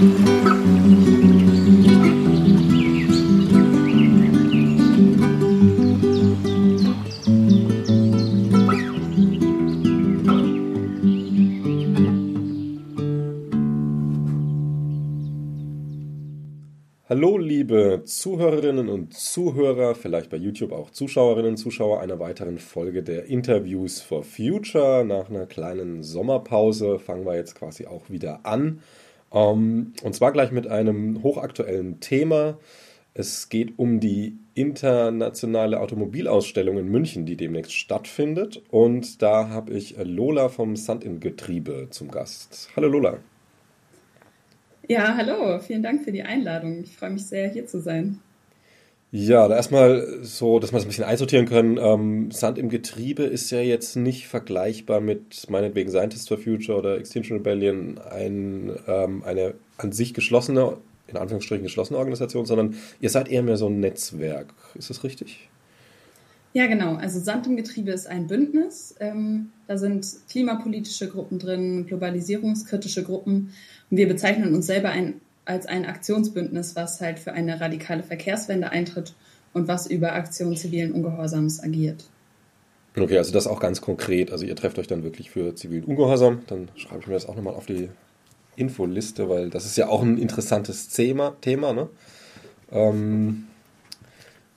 Hallo, 0.00 0.06
liebe 17.36 18.00
Zuhörerinnen 18.06 18.88
und 18.88 19.12
Zuhörer, 19.12 19.94
vielleicht 19.94 20.30
bei 20.30 20.38
YouTube 20.38 20.72
auch 20.72 20.88
Zuschauerinnen 20.88 21.50
und 21.50 21.56
Zuschauer 21.58 22.00
einer 22.00 22.18
weiteren 22.18 22.56
Folge 22.56 23.02
der 23.02 23.26
Interviews 23.26 24.00
for 24.00 24.22
Future. 24.22 25.04
Nach 25.04 25.28
einer 25.28 25.44
kleinen 25.44 26.02
Sommerpause 26.02 26.98
fangen 26.98 27.26
wir 27.26 27.34
jetzt 27.34 27.54
quasi 27.54 27.84
auch 27.84 28.08
wieder 28.08 28.46
an. 28.46 28.80
Ähm, 29.32 29.92
und 30.02 30.14
zwar 30.14 30.32
gleich 30.32 30.50
mit 30.50 30.66
einem 30.66 31.22
hochaktuellen 31.22 32.00
Thema. 32.00 32.58
Es 33.12 33.48
geht 33.48 33.78
um 33.78 34.00
die 34.00 34.38
internationale 34.54 35.80
Automobilausstellung 35.80 36.78
in 36.78 36.88
München, 36.88 37.26
die 37.26 37.36
demnächst 37.36 37.72
stattfindet. 37.72 38.62
Und 38.70 39.20
da 39.22 39.48
habe 39.48 39.72
ich 39.72 39.96
Lola 40.02 40.48
vom 40.48 40.76
Sand 40.76 41.04
im 41.04 41.20
Getriebe 41.20 41.88
zum 41.90 42.10
Gast. 42.10 42.70
Hallo 42.76 42.88
Lola. 42.88 43.18
Ja, 44.88 45.16
hallo, 45.16 45.58
vielen 45.60 45.82
Dank 45.82 46.02
für 46.02 46.12
die 46.12 46.22
Einladung. 46.22 46.82
Ich 46.82 46.96
freue 46.96 47.10
mich 47.10 47.26
sehr, 47.26 47.48
hier 47.48 47.66
zu 47.66 47.80
sein. 47.80 48.20
Ja, 49.12 49.48
da 49.48 49.56
erstmal 49.56 50.22
so, 50.22 50.60
dass 50.60 50.72
wir 50.72 50.78
es 50.78 50.84
ein 50.84 50.88
bisschen 50.88 51.04
einsortieren 51.04 51.46
können. 51.46 51.78
Ähm, 51.78 52.30
Sand 52.30 52.58
im 52.58 52.68
Getriebe 52.68 53.24
ist 53.24 53.50
ja 53.50 53.60
jetzt 53.60 53.96
nicht 53.96 54.28
vergleichbar 54.28 55.00
mit 55.00 55.46
meinetwegen 55.48 55.90
Scientists 55.90 56.28
for 56.28 56.38
Future 56.38 56.78
oder 56.78 56.96
Extinction 56.96 57.38
Rebellion, 57.38 57.98
ein, 57.98 58.72
ähm, 58.86 59.24
eine 59.24 59.54
an 59.78 59.90
sich 59.90 60.14
geschlossene, 60.14 60.76
in 61.08 61.16
Anführungsstrichen 61.16 61.64
geschlossene 61.64 61.98
Organisation, 61.98 62.46
sondern 62.46 62.76
ihr 63.00 63.10
seid 63.10 63.28
eher 63.28 63.42
mehr 63.42 63.56
so 63.56 63.66
ein 63.66 63.80
Netzwerk. 63.80 64.54
Ist 64.76 64.90
das 64.90 65.02
richtig? 65.02 65.48
Ja, 66.52 66.66
genau. 66.66 66.94
Also 66.94 67.18
Sand 67.18 67.48
im 67.48 67.56
Getriebe 67.56 67.90
ist 67.90 68.06
ein 68.06 68.28
Bündnis. 68.28 68.94
Ähm, 69.00 69.50
da 69.66 69.76
sind 69.76 70.06
klimapolitische 70.28 71.08
Gruppen 71.08 71.40
drin, 71.40 71.86
globalisierungskritische 71.86 73.02
Gruppen 73.02 73.50
wir 73.90 74.06
bezeichnen 74.08 74.54
uns 74.54 74.66
selber 74.66 74.90
ein, 74.90 75.20
als 75.44 75.66
ein 75.66 75.86
Aktionsbündnis, 75.86 76.76
was 76.76 77.00
halt 77.00 77.18
für 77.18 77.32
eine 77.32 77.60
radikale 77.60 78.02
Verkehrswende 78.02 78.70
eintritt 78.70 79.14
und 79.52 79.68
was 79.68 79.86
über 79.86 80.12
Aktion 80.12 80.56
zivilen 80.56 80.92
Ungehorsams 80.92 81.62
agiert. 81.62 82.04
Okay, 82.96 83.18
also 83.18 83.32
das 83.32 83.46
auch 83.46 83.60
ganz 83.60 83.80
konkret. 83.80 84.32
Also 84.32 84.44
ihr 84.44 84.56
trefft 84.56 84.78
euch 84.78 84.86
dann 84.86 85.04
wirklich 85.04 85.30
für 85.30 85.54
zivilen 85.54 85.84
Ungehorsam. 85.84 86.42
Dann 86.46 86.68
schreibe 86.74 87.00
ich 87.00 87.06
mir 87.06 87.14
das 87.14 87.26
auch 87.26 87.36
nochmal 87.36 87.54
auf 87.54 87.66
die 87.66 87.88
Infoliste, 88.56 89.28
weil 89.28 89.48
das 89.48 89.64
ist 89.64 89.76
ja 89.76 89.88
auch 89.88 90.02
ein 90.02 90.18
interessantes 90.18 90.88
Thema. 90.88 91.36
Thema 91.40 91.72
ne? 91.72 91.88
Ähm, 92.72 93.46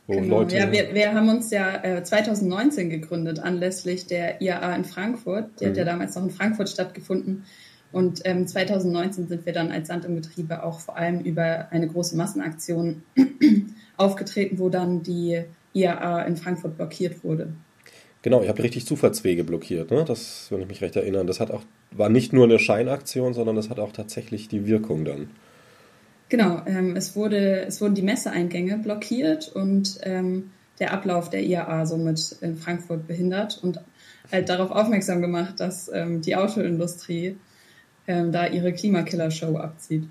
genau. 0.08 0.40
Leute 0.40 0.58
ja, 0.58 0.72
wir, 0.72 0.94
wir, 0.94 1.14
haben 1.14 1.30
uns 1.30 1.52
ja 1.52 1.84
äh, 1.84 2.04
2019 2.04 2.90
gegründet 2.90 3.40
anlässlich 3.40 4.08
der 4.08 4.42
IAA 4.42 4.76
in 4.76 4.86
Frankfurt. 4.86 5.60
Die 5.60 5.66
mhm. 5.66 5.70
hat 5.70 5.78
ja 5.78 5.86
damals 5.86 6.16
noch 6.16 6.24
in 6.24 6.32
Frankfurt 6.32 6.70
stattgefunden. 6.70 7.46
Und 7.94 8.22
ähm, 8.26 8.48
2019 8.48 9.28
sind 9.28 9.46
wir 9.46 9.54
dann 9.54 9.72
als 9.72 9.88
Sand 9.88 10.04
im 10.04 10.16
Getriebe 10.16 10.64
auch 10.64 10.80
vor 10.80 10.98
allem 10.98 11.22
über 11.22 11.72
eine 11.72 11.88
große 11.88 12.18
Massenaktion 12.18 13.04
aufgetreten, 13.98 14.58
wo 14.58 14.70
dann 14.70 15.04
die 15.04 15.44
IAA 15.74 16.24
in 16.24 16.36
Frankfurt 16.36 16.76
blockiert 16.76 17.24
wurde. 17.24 17.54
Genau, 18.24 18.42
ihr 18.42 18.50
habt 18.50 18.64
richtig 18.64 18.88
Zufahrtswege 18.88 19.44
blockiert, 19.44 19.92
ne? 19.92 20.06
Das, 20.06 20.48
wenn 20.50 20.62
ich 20.62 20.68
mich 20.68 20.82
recht 20.82 20.96
erinnere. 20.96 21.26
Das 21.26 21.40
hat 21.40 21.52
auch, 21.52 21.62
war 21.92 22.10
nicht 22.10 22.34
nur 22.34 22.46
eine 22.46 22.58
Scheinaktion, 22.58 23.34
sondern 23.34 23.56
das 23.56 23.70
hat 23.70 23.80
auch 23.80 23.92
tatsächlich 23.92 24.48
die 24.48 24.66
Wirkung 24.66 25.06
dann. 25.06 25.30
Genau, 26.30 26.64
ähm, 26.66 26.96
es, 26.96 27.16
wurde, 27.16 27.66
es 27.66 27.80
wurden 27.80 27.94
die 27.94 28.02
Messeeingänge 28.02 28.80
blockiert 28.80 29.50
und 29.54 30.00
ähm, 30.02 30.52
der 30.80 30.94
Ablauf 30.94 31.30
der 31.30 31.44
IAA 31.44 31.86
somit 31.86 32.38
in 32.42 32.56
Frankfurt 32.56 33.08
behindert 33.08 33.60
und 33.62 33.80
halt 34.32 34.50
darauf 34.50 34.72
aufmerksam 34.72 35.22
gemacht, 35.22 35.60
dass 35.60 35.92
ähm, 35.94 36.22
die 36.22 36.36
Autoindustrie 36.36 37.38
ähm, 38.08 38.32
da 38.32 38.48
ihre 38.48 38.74
Klimakiller-Show 38.74 39.58
abzieht. 39.58 40.04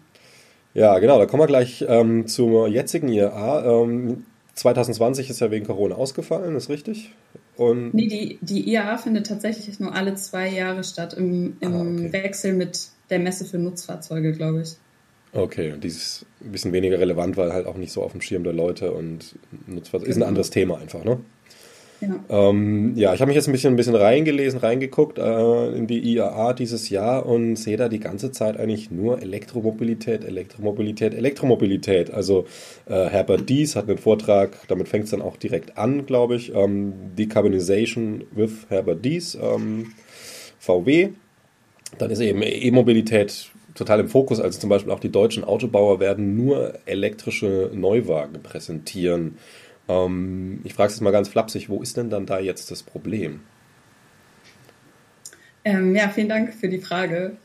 Ja, 0.74 0.98
genau, 0.98 1.18
da 1.18 1.26
kommen 1.26 1.42
wir 1.42 1.46
gleich 1.46 1.84
ähm, 1.86 2.26
zur 2.26 2.68
jetzigen 2.68 3.08
IAA. 3.08 3.82
Ähm, 3.82 4.24
2020 4.54 5.30
ist 5.30 5.40
ja 5.40 5.50
wegen 5.50 5.66
Corona 5.66 5.94
ausgefallen, 5.94 6.56
ist 6.56 6.68
richtig? 6.68 7.12
Und 7.56 7.92
nee, 7.94 8.06
die, 8.06 8.38
die 8.40 8.70
IAA 8.70 8.98
findet 8.98 9.26
tatsächlich 9.26 9.78
nur 9.80 9.94
alle 9.94 10.14
zwei 10.14 10.48
Jahre 10.48 10.84
statt, 10.84 11.14
im, 11.14 11.56
im 11.60 11.74
ah, 11.74 11.80
okay. 11.82 12.12
Wechsel 12.12 12.54
mit 12.54 12.88
der 13.10 13.18
Messe 13.18 13.44
für 13.44 13.58
Nutzfahrzeuge, 13.58 14.32
glaube 14.32 14.62
ich. 14.62 14.76
Okay, 15.34 15.72
und 15.72 15.82
dieses 15.82 16.26
ein 16.42 16.52
bisschen 16.52 16.72
weniger 16.72 16.98
relevant, 16.98 17.36
weil 17.36 17.52
halt 17.52 17.66
auch 17.66 17.76
nicht 17.76 17.92
so 17.92 18.02
auf 18.02 18.12
dem 18.12 18.20
Schirm 18.20 18.44
der 18.44 18.52
Leute 18.52 18.92
und 18.92 19.34
Nutzfahrzeuge 19.66 20.10
ist 20.10 20.16
ein 20.16 20.20
genau. 20.20 20.28
anderes 20.28 20.50
Thema 20.50 20.78
einfach, 20.78 21.04
ne? 21.04 21.18
Ja, 22.02 22.48
ähm, 22.48 22.92
ja 22.96 23.14
ich 23.14 23.20
habe 23.20 23.28
mich 23.28 23.36
jetzt 23.36 23.48
ein 23.48 23.52
bisschen, 23.52 23.74
ein 23.74 23.76
bisschen 23.76 23.94
reingelesen, 23.94 24.58
reingeguckt 24.58 25.18
äh, 25.18 25.68
in 25.72 25.86
die 25.86 26.00
IAA 26.00 26.52
dieses 26.52 26.90
Jahr 26.90 27.26
und 27.26 27.56
sehe 27.56 27.76
da 27.76 27.88
die 27.88 28.00
ganze 28.00 28.32
Zeit 28.32 28.58
eigentlich 28.58 28.90
nur 28.90 29.22
Elektromobilität, 29.22 30.24
Elektromobilität, 30.24 31.14
Elektromobilität. 31.14 32.12
Also 32.12 32.46
äh, 32.86 33.06
Herbert 33.06 33.48
Dies 33.48 33.76
hat 33.76 33.88
einen 33.88 33.98
Vortrag, 33.98 34.50
damit 34.68 34.88
fängt 34.88 35.04
es 35.04 35.10
dann 35.10 35.22
auch 35.22 35.36
direkt 35.36 35.78
an, 35.78 36.04
glaube 36.06 36.34
ich. 36.34 36.54
Ähm, 36.54 36.92
Decarbonization 37.16 38.24
with 38.32 38.66
Herbert 38.68 39.04
Dies, 39.04 39.36
ähm, 39.40 39.92
VW. 40.58 41.10
Dann 41.98 42.10
ist 42.10 42.20
eben 42.20 42.42
E-Mobilität 42.42 43.50
total 43.74 44.00
im 44.00 44.08
Fokus. 44.08 44.40
Also 44.40 44.58
zum 44.58 44.70
Beispiel 44.70 44.92
auch 44.92 45.00
die 45.00 45.10
deutschen 45.10 45.44
Autobauer 45.44 46.00
werden 46.00 46.36
nur 46.36 46.74
elektrische 46.86 47.70
Neuwagen 47.72 48.42
präsentieren. 48.42 49.38
Ähm, 49.88 50.60
ich 50.64 50.74
frage 50.74 50.92
es 50.92 51.00
mal 51.00 51.10
ganz 51.10 51.28
flapsig, 51.28 51.68
wo 51.68 51.82
ist 51.82 51.96
denn 51.96 52.10
dann 52.10 52.26
da 52.26 52.38
jetzt 52.38 52.70
das 52.70 52.82
Problem? 52.82 53.40
Ähm, 55.64 55.94
ja, 55.94 56.08
vielen 56.08 56.28
Dank 56.28 56.54
für 56.54 56.68
die 56.68 56.80
Frage. 56.80 57.36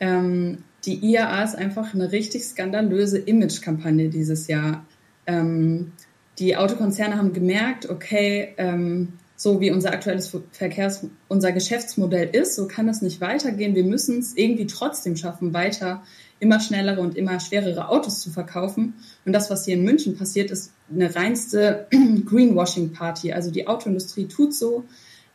Ähm, 0.00 0.64
die 0.84 0.98
IAA 1.04 1.44
ist 1.44 1.54
einfach 1.54 1.94
eine 1.94 2.10
richtig 2.12 2.44
skandalöse 2.44 3.18
Image-Kampagne 3.18 4.08
dieses 4.08 4.48
Jahr. 4.48 4.84
Ähm, 5.26 5.92
die 6.38 6.56
Autokonzerne 6.56 7.16
haben 7.16 7.32
gemerkt, 7.32 7.88
okay, 7.88 8.54
ähm, 8.56 9.14
so 9.36 9.60
wie 9.60 9.70
unser 9.70 9.92
aktuelles 9.92 10.36
Verkehrs-, 10.52 11.06
unser 11.28 11.52
Geschäftsmodell 11.52 12.28
ist, 12.28 12.56
so 12.56 12.68
kann 12.68 12.88
es 12.88 13.02
nicht 13.02 13.20
weitergehen. 13.20 13.74
Wir 13.74 13.84
müssen 13.84 14.18
es 14.18 14.36
irgendwie 14.36 14.66
trotzdem 14.66 15.16
schaffen, 15.16 15.54
weiter 15.54 16.02
immer 16.42 16.58
schnellere 16.58 17.00
und 17.00 17.16
immer 17.16 17.38
schwerere 17.38 17.88
Autos 17.88 18.20
zu 18.20 18.30
verkaufen. 18.30 18.94
Und 19.24 19.32
das, 19.32 19.48
was 19.48 19.64
hier 19.64 19.74
in 19.74 19.84
München 19.84 20.16
passiert, 20.16 20.50
ist 20.50 20.72
eine 20.92 21.14
reinste 21.14 21.86
Greenwashing-Party. 22.26 23.32
Also 23.32 23.52
die 23.52 23.68
Autoindustrie 23.68 24.26
tut 24.26 24.52
so, 24.52 24.82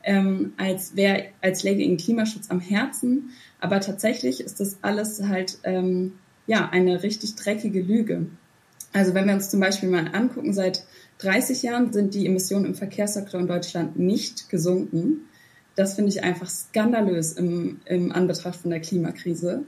ähm, 0.03 0.51
als 0.57 0.97
wäre, 0.97 1.27
als 1.41 1.63
läge 1.63 1.81
ihnen 1.81 1.95
Klimaschutz 1.95 2.49
am 2.49 2.59
Herzen. 2.59 3.29
Aber 3.61 3.79
tatsächlich 3.79 4.41
ist 4.41 4.59
das 4.59 4.79
alles 4.81 5.23
halt, 5.23 5.59
ähm, 5.63 6.11
ja, 6.45 6.67
eine 6.69 7.01
richtig 7.03 7.35
dreckige 7.35 7.81
Lüge. 7.81 8.25
Also 8.91 9.13
wenn 9.13 9.27
wir 9.27 9.33
uns 9.33 9.49
zum 9.49 9.61
Beispiel 9.61 9.87
mal 9.87 10.09
angucken, 10.11 10.51
seit 10.51 10.83
30 11.19 11.63
Jahren 11.63 11.93
sind 11.93 12.15
die 12.15 12.25
Emissionen 12.25 12.65
im 12.65 12.75
Verkehrssektor 12.75 13.39
in 13.39 13.47
Deutschland 13.47 13.97
nicht 13.97 14.49
gesunken. 14.49 15.21
Das 15.75 15.93
finde 15.93 16.11
ich 16.11 16.21
einfach 16.21 16.49
skandalös 16.49 17.31
im, 17.31 17.79
im 17.85 18.11
Anbetracht 18.11 18.57
von 18.57 18.71
der 18.71 18.81
Klimakrise. 18.81 19.63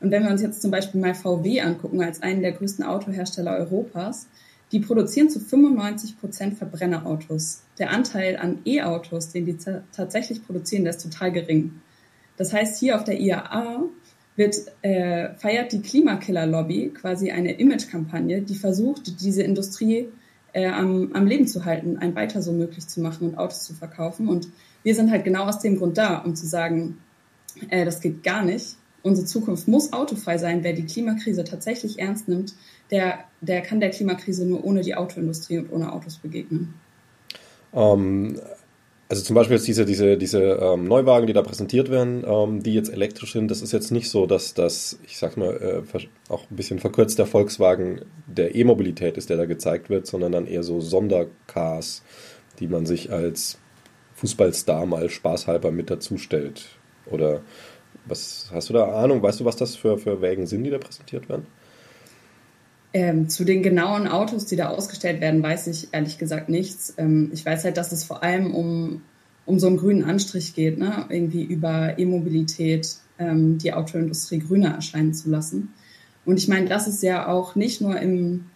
Und 0.00 0.10
wenn 0.10 0.24
wir 0.24 0.30
uns 0.30 0.42
jetzt 0.42 0.62
zum 0.62 0.70
Beispiel 0.70 1.00
mal 1.00 1.14
VW 1.14 1.60
angucken, 1.60 2.02
als 2.02 2.22
einen 2.22 2.40
der 2.40 2.52
größten 2.52 2.84
Autohersteller 2.84 3.56
Europas, 3.56 4.26
die 4.72 4.80
produzieren 4.80 5.28
zu 5.28 5.40
95 5.40 6.18
Prozent 6.18 6.58
Verbrennerautos. 6.58 7.62
Der 7.78 7.90
Anteil 7.90 8.36
an 8.36 8.60
E-Autos, 8.64 9.30
den 9.30 9.44
die 9.44 9.56
tatsächlich 9.92 10.46
produzieren, 10.46 10.84
der 10.84 10.94
ist 10.94 11.02
total 11.02 11.32
gering. 11.32 11.80
Das 12.36 12.52
heißt, 12.52 12.78
hier 12.78 12.96
auf 12.96 13.04
der 13.04 13.20
IAA 13.20 13.84
wird, 14.36 14.56
äh, 14.82 15.34
feiert 15.34 15.72
die 15.72 15.82
Klimakiller-Lobby 15.82 16.92
quasi 16.94 17.30
eine 17.30 17.52
Image-Kampagne, 17.52 18.42
die 18.42 18.54
versucht, 18.54 19.20
diese 19.20 19.42
Industrie 19.42 20.08
äh, 20.52 20.68
am, 20.68 21.12
am 21.12 21.26
Leben 21.26 21.46
zu 21.46 21.64
halten, 21.64 21.98
ein 21.98 22.14
weiter 22.14 22.40
so 22.40 22.52
möglich 22.52 22.86
zu 22.86 23.00
machen 23.00 23.28
und 23.28 23.38
Autos 23.38 23.64
zu 23.64 23.74
verkaufen. 23.74 24.28
Und 24.28 24.48
wir 24.82 24.94
sind 24.94 25.10
halt 25.10 25.24
genau 25.24 25.44
aus 25.44 25.58
dem 25.58 25.76
Grund 25.76 25.98
da, 25.98 26.18
um 26.18 26.36
zu 26.36 26.46
sagen, 26.46 26.98
äh, 27.68 27.84
das 27.84 28.00
geht 28.00 28.22
gar 28.22 28.44
nicht 28.44 28.76
unsere 29.02 29.26
Zukunft 29.26 29.68
muss 29.68 29.92
autofrei 29.92 30.38
sein. 30.38 30.62
Wer 30.62 30.72
die 30.72 30.86
Klimakrise 30.86 31.44
tatsächlich 31.44 31.98
ernst 31.98 32.28
nimmt, 32.28 32.54
der, 32.90 33.20
der 33.40 33.62
kann 33.62 33.80
der 33.80 33.90
Klimakrise 33.90 34.46
nur 34.46 34.64
ohne 34.64 34.82
die 34.82 34.94
Autoindustrie 34.94 35.58
und 35.58 35.72
ohne 35.72 35.92
Autos 35.92 36.18
begegnen. 36.18 36.74
Ähm, 37.72 38.40
also 39.08 39.22
zum 39.22 39.34
Beispiel 39.34 39.56
jetzt 39.56 39.66
diese, 39.66 39.84
diese, 39.84 40.16
diese 40.16 40.40
ähm, 40.40 40.84
Neuwagen, 40.84 41.26
die 41.26 41.32
da 41.32 41.42
präsentiert 41.42 41.90
werden, 41.90 42.24
ähm, 42.24 42.62
die 42.62 42.74
jetzt 42.74 42.92
elektrisch 42.92 43.32
sind, 43.32 43.50
das 43.50 43.60
ist 43.60 43.72
jetzt 43.72 43.90
nicht 43.90 44.08
so, 44.08 44.26
dass 44.26 44.54
das, 44.54 45.00
ich 45.04 45.18
sag 45.18 45.36
mal, 45.36 45.84
äh, 45.92 45.98
auch 46.28 46.48
ein 46.48 46.56
bisschen 46.56 46.78
verkürzt 46.78 47.18
der 47.18 47.26
Volkswagen 47.26 48.02
der 48.28 48.54
E-Mobilität 48.54 49.16
ist, 49.16 49.28
der 49.28 49.36
da 49.36 49.46
gezeigt 49.46 49.90
wird, 49.90 50.06
sondern 50.06 50.30
dann 50.30 50.46
eher 50.46 50.62
so 50.62 50.80
Sondercars, 50.80 52.02
die 52.60 52.68
man 52.68 52.86
sich 52.86 53.10
als 53.10 53.58
Fußballstar 54.14 54.86
mal 54.86 55.10
spaßhalber 55.10 55.72
mit 55.72 55.90
dazustellt. 55.90 56.66
Oder 57.06 57.40
was 58.10 58.50
hast 58.52 58.68
du 58.68 58.72
da 58.72 59.02
Ahnung? 59.02 59.22
Weißt 59.22 59.40
du, 59.40 59.44
was 59.44 59.56
das 59.56 59.76
für, 59.76 59.98
für 59.98 60.20
Wägen 60.20 60.46
sind, 60.46 60.64
die 60.64 60.70
da 60.70 60.78
präsentiert 60.78 61.28
werden? 61.28 61.46
Ähm, 62.92 63.28
zu 63.28 63.44
den 63.44 63.62
genauen 63.62 64.08
Autos, 64.08 64.46
die 64.46 64.56
da 64.56 64.68
ausgestellt 64.68 65.20
werden, 65.20 65.42
weiß 65.42 65.68
ich 65.68 65.88
ehrlich 65.92 66.18
gesagt 66.18 66.48
nichts. 66.48 66.94
Ähm, 66.98 67.30
ich 67.32 67.46
weiß 67.46 67.64
halt, 67.64 67.76
dass 67.76 67.92
es 67.92 68.02
vor 68.02 68.22
allem 68.22 68.52
um, 68.52 69.02
um 69.46 69.60
so 69.60 69.68
einen 69.68 69.76
grünen 69.76 70.04
Anstrich 70.04 70.54
geht, 70.54 70.78
ne? 70.78 71.06
irgendwie 71.08 71.44
über 71.44 71.98
E-Mobilität 71.98 72.96
ähm, 73.20 73.58
die 73.58 73.72
Autoindustrie 73.72 74.40
grüner 74.40 74.74
erscheinen 74.74 75.14
zu 75.14 75.30
lassen. 75.30 75.72
Und 76.24 76.38
ich 76.38 76.48
meine, 76.48 76.68
das 76.68 76.88
ist 76.88 77.02
ja 77.02 77.28
auch 77.28 77.54
nicht 77.54 77.80
nur 77.80 77.98
im, 77.98 78.46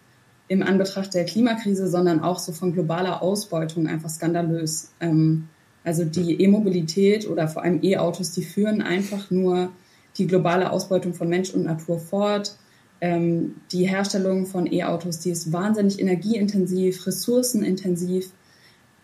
im 0.49 0.63
Anbetracht 0.63 1.13
der 1.13 1.25
Klimakrise, 1.25 1.89
sondern 1.89 2.19
auch 2.19 2.39
so 2.39 2.51
von 2.51 2.73
globaler 2.73 3.21
Ausbeutung 3.21 3.87
einfach 3.87 4.09
skandalös. 4.09 4.91
Ähm, 4.99 5.47
also 5.85 6.03
die 6.03 6.41
E-Mobilität 6.41 7.29
oder 7.29 7.47
vor 7.47 7.63
allem 7.63 7.79
E-Autos, 7.83 8.31
die 8.31 8.43
führen 8.43 8.81
einfach 8.81 9.29
nur 9.29 9.69
die 10.17 10.25
globale 10.25 10.71
Ausbeutung 10.71 11.13
von 11.13 11.29
Mensch 11.29 11.51
und 11.51 11.63
Natur 11.63 11.99
fort. 11.99 12.57
Ähm, 13.01 13.57
die 13.71 13.87
Herstellung 13.87 14.47
von 14.47 14.71
E-Autos, 14.71 15.19
die 15.19 15.29
ist 15.29 15.53
wahnsinnig 15.53 15.99
energieintensiv, 15.99 17.05
ressourcenintensiv. 17.05 18.31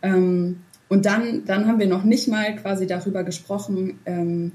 Ähm, 0.02 0.62
und 0.90 1.06
dann, 1.06 1.46
dann 1.46 1.68
haben 1.68 1.80
wir 1.80 1.88
noch 1.88 2.04
nicht 2.04 2.28
mal 2.28 2.56
quasi 2.56 2.88
darüber 2.88 3.24
gesprochen, 3.24 4.00
ähm, 4.06 4.52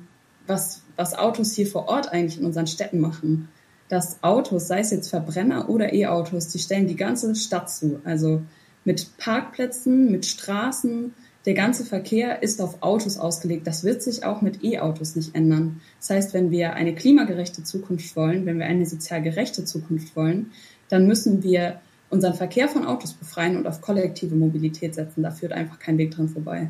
was, 0.49 0.83
was 0.97 1.17
Autos 1.17 1.53
hier 1.53 1.67
vor 1.69 1.89
Ort 1.89 2.13
eigentlich 2.13 2.41
in 2.41 2.47
unseren 2.47 2.67
Städten 2.67 2.99
machen. 2.99 3.49
Dass 3.89 4.23
Autos, 4.25 4.67
sei 4.67 4.81
es 4.81 4.91
jetzt 4.91 5.11
Verbrenner 5.11 5.69
oder 5.69 5.93
E-Autos, 5.93 6.49
die 6.49 6.59
stellen 6.59 6.89
die 6.89 6.97
ganze 6.97 7.37
Stadt 7.37 7.71
zu. 7.71 8.01
Also 8.03 8.43
mit 8.85 9.17
Parkplätzen, 9.17 10.11
mit 10.11 10.27
Straßen, 10.27 11.15
der 11.47 11.55
ganze 11.55 11.85
Verkehr 11.85 12.43
ist 12.43 12.61
auf 12.61 12.83
Autos 12.83 13.19
ausgelegt. 13.19 13.67
Das 13.67 13.85
wird 13.85 14.03
sich 14.03 14.25
auch 14.25 14.43
mit 14.43 14.65
E-Autos 14.65 15.15
nicht 15.15 15.35
ändern. 15.35 15.81
Das 16.01 16.11
heißt, 16.11 16.35
wenn 16.35 16.51
wir 16.51 16.75
eine 16.75 16.95
klimagerechte 16.95 17.63
Zukunft 17.63 18.17
wollen, 18.17 18.47
wenn 18.47 18.59
wir 18.59 18.67
eine 18.67 18.85
sozial 18.85 19.23
gerechte 19.23 19.65
Zukunft 19.65 20.17
wollen, 20.17 20.51
dann 20.89 21.07
müssen 21.07 21.45
wir 21.45 21.81
unseren 22.11 22.35
Verkehr 22.35 22.69
von 22.69 22.85
Autos 22.85 23.13
befreien 23.13 23.57
und 23.57 23.67
auf 23.67 23.81
kollektive 23.81 24.35
Mobilität 24.35 24.95
setzen. 24.95 25.23
Da 25.23 25.31
führt 25.31 25.53
einfach 25.53 25.79
kein 25.79 25.99
Weg 25.99 26.11
dran 26.13 26.29
vorbei. 26.29 26.69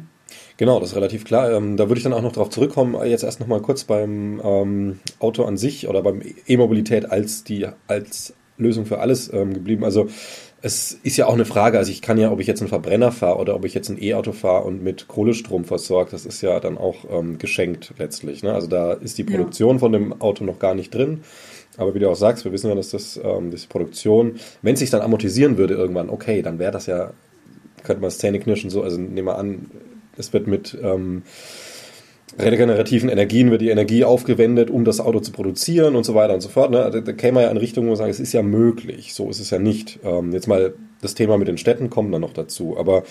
Genau, 0.57 0.79
das 0.81 0.91
ist 0.91 0.97
relativ 0.97 1.25
klar. 1.25 1.53
Ähm, 1.53 1.77
da 1.77 1.89
würde 1.89 1.99
ich 1.99 2.05
dann 2.05 2.13
auch 2.13 2.23
noch 2.23 2.33
darauf 2.33 2.51
zurückkommen. 2.51 2.97
Jetzt 3.07 3.25
erst 3.25 3.41
noch 3.41 3.47
mal 3.47 3.61
kurz 3.63 3.85
beim 3.85 4.41
ähm, 4.45 5.01
Auto 5.21 5.45
an 5.45 5.57
sich 5.57 5.89
oder 5.89 6.03
beim 6.03 6.21
E-Mobilität 6.47 7.11
als 7.11 7.45
die 7.45 7.67
als 7.87 8.35
Lösung 8.59 8.87
für 8.87 8.99
alles 8.99 9.33
ähm, 9.33 9.55
geblieben. 9.55 9.85
Also 9.85 10.09
es 10.67 10.99
ist 11.05 11.17
ja 11.17 11.27
auch 11.27 11.35
eine 11.35 11.45
Frage, 11.45 11.79
also 11.79 11.93
ich 11.93 12.03
kann 12.03 12.19
ja, 12.19 12.33
ob 12.33 12.41
ich 12.41 12.49
jetzt 12.49 12.61
einen 12.61 12.69
Verbrenner 12.69 13.13
fahre 13.13 13.39
oder 13.39 13.55
ob 13.55 13.65
ich 13.65 13.73
jetzt 13.73 13.89
ein 13.89 14.03
E-Auto 14.03 14.33
fahre 14.33 14.65
und 14.65 14.83
mit 14.83 15.07
Kohlestrom 15.07 15.65
versorgt, 15.65 16.13
das 16.13 16.27
ist 16.27 16.43
ja 16.43 16.59
dann 16.59 16.77
auch 16.77 17.05
ähm, 17.09 17.39
geschenkt 17.39 17.95
letztlich. 17.99 18.43
Ne? 18.43 18.53
Also 18.53 18.67
da 18.67 18.93
ist 18.93 19.17
die 19.17 19.23
Produktion 19.23 19.77
ja. 19.77 19.79
von 19.79 19.93
dem 19.93 20.21
Auto 20.21 20.45
noch 20.45 20.59
gar 20.59 20.75
nicht 20.75 20.93
drin. 20.93 21.23
Aber 21.77 21.95
wie 21.95 22.01
du 22.01 22.11
auch 22.11 22.17
sagst, 22.17 22.45
wir 22.45 22.51
wissen 22.51 22.69
ja, 22.69 22.75
dass 22.75 22.91
das, 22.91 23.21
ähm, 23.23 23.53
diese 23.53 23.69
Produktion, 23.69 24.41
wenn 24.63 24.75
es 24.75 24.81
sich 24.81 24.91
dann 24.91 25.03
amortisieren 25.03 25.57
würde 25.57 25.75
irgendwann, 25.75 26.11
okay, 26.11 26.43
dann 26.43 26.59
wäre 26.59 26.73
das 26.73 26.87
ja, 26.87 27.13
könnte 27.85 28.01
man 28.01 28.09
es 28.09 28.19
zähneknirschen 28.19 28.69
so, 28.69 28.83
also 28.83 28.99
nehmen 28.99 29.29
wir 29.29 29.39
an, 29.39 29.71
es 30.17 30.33
wird 30.33 30.49
mit 30.49 30.77
ähm, 30.83 31.23
regenerativen 32.39 33.09
Energien 33.09 33.51
wird 33.51 33.63
die 33.63 33.71
Energie 33.71 34.05
aufgewendet, 34.05 34.71
um 34.71 34.85
das 34.85 35.01
Auto 35.01 35.21
zu 35.21 35.33
produzieren 35.33 35.97
und 35.97 36.05
so 36.05 36.15
weiter 36.15 36.35
und 36.35 36.41
so 36.41 36.49
fort. 36.49 36.71
Ne? 36.71 36.89
Da, 36.93 37.01
da 37.01 37.13
käme 37.13 37.35
man 37.35 37.43
ja 37.45 37.51
in 37.51 37.57
Richtung, 37.57 37.85
wo 37.85 37.89
man 37.89 37.97
sagt, 37.97 38.11
es 38.11 38.21
ist 38.21 38.33
ja 38.33 38.43
möglich. 38.43 39.15
So 39.15 39.31
ist 39.31 39.41
es 39.41 39.51
ja 39.51 39.59
nicht. 39.59 39.99
Ähm, 40.05 40.33
jetzt 40.33 40.47
mal 40.47 40.75
das 41.01 41.15
Thema 41.15 41.39
mit 41.39 41.49
den 41.49 41.59
Städten 41.59 41.91
kommt 41.91 42.13
dann 42.13 42.21
noch 42.21 42.33
dazu. 42.33 42.77
Aber 42.79 43.05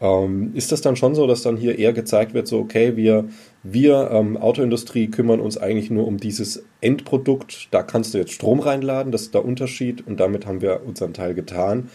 ähm, 0.00 0.52
ist 0.54 0.72
das 0.72 0.80
dann 0.80 0.96
schon 0.96 1.14
so, 1.14 1.26
dass 1.26 1.42
dann 1.42 1.56
hier 1.56 1.78
eher 1.78 1.92
gezeigt 1.92 2.34
wird, 2.34 2.46
so 2.48 2.58
okay, 2.58 2.96
wir, 2.96 3.28
wir 3.62 4.10
ähm, 4.12 4.36
Autoindustrie 4.36 5.08
kümmern 5.08 5.40
uns 5.40 5.58
eigentlich 5.58 5.90
nur 5.90 6.06
um 6.06 6.18
dieses 6.18 6.64
Endprodukt. 6.80 7.68
Da 7.70 7.82
kannst 7.82 8.14
du 8.14 8.18
jetzt 8.18 8.32
Strom 8.32 8.60
reinladen, 8.60 9.12
das 9.12 9.22
ist 9.22 9.34
der 9.34 9.44
Unterschied 9.44 10.06
und 10.06 10.20
damit 10.20 10.46
haben 10.46 10.60
wir 10.60 10.82
unseren 10.84 11.14
Teil 11.14 11.34
getan. 11.34 11.88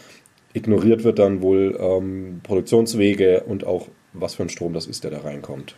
Ignoriert 0.53 1.03
wird 1.03 1.19
dann 1.19 1.41
wohl 1.41 1.77
ähm, 1.79 2.39
Produktionswege 2.43 3.43
und 3.43 3.65
auch 3.65 3.87
was 4.13 4.35
für 4.35 4.43
ein 4.43 4.49
Strom 4.49 4.73
das 4.73 4.87
ist, 4.87 5.03
der 5.03 5.11
da 5.11 5.19
reinkommt. 5.19 5.75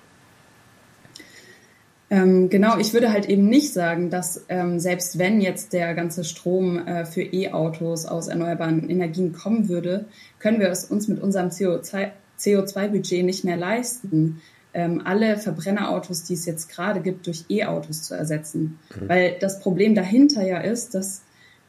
Ähm, 2.12 2.50
genau, 2.50 2.78
ich 2.78 2.94
würde 2.94 3.12
halt 3.12 3.30
eben 3.30 3.48
nicht 3.48 3.72
sagen, 3.72 4.10
dass 4.10 4.46
ähm, 4.50 4.80
selbst 4.80 5.20
wenn 5.20 5.42
jetzt 5.42 5.74
der 5.74 5.94
ganze 5.94 6.24
Strom 6.24 6.88
äh, 6.88 7.06
für 7.06 7.22
E-Autos 7.22 8.06
aus 8.06 8.28
erneuerbaren 8.28 8.90
Energien 8.90 9.32
kommen 9.32 9.70
würde, 9.70 10.06
können 10.40 10.60
wir 10.60 10.70
es 10.70 10.86
uns 10.86 11.08
mit 11.08 11.22
unserem 11.22 11.50
CO2-Budget 11.50 13.24
nicht 13.24 13.44
mehr 13.44 13.58
leisten, 13.58 14.42
ähm, 14.74 15.02
alle 15.06 15.38
Verbrennerautos, 15.38 16.24
die 16.24 16.34
es 16.34 16.46
jetzt 16.46 16.70
gerade 16.70 17.02
gibt, 17.02 17.28
durch 17.28 17.46
E-Autos 17.50 18.04
zu 18.04 18.16
ersetzen. 18.16 18.80
Mhm. 19.00 19.10
Weil 19.10 19.36
das 19.40 19.60
Problem 19.60 19.94
dahinter 19.94 20.44
ja 20.46 20.60
ist, 20.60 20.96
dass 20.96 21.22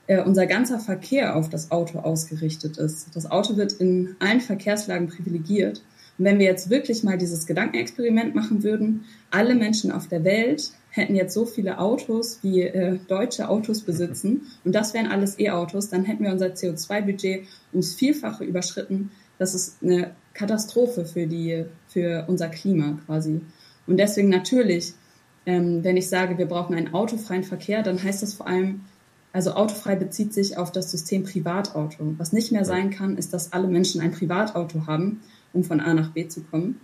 äh, 0.06 0.22
unser 0.22 0.46
ganzer 0.46 0.78
Verkehr 0.78 1.36
auf 1.36 1.50
das 1.50 1.70
Auto 1.70 1.98
ausgerichtet 1.98 2.78
ist. 2.78 3.08
Das 3.14 3.30
Auto 3.30 3.56
wird 3.56 3.72
in 3.72 4.16
allen 4.20 4.40
Verkehrslagen 4.40 5.08
privilegiert 5.08 5.82
und 6.20 6.26
wenn 6.26 6.38
wir 6.38 6.44
jetzt 6.44 6.68
wirklich 6.68 7.02
mal 7.02 7.16
dieses 7.16 7.46
Gedankenexperiment 7.46 8.34
machen 8.34 8.62
würden, 8.62 9.06
alle 9.30 9.54
Menschen 9.54 9.90
auf 9.90 10.06
der 10.06 10.22
Welt 10.22 10.70
hätten 10.90 11.16
jetzt 11.16 11.32
so 11.32 11.46
viele 11.46 11.78
Autos, 11.78 12.40
wie 12.42 12.60
äh, 12.60 12.98
deutsche 13.08 13.48
Autos 13.48 13.80
besitzen, 13.80 14.42
und 14.66 14.74
das 14.74 14.92
wären 14.92 15.06
alles 15.06 15.38
E-Autos, 15.38 15.88
dann 15.88 16.04
hätten 16.04 16.24
wir 16.24 16.30
unser 16.30 16.48
CO2-Budget 16.48 17.46
ums 17.72 17.94
Vielfache 17.94 18.44
überschritten. 18.44 19.10
Das 19.38 19.54
ist 19.54 19.82
eine 19.82 20.10
Katastrophe 20.34 21.06
für, 21.06 21.26
die, 21.26 21.64
für 21.88 22.26
unser 22.28 22.48
Klima 22.48 22.98
quasi. 23.06 23.40
Und 23.86 23.96
deswegen 23.96 24.28
natürlich, 24.28 24.92
ähm, 25.46 25.82
wenn 25.82 25.96
ich 25.96 26.10
sage, 26.10 26.36
wir 26.36 26.46
brauchen 26.46 26.76
einen 26.76 26.92
autofreien 26.92 27.44
Verkehr, 27.44 27.82
dann 27.82 28.02
heißt 28.02 28.22
das 28.22 28.34
vor 28.34 28.46
allem, 28.46 28.82
also 29.32 29.52
autofrei 29.52 29.96
bezieht 29.96 30.34
sich 30.34 30.58
auf 30.58 30.70
das 30.70 30.90
System 30.90 31.22
Privatauto. 31.22 32.12
Was 32.18 32.34
nicht 32.34 32.52
mehr 32.52 32.66
sein 32.66 32.90
kann, 32.90 33.16
ist, 33.16 33.32
dass 33.32 33.54
alle 33.54 33.68
Menschen 33.68 34.02
ein 34.02 34.12
Privatauto 34.12 34.86
haben 34.86 35.22
um 35.52 35.64
von 35.64 35.80
A 35.80 35.94
nach 35.94 36.10
B 36.10 36.28
zu 36.28 36.42
kommen, 36.42 36.80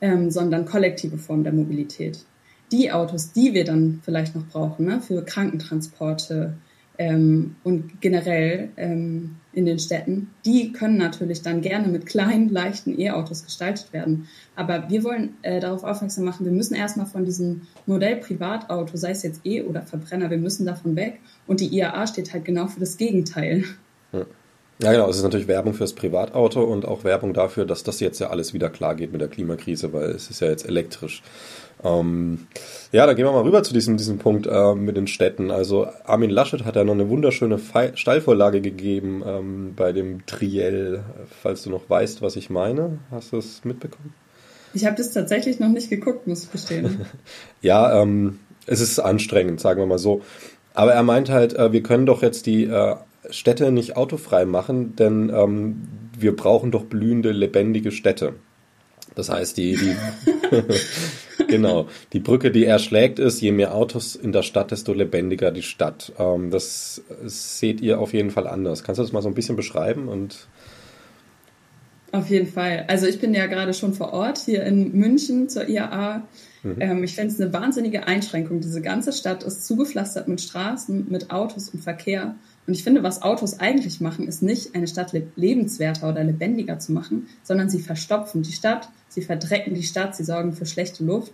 ähm, 0.00 0.30
sondern 0.30 0.64
kollektive 0.64 1.18
Formen 1.18 1.44
der 1.44 1.52
Mobilität. 1.52 2.24
Die 2.72 2.92
Autos, 2.92 3.32
die 3.32 3.54
wir 3.54 3.64
dann 3.64 4.00
vielleicht 4.04 4.34
noch 4.34 4.46
brauchen, 4.46 4.86
ne, 4.86 5.00
für 5.00 5.24
Krankentransporte 5.24 6.54
ähm, 6.98 7.56
und 7.64 8.00
generell 8.00 8.70
ähm, 8.76 9.36
in 9.52 9.64
den 9.64 9.78
Städten, 9.78 10.30
die 10.44 10.72
können 10.72 10.96
natürlich 10.96 11.42
dann 11.42 11.62
gerne 11.62 11.88
mit 11.88 12.06
kleinen, 12.06 12.48
leichten 12.48 12.98
E-Autos 12.98 13.44
gestaltet 13.44 13.92
werden. 13.92 14.26
Aber 14.56 14.90
wir 14.90 15.04
wollen 15.04 15.34
äh, 15.42 15.60
darauf 15.60 15.84
aufmerksam 15.84 16.24
machen, 16.24 16.44
wir 16.44 16.52
müssen 16.52 16.74
erstmal 16.74 17.06
von 17.06 17.24
diesem 17.24 17.62
Modell 17.86 18.16
Privatauto, 18.16 18.96
sei 18.96 19.12
es 19.12 19.22
jetzt 19.22 19.40
E 19.44 19.62
oder 19.62 19.82
Verbrenner, 19.82 20.28
wir 20.28 20.38
müssen 20.38 20.66
davon 20.66 20.96
weg. 20.96 21.20
Und 21.46 21.60
die 21.60 21.74
IAA 21.74 22.06
steht 22.08 22.32
halt 22.32 22.44
genau 22.44 22.66
für 22.66 22.80
das 22.80 22.96
Gegenteil. 22.96 23.64
Ja. 24.12 24.26
Ja, 24.80 24.92
genau. 24.92 25.08
Es 25.08 25.16
ist 25.16 25.24
natürlich 25.24 25.48
Werbung 25.48 25.74
fürs 25.74 25.92
Privatauto 25.92 26.62
und 26.62 26.86
auch 26.86 27.02
Werbung 27.02 27.34
dafür, 27.34 27.64
dass 27.64 27.82
das 27.82 27.98
jetzt 28.00 28.20
ja 28.20 28.30
alles 28.30 28.54
wieder 28.54 28.70
klar 28.70 28.94
geht 28.94 29.10
mit 29.10 29.20
der 29.20 29.28
Klimakrise, 29.28 29.92
weil 29.92 30.10
es 30.10 30.30
ist 30.30 30.40
ja 30.40 30.48
jetzt 30.48 30.66
elektrisch. 30.66 31.22
Ähm, 31.82 32.46
ja, 32.92 33.06
da 33.06 33.12
gehen 33.14 33.24
wir 33.24 33.32
mal 33.32 33.42
rüber 33.42 33.62
zu 33.62 33.72
diesem, 33.72 33.96
diesem 33.96 34.18
Punkt 34.18 34.46
äh, 34.46 34.74
mit 34.74 34.96
den 34.96 35.06
Städten. 35.06 35.50
Also 35.50 35.88
Armin 36.04 36.30
Laschet 36.30 36.64
hat 36.64 36.76
ja 36.76 36.84
noch 36.84 36.94
eine 36.94 37.08
wunderschöne 37.08 37.58
Fe 37.58 37.92
Steilvorlage 37.94 38.60
gegeben 38.60 39.22
ähm, 39.26 39.72
bei 39.76 39.92
dem 39.92 40.26
Triell, 40.26 41.02
falls 41.42 41.62
du 41.62 41.70
noch 41.70 41.88
weißt, 41.88 42.22
was 42.22 42.36
ich 42.36 42.50
meine. 42.50 42.98
Hast 43.10 43.32
du 43.32 43.38
es 43.38 43.64
mitbekommen? 43.64 44.14
Ich 44.74 44.86
habe 44.86 44.96
das 44.96 45.12
tatsächlich 45.12 45.60
noch 45.60 45.70
nicht 45.70 45.90
geguckt, 45.90 46.26
muss 46.26 46.44
ich 46.44 46.52
gestehen. 46.52 47.06
ja, 47.62 48.00
ähm, 48.02 48.38
es 48.66 48.80
ist 48.80 48.98
anstrengend, 48.98 49.60
sagen 49.60 49.80
wir 49.80 49.86
mal 49.86 49.98
so. 49.98 50.22
Aber 50.74 50.92
er 50.92 51.02
meint 51.02 51.30
halt, 51.30 51.54
äh, 51.54 51.72
wir 51.72 51.82
können 51.82 52.06
doch 52.06 52.22
jetzt 52.22 52.46
die 52.46 52.64
äh, 52.64 52.96
Städte 53.30 53.70
nicht 53.70 53.96
autofrei 53.96 54.44
machen, 54.44 54.96
denn 54.96 55.30
ähm, 55.34 55.88
wir 56.18 56.34
brauchen 56.34 56.70
doch 56.70 56.84
blühende, 56.84 57.32
lebendige 57.32 57.92
Städte. 57.92 58.34
Das 59.14 59.28
heißt, 59.28 59.56
die, 59.56 59.76
die 59.76 59.94
genau, 61.48 61.88
die 62.12 62.20
Brücke, 62.20 62.50
die 62.50 62.64
er 62.64 62.78
schlägt, 62.78 63.18
ist, 63.18 63.40
je 63.40 63.52
mehr 63.52 63.74
Autos 63.74 64.14
in 64.14 64.32
der 64.32 64.42
Stadt, 64.42 64.70
desto 64.70 64.92
lebendiger 64.92 65.50
die 65.50 65.62
Stadt. 65.62 66.12
Ähm, 66.18 66.50
das 66.50 67.02
seht 67.24 67.80
ihr 67.80 68.00
auf 68.00 68.12
jeden 68.12 68.30
Fall 68.30 68.46
anders. 68.46 68.84
Kannst 68.84 68.98
du 68.98 69.02
das 69.02 69.12
mal 69.12 69.22
so 69.22 69.28
ein 69.28 69.34
bisschen 69.34 69.56
beschreiben 69.56 70.08
und 70.08 70.48
auf 72.10 72.30
jeden 72.30 72.46
Fall. 72.46 72.84
Also 72.88 73.06
ich 73.06 73.20
bin 73.20 73.34
ja 73.34 73.46
gerade 73.46 73.74
schon 73.74 73.92
vor 73.92 74.14
Ort 74.14 74.38
hier 74.38 74.62
in 74.64 74.92
München 74.96 75.48
zur 75.48 75.68
IAA. 75.68 76.26
Mhm. 76.62 76.76
Ähm, 76.80 77.04
ich 77.04 77.14
fände 77.14 77.34
es 77.34 77.40
eine 77.40 77.52
wahnsinnige 77.52 78.06
Einschränkung. 78.06 78.60
Diese 78.60 78.80
ganze 78.80 79.12
Stadt 79.12 79.42
ist 79.42 79.66
zugepflastert 79.66 80.26
mit 80.26 80.40
Straßen, 80.40 81.06
mit 81.10 81.30
Autos 81.30 81.68
und 81.68 81.80
Verkehr. 81.80 82.34
Und 82.68 82.74
ich 82.74 82.84
finde, 82.84 83.02
was 83.02 83.22
Autos 83.22 83.60
eigentlich 83.60 84.02
machen, 84.02 84.28
ist 84.28 84.42
nicht 84.42 84.74
eine 84.74 84.86
Stadt 84.86 85.14
lebenswerter 85.36 86.10
oder 86.10 86.22
lebendiger 86.22 86.78
zu 86.78 86.92
machen, 86.92 87.26
sondern 87.42 87.70
sie 87.70 87.80
verstopfen 87.80 88.42
die 88.42 88.52
Stadt, 88.52 88.90
sie 89.08 89.22
verdrecken 89.22 89.72
die 89.72 89.82
Stadt, 89.82 90.14
sie 90.14 90.22
sorgen 90.22 90.52
für 90.52 90.66
schlechte 90.66 91.02
Luft. 91.02 91.32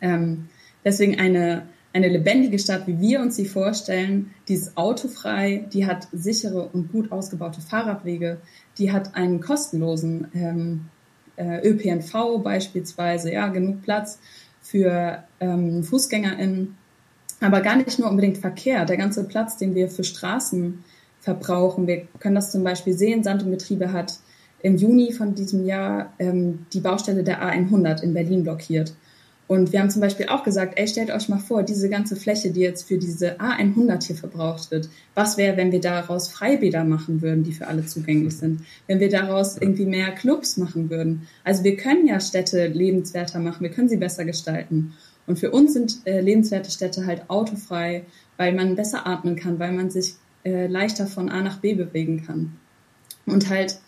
Ähm, 0.00 0.48
deswegen 0.84 1.20
eine, 1.20 1.68
eine 1.92 2.08
lebendige 2.08 2.58
Stadt, 2.58 2.88
wie 2.88 2.98
wir 2.98 3.20
uns 3.20 3.36
sie 3.36 3.46
vorstellen, 3.46 4.34
die 4.48 4.54
ist 4.54 4.76
autofrei, 4.76 5.68
die 5.72 5.86
hat 5.86 6.08
sichere 6.10 6.66
und 6.66 6.90
gut 6.90 7.12
ausgebaute 7.12 7.60
Fahrradwege, 7.60 8.38
die 8.76 8.90
hat 8.90 9.14
einen 9.14 9.40
kostenlosen 9.40 10.26
ähm, 10.34 10.86
äh, 11.36 11.64
ÖPNV 11.64 12.42
beispielsweise, 12.42 13.32
ja, 13.32 13.46
genug 13.46 13.82
Platz 13.82 14.18
für 14.60 15.22
ähm, 15.38 15.84
FußgängerInnen 15.84 16.76
Aber 17.44 17.60
gar 17.60 17.76
nicht 17.76 17.98
nur 17.98 18.08
unbedingt 18.08 18.38
Verkehr. 18.38 18.86
Der 18.86 18.96
ganze 18.96 19.24
Platz, 19.24 19.58
den 19.58 19.74
wir 19.74 19.90
für 19.90 20.02
Straßen 20.02 20.82
verbrauchen. 21.20 21.86
Wir 21.86 22.06
können 22.18 22.34
das 22.34 22.50
zum 22.50 22.64
Beispiel 22.64 22.94
sehen. 22.94 23.22
Sand 23.22 23.42
und 23.42 23.50
Getriebe 23.50 23.92
hat 23.92 24.18
im 24.62 24.76
Juni 24.76 25.12
von 25.12 25.34
diesem 25.34 25.66
Jahr 25.66 26.14
ähm, 26.18 26.64
die 26.72 26.80
Baustelle 26.80 27.22
der 27.22 27.42
A100 27.42 28.02
in 28.02 28.14
Berlin 28.14 28.44
blockiert. 28.44 28.94
Und 29.46 29.72
wir 29.72 29.80
haben 29.80 29.90
zum 29.90 30.00
Beispiel 30.00 30.28
auch 30.28 30.42
gesagt, 30.42 30.78
ey, 30.78 30.88
stellt 30.88 31.10
euch 31.10 31.28
mal 31.28 31.38
vor, 31.38 31.62
diese 31.62 31.90
ganze 31.90 32.16
Fläche, 32.16 32.50
die 32.50 32.60
jetzt 32.60 32.88
für 32.88 32.96
diese 32.96 33.38
A100 33.38 34.06
hier 34.06 34.16
verbraucht 34.16 34.70
wird, 34.70 34.88
was 35.14 35.36
wäre, 35.36 35.58
wenn 35.58 35.70
wir 35.70 35.82
daraus 35.82 36.28
Freibäder 36.28 36.82
machen 36.84 37.20
würden, 37.20 37.44
die 37.44 37.52
für 37.52 37.66
alle 37.66 37.84
zugänglich 37.84 38.38
sind? 38.38 38.62
Wenn 38.86 39.00
wir 39.00 39.10
daraus 39.10 39.58
irgendwie 39.58 39.84
mehr 39.84 40.12
Clubs 40.12 40.56
machen 40.56 40.88
würden? 40.88 41.28
Also 41.44 41.62
wir 41.62 41.76
können 41.76 42.06
ja 42.06 42.20
Städte 42.20 42.68
lebenswerter 42.68 43.38
machen, 43.38 43.62
wir 43.62 43.70
können 43.70 43.90
sie 43.90 43.98
besser 43.98 44.24
gestalten. 44.24 44.94
Und 45.26 45.38
für 45.38 45.50
uns 45.50 45.72
sind 45.72 46.06
äh, 46.06 46.20
lebenswerte 46.20 46.70
Städte 46.70 47.06
halt 47.06 47.28
autofrei, 47.28 48.04
weil 48.36 48.54
man 48.54 48.76
besser 48.76 49.06
atmen 49.06 49.36
kann, 49.36 49.58
weil 49.58 49.72
man 49.72 49.90
sich 49.90 50.14
äh, 50.44 50.66
leichter 50.66 51.06
von 51.06 51.30
A 51.30 51.40
nach 51.40 51.58
B 51.58 51.74
bewegen 51.74 52.24
kann. 52.24 52.56
Und 53.26 53.48
halt, 53.48 53.78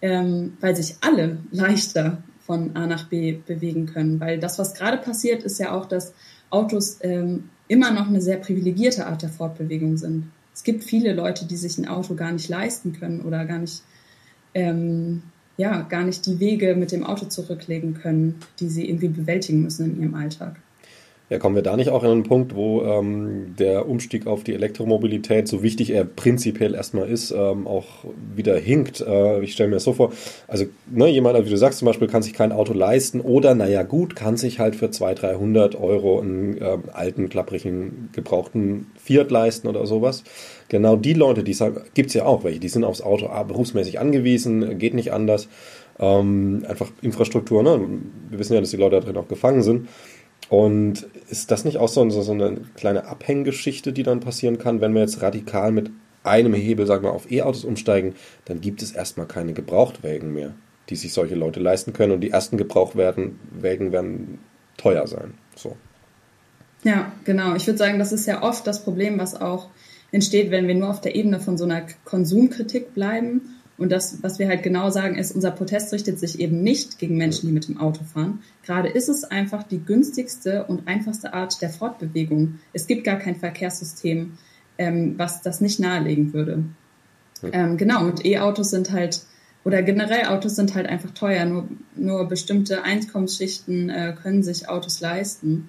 ähm, 0.00 0.56
weil 0.60 0.74
sich 0.74 0.96
alle 1.02 1.38
leichter 1.50 2.22
von 2.46 2.76
A 2.76 2.86
nach 2.86 3.08
B 3.08 3.38
bewegen 3.46 3.86
können. 3.86 4.20
Weil 4.20 4.38
das, 4.38 4.58
was 4.58 4.74
gerade 4.74 4.96
passiert, 4.98 5.42
ist 5.42 5.58
ja 5.58 5.72
auch, 5.72 5.86
dass 5.86 6.14
Autos 6.48 6.98
ähm, 7.02 7.50
immer 7.68 7.90
noch 7.90 8.06
eine 8.06 8.20
sehr 8.20 8.36
privilegierte 8.36 9.06
Art 9.06 9.22
der 9.22 9.28
Fortbewegung 9.28 9.96
sind. 9.96 10.30
Es 10.54 10.62
gibt 10.62 10.84
viele 10.84 11.12
Leute, 11.12 11.44
die 11.46 11.56
sich 11.56 11.76
ein 11.76 11.88
Auto 11.88 12.14
gar 12.14 12.32
nicht 12.32 12.48
leisten 12.48 12.92
können 12.92 13.20
oder 13.20 13.44
gar 13.44 13.58
nicht, 13.58 13.82
ähm, 14.54 15.22
ja, 15.58 15.82
gar 15.82 16.04
nicht 16.04 16.24
die 16.24 16.40
Wege 16.40 16.76
mit 16.76 16.92
dem 16.92 17.04
Auto 17.04 17.26
zurücklegen 17.26 17.94
können, 17.94 18.36
die 18.60 18.68
sie 18.68 18.88
irgendwie 18.88 19.08
bewältigen 19.08 19.62
müssen 19.62 19.92
in 19.92 20.00
ihrem 20.00 20.14
Alltag. 20.14 20.56
Ja, 21.28 21.40
kommen 21.40 21.56
wir 21.56 21.62
da 21.62 21.76
nicht 21.76 21.90
auch 21.90 22.04
in 22.04 22.10
einen 22.10 22.22
Punkt, 22.22 22.54
wo 22.54 22.82
ähm, 22.82 23.56
der 23.58 23.88
Umstieg 23.88 24.28
auf 24.28 24.44
die 24.44 24.54
Elektromobilität, 24.54 25.48
so 25.48 25.60
wichtig 25.60 25.90
er 25.90 26.04
prinzipiell 26.04 26.72
erstmal 26.72 27.08
ist, 27.08 27.32
ähm, 27.32 27.66
auch 27.66 28.04
wieder 28.36 28.56
hinkt? 28.56 29.00
Äh, 29.00 29.42
ich 29.42 29.54
stelle 29.54 29.70
mir 29.70 29.76
das 29.76 29.82
so 29.82 29.92
vor, 29.92 30.12
also 30.46 30.66
ne, 30.88 31.08
jemand, 31.08 31.44
wie 31.44 31.50
du 31.50 31.56
sagst 31.56 31.80
zum 31.80 31.86
Beispiel, 31.86 32.06
kann 32.06 32.22
sich 32.22 32.32
kein 32.32 32.52
Auto 32.52 32.72
leisten 32.74 33.20
oder, 33.20 33.56
naja 33.56 33.82
gut, 33.82 34.14
kann 34.14 34.36
sich 34.36 34.60
halt 34.60 34.76
für 34.76 34.92
200, 34.92 35.22
300 35.22 35.74
Euro 35.74 36.20
einen 36.20 36.58
ähm, 36.60 36.84
alten, 36.92 37.28
klapprigen, 37.28 38.10
gebrauchten 38.12 38.86
Fiat 38.96 39.32
leisten 39.32 39.66
oder 39.66 39.84
sowas. 39.84 40.22
Genau 40.68 40.94
die 40.94 41.14
Leute, 41.14 41.42
die 41.42 41.56
gibt 41.94 42.10
es 42.10 42.14
ja 42.14 42.24
auch 42.24 42.44
welche, 42.44 42.60
die 42.60 42.68
sind 42.68 42.84
aufs 42.84 43.02
Auto 43.02 43.28
berufsmäßig 43.48 43.98
angewiesen, 43.98 44.78
geht 44.78 44.94
nicht 44.94 45.12
anders. 45.12 45.48
Ähm, 45.98 46.64
einfach 46.68 46.90
Infrastruktur, 47.02 47.62
ne? 47.62 47.80
wir 48.28 48.38
wissen 48.38 48.52
ja, 48.52 48.60
dass 48.60 48.70
die 48.70 48.76
Leute 48.76 49.00
da 49.00 49.06
drin 49.06 49.16
auch 49.16 49.28
gefangen 49.28 49.62
sind. 49.62 49.88
Und 50.48 51.06
ist 51.28 51.50
das 51.50 51.64
nicht 51.64 51.78
auch 51.78 51.88
so, 51.88 52.08
so 52.08 52.32
eine 52.32 52.60
kleine 52.76 53.06
Abhänggeschichte, 53.06 53.92
die 53.92 54.02
dann 54.02 54.20
passieren 54.20 54.58
kann, 54.58 54.80
wenn 54.80 54.94
wir 54.94 55.00
jetzt 55.00 55.22
radikal 55.22 55.72
mit 55.72 55.90
einem 56.22 56.54
Hebel, 56.54 56.86
sagen 56.86 57.04
wir, 57.04 57.12
auf 57.12 57.30
E-Autos 57.30 57.64
umsteigen, 57.64 58.14
dann 58.44 58.60
gibt 58.60 58.82
es 58.82 58.92
erstmal 58.92 59.26
keine 59.26 59.52
Gebrauchtwägen 59.52 60.32
mehr, 60.32 60.52
die 60.88 60.96
sich 60.96 61.12
solche 61.12 61.34
Leute 61.34 61.60
leisten 61.60 61.92
können. 61.92 62.12
Und 62.12 62.20
die 62.20 62.30
ersten 62.30 62.56
Gebrauchtwägen 62.56 63.38
werden 63.50 64.38
teuer 64.76 65.06
sein. 65.06 65.34
So. 65.56 65.76
Ja, 66.84 67.12
genau. 67.24 67.54
Ich 67.56 67.66
würde 67.66 67.78
sagen, 67.78 67.98
das 67.98 68.12
ist 68.12 68.26
ja 68.26 68.42
oft 68.42 68.66
das 68.66 68.84
Problem, 68.84 69.18
was 69.18 69.40
auch 69.40 69.68
entsteht, 70.12 70.50
wenn 70.50 70.68
wir 70.68 70.74
nur 70.74 70.90
auf 70.90 71.00
der 71.00 71.16
Ebene 71.16 71.40
von 71.40 71.58
so 71.58 71.64
einer 71.64 71.86
Konsumkritik 72.04 72.94
bleiben 72.94 73.55
und 73.78 73.92
das, 73.92 74.22
was 74.22 74.38
wir 74.38 74.48
halt 74.48 74.62
genau 74.62 74.90
sagen, 74.90 75.16
ist, 75.16 75.34
unser 75.34 75.50
Protest 75.50 75.92
richtet 75.92 76.18
sich 76.18 76.40
eben 76.40 76.62
nicht 76.62 76.98
gegen 76.98 77.16
Menschen, 77.16 77.46
die 77.46 77.52
mit 77.52 77.68
dem 77.68 77.78
Auto 77.78 78.04
fahren. 78.04 78.42
Gerade 78.64 78.88
ist 78.88 79.08
es 79.08 79.24
einfach 79.24 79.62
die 79.64 79.80
günstigste 79.80 80.64
und 80.64 80.88
einfachste 80.88 81.34
Art 81.34 81.60
der 81.60 81.70
Fortbewegung. 81.70 82.58
Es 82.72 82.86
gibt 82.86 83.04
gar 83.04 83.18
kein 83.18 83.36
Verkehrssystem, 83.36 84.38
ähm, 84.78 85.14
was 85.18 85.42
das 85.42 85.60
nicht 85.60 85.78
nahelegen 85.78 86.32
würde. 86.32 86.64
Ähm, 87.52 87.76
genau, 87.76 88.04
und 88.04 88.24
E-Autos 88.24 88.70
sind 88.70 88.92
halt, 88.92 89.20
oder 89.62 89.82
generell 89.82 90.26
Autos 90.26 90.56
sind 90.56 90.74
halt 90.74 90.86
einfach 90.86 91.10
teuer. 91.10 91.44
Nur, 91.44 91.68
nur 91.94 92.26
bestimmte 92.28 92.82
Einkommensschichten 92.82 93.90
äh, 93.90 94.14
können 94.20 94.42
sich 94.42 94.70
Autos 94.70 95.00
leisten. 95.00 95.68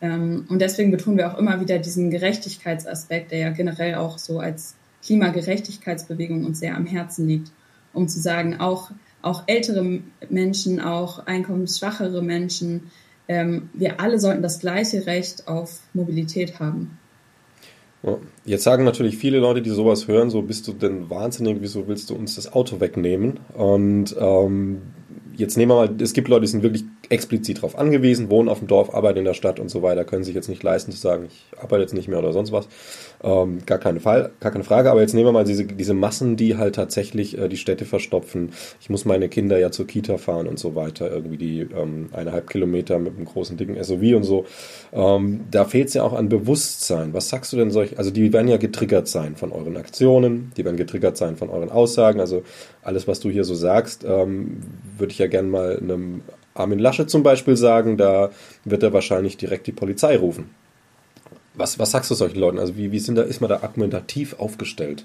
Ähm, 0.00 0.46
und 0.48 0.60
deswegen 0.60 0.92
betonen 0.92 1.18
wir 1.18 1.32
auch 1.32 1.38
immer 1.38 1.60
wieder 1.60 1.80
diesen 1.80 2.10
Gerechtigkeitsaspekt, 2.10 3.32
der 3.32 3.38
ja 3.38 3.50
generell 3.50 3.96
auch 3.96 4.18
so 4.18 4.38
als 4.38 4.76
Klimagerechtigkeitsbewegung 5.04 6.44
uns 6.44 6.60
sehr 6.60 6.76
am 6.76 6.86
Herzen 6.86 7.26
liegt, 7.26 7.50
um 7.92 8.08
zu 8.08 8.20
sagen, 8.20 8.60
auch, 8.60 8.90
auch 9.22 9.44
ältere 9.46 10.00
Menschen, 10.28 10.80
auch 10.80 11.26
einkommensschwachere 11.26 12.22
Menschen, 12.22 12.90
ähm, 13.28 13.70
wir 13.74 14.00
alle 14.00 14.18
sollten 14.18 14.42
das 14.42 14.58
gleiche 14.58 15.06
Recht 15.06 15.46
auf 15.46 15.80
Mobilität 15.94 16.58
haben. 16.58 16.98
Jetzt 18.44 18.64
sagen 18.64 18.84
natürlich 18.84 19.18
viele 19.18 19.38
Leute, 19.38 19.60
die 19.60 19.70
sowas 19.70 20.08
hören, 20.08 20.30
so 20.30 20.42
bist 20.42 20.66
du 20.66 20.72
denn 20.72 21.10
wahnsinnig, 21.10 21.58
wieso 21.60 21.86
willst 21.86 22.10
du 22.10 22.14
uns 22.14 22.34
das 22.34 22.52
Auto 22.52 22.80
wegnehmen? 22.80 23.38
Und 23.52 24.16
ähm, 24.18 24.80
jetzt 25.36 25.56
nehmen 25.56 25.70
wir 25.70 25.74
mal, 25.86 25.94
es 26.00 26.12
gibt 26.14 26.28
Leute, 26.28 26.42
die 26.42 26.46
sind 26.48 26.62
wirklich 26.62 26.84
explizit 27.10 27.58
darauf 27.58 27.76
angewiesen, 27.76 28.30
wohnen 28.30 28.48
auf 28.48 28.60
dem 28.60 28.68
Dorf, 28.68 28.94
arbeiten 28.94 29.18
in 29.18 29.24
der 29.24 29.34
Stadt 29.34 29.58
und 29.58 29.68
so 29.68 29.82
weiter, 29.82 30.04
können 30.04 30.22
sich 30.22 30.34
jetzt 30.34 30.48
nicht 30.48 30.62
leisten 30.62 30.92
zu 30.92 30.98
sagen, 30.98 31.26
ich 31.26 31.58
arbeite 31.60 31.82
jetzt 31.82 31.92
nicht 31.92 32.08
mehr 32.08 32.20
oder 32.20 32.32
sonst 32.32 32.52
was. 32.52 32.68
Ähm, 33.22 33.58
gar, 33.66 33.78
keine 33.78 34.00
Fall, 34.00 34.30
gar 34.38 34.52
keine 34.52 34.64
Frage, 34.64 34.90
aber 34.90 35.00
jetzt 35.00 35.12
nehmen 35.12 35.26
wir 35.26 35.32
mal 35.32 35.44
diese, 35.44 35.64
diese 35.64 35.92
Massen, 35.92 36.36
die 36.36 36.56
halt 36.56 36.76
tatsächlich 36.76 37.36
äh, 37.36 37.48
die 37.48 37.56
Städte 37.56 37.84
verstopfen. 37.84 38.52
Ich 38.80 38.90
muss 38.90 39.04
meine 39.04 39.28
Kinder 39.28 39.58
ja 39.58 39.72
zur 39.72 39.88
Kita 39.88 40.18
fahren 40.18 40.46
und 40.46 40.60
so 40.60 40.76
weiter, 40.76 41.10
irgendwie 41.10 41.36
die 41.36 41.60
ähm, 41.60 42.10
eineinhalb 42.12 42.48
Kilometer 42.48 43.00
mit 43.00 43.16
einem 43.16 43.24
großen, 43.24 43.56
dicken 43.56 43.82
SUV 43.82 44.14
und 44.14 44.22
so. 44.22 44.46
Ähm, 44.92 45.40
da 45.50 45.64
fehlt 45.64 45.88
es 45.88 45.94
ja 45.94 46.04
auch 46.04 46.12
an 46.12 46.28
Bewusstsein. 46.28 47.12
Was 47.12 47.28
sagst 47.28 47.52
du 47.52 47.56
denn 47.56 47.72
solch, 47.72 47.98
also 47.98 48.12
die 48.12 48.32
werden 48.32 48.46
ja 48.46 48.56
getriggert 48.56 49.08
sein 49.08 49.34
von 49.34 49.50
euren 49.50 49.76
Aktionen, 49.76 50.52
die 50.56 50.64
werden 50.64 50.76
getriggert 50.76 51.16
sein 51.16 51.36
von 51.36 51.50
euren 51.50 51.70
Aussagen, 51.70 52.20
also 52.20 52.44
alles, 52.82 53.08
was 53.08 53.18
du 53.18 53.30
hier 53.30 53.44
so 53.44 53.54
sagst, 53.54 54.04
ähm, 54.04 54.58
würde 54.96 55.12
ich 55.12 55.18
ja 55.18 55.26
gerne 55.26 55.48
mal 55.48 55.76
einem 55.76 56.22
Armin 56.60 56.78
Lasche 56.78 57.06
zum 57.06 57.22
Beispiel 57.22 57.56
sagen, 57.56 57.96
da 57.96 58.30
wird 58.64 58.82
er 58.82 58.92
wahrscheinlich 58.92 59.36
direkt 59.36 59.66
die 59.66 59.72
Polizei 59.72 60.16
rufen. 60.16 60.50
Was, 61.54 61.78
was 61.78 61.90
sagst 61.90 62.10
du 62.10 62.14
solchen 62.14 62.38
Leuten? 62.38 62.58
Also 62.58 62.76
wie, 62.76 62.92
wie 62.92 62.98
sind 62.98 63.16
da, 63.16 63.22
ist 63.22 63.40
man 63.40 63.50
da 63.50 63.62
argumentativ 63.62 64.38
aufgestellt? 64.38 65.04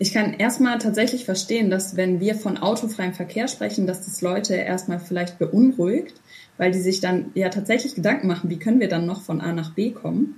Ich 0.00 0.12
kann 0.12 0.34
erstmal 0.34 0.78
tatsächlich 0.78 1.24
verstehen, 1.24 1.70
dass 1.70 1.96
wenn 1.96 2.20
wir 2.20 2.36
von 2.36 2.56
autofreiem 2.56 3.14
Verkehr 3.14 3.48
sprechen, 3.48 3.86
dass 3.86 4.04
das 4.04 4.20
Leute 4.20 4.54
erstmal 4.54 5.00
vielleicht 5.00 5.38
beunruhigt, 5.38 6.20
weil 6.56 6.70
die 6.70 6.80
sich 6.80 7.00
dann 7.00 7.32
ja 7.34 7.48
tatsächlich 7.48 7.96
Gedanken 7.96 8.28
machen, 8.28 8.48
wie 8.48 8.58
können 8.58 8.78
wir 8.78 8.88
dann 8.88 9.06
noch 9.06 9.22
von 9.22 9.40
A 9.40 9.52
nach 9.52 9.74
B 9.74 9.90
kommen. 9.90 10.36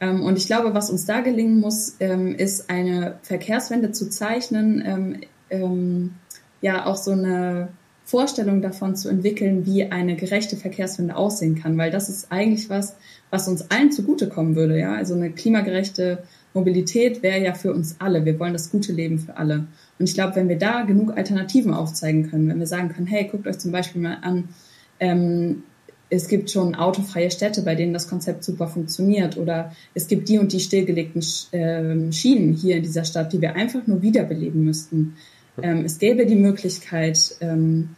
Ähm, 0.00 0.22
und 0.22 0.36
ich 0.36 0.46
glaube, 0.46 0.74
was 0.74 0.90
uns 0.90 1.06
da 1.06 1.20
gelingen 1.20 1.60
muss, 1.60 1.96
ähm, 2.00 2.34
ist 2.34 2.68
eine 2.68 3.18
Verkehrswende 3.22 3.92
zu 3.92 4.10
zeichnen, 4.10 5.24
ähm, 5.50 6.14
ja 6.60 6.86
auch 6.86 6.96
so 6.96 7.12
eine 7.12 7.68
Vorstellung 8.10 8.60
davon 8.60 8.96
zu 8.96 9.08
entwickeln, 9.08 9.66
wie 9.66 9.84
eine 9.84 10.16
gerechte 10.16 10.56
Verkehrswende 10.56 11.14
aussehen 11.14 11.54
kann, 11.54 11.78
weil 11.78 11.92
das 11.92 12.08
ist 12.08 12.32
eigentlich 12.32 12.68
was, 12.68 12.96
was 13.30 13.46
uns 13.46 13.70
allen 13.70 13.92
zugutekommen 13.92 14.56
würde. 14.56 14.76
Ja, 14.76 14.94
also 14.94 15.14
eine 15.14 15.30
klimagerechte 15.30 16.24
Mobilität 16.52 17.22
wäre 17.22 17.40
ja 17.40 17.54
für 17.54 17.72
uns 17.72 17.96
alle. 18.00 18.24
Wir 18.24 18.40
wollen 18.40 18.52
das 18.52 18.72
gute 18.72 18.92
Leben 18.92 19.20
für 19.20 19.36
alle. 19.36 19.68
Und 20.00 20.08
ich 20.08 20.14
glaube, 20.14 20.34
wenn 20.34 20.48
wir 20.48 20.58
da 20.58 20.82
genug 20.82 21.16
Alternativen 21.16 21.72
aufzeigen 21.72 22.28
können, 22.28 22.48
wenn 22.48 22.58
wir 22.58 22.66
sagen 22.66 22.88
können, 22.88 23.06
hey, 23.06 23.28
guckt 23.30 23.46
euch 23.46 23.60
zum 23.60 23.70
Beispiel 23.70 24.02
mal 24.02 24.18
an, 24.22 24.48
ähm, 24.98 25.62
es 26.12 26.26
gibt 26.26 26.50
schon 26.50 26.74
autofreie 26.74 27.30
Städte, 27.30 27.62
bei 27.62 27.76
denen 27.76 27.92
das 27.92 28.08
Konzept 28.08 28.42
super 28.42 28.66
funktioniert, 28.66 29.36
oder 29.36 29.72
es 29.94 30.08
gibt 30.08 30.28
die 30.28 30.38
und 30.38 30.52
die 30.52 30.58
stillgelegten 30.58 31.24
ähm, 31.52 32.10
Schienen 32.10 32.54
hier 32.54 32.78
in 32.78 32.82
dieser 32.82 33.04
Stadt, 33.04 33.32
die 33.32 33.40
wir 33.40 33.54
einfach 33.54 33.86
nur 33.86 34.02
wiederbeleben 34.02 34.64
müssten. 34.64 35.14
Ähm, 35.62 35.84
es 35.84 36.00
gäbe 36.00 36.26
die 36.26 36.34
Möglichkeit, 36.34 37.36
ähm, 37.40 37.90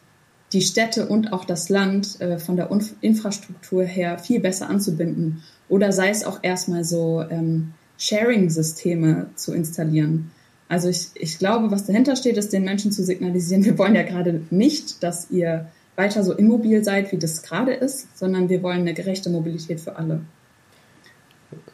die 0.53 0.61
Städte 0.61 1.07
und 1.07 1.33
auch 1.33 1.45
das 1.45 1.69
Land 1.69 2.21
äh, 2.21 2.39
von 2.39 2.57
der 2.57 2.69
Infrastruktur 3.01 3.85
her 3.85 4.19
viel 4.19 4.41
besser 4.41 4.69
anzubinden 4.69 5.43
oder 5.69 5.93
sei 5.93 6.11
es 6.11 6.25
auch 6.25 6.41
erstmal 6.43 6.85
so 6.85 7.25
ähm, 7.31 7.73
Sharing-Systeme 7.99 9.31
zu 9.37 9.55
installieren. 9.55 10.31
Also 10.69 10.89
ich, 10.89 11.09
ich 11.15 11.39
glaube, 11.39 11.71
was 11.71 11.87
dahinter 11.87 12.17
steht, 12.17 12.37
ist 12.37 12.53
den 12.53 12.65
Menschen 12.65 12.93
zu 12.93 13.05
signalisieren, 13.05 13.65
wir 13.67 13.79
wollen 13.79 13.95
ja 13.95 14.03
gerade 14.03 14.43
nicht, 14.51 15.03
dass 15.03 15.31
ihr 15.31 15.69
weiter 15.97 16.25
so 16.25 16.33
immobil 16.33 16.83
seid, 16.83 17.13
wie 17.13 17.19
das 17.19 17.43
gerade 17.43 17.73
ist, 17.73 18.17
sondern 18.19 18.49
wir 18.49 18.63
wollen 18.63 18.81
eine 18.81 18.95
gerechte 18.95 19.31
Mobilität 19.31 19.81
für 19.81 19.97
alle. 19.97 20.23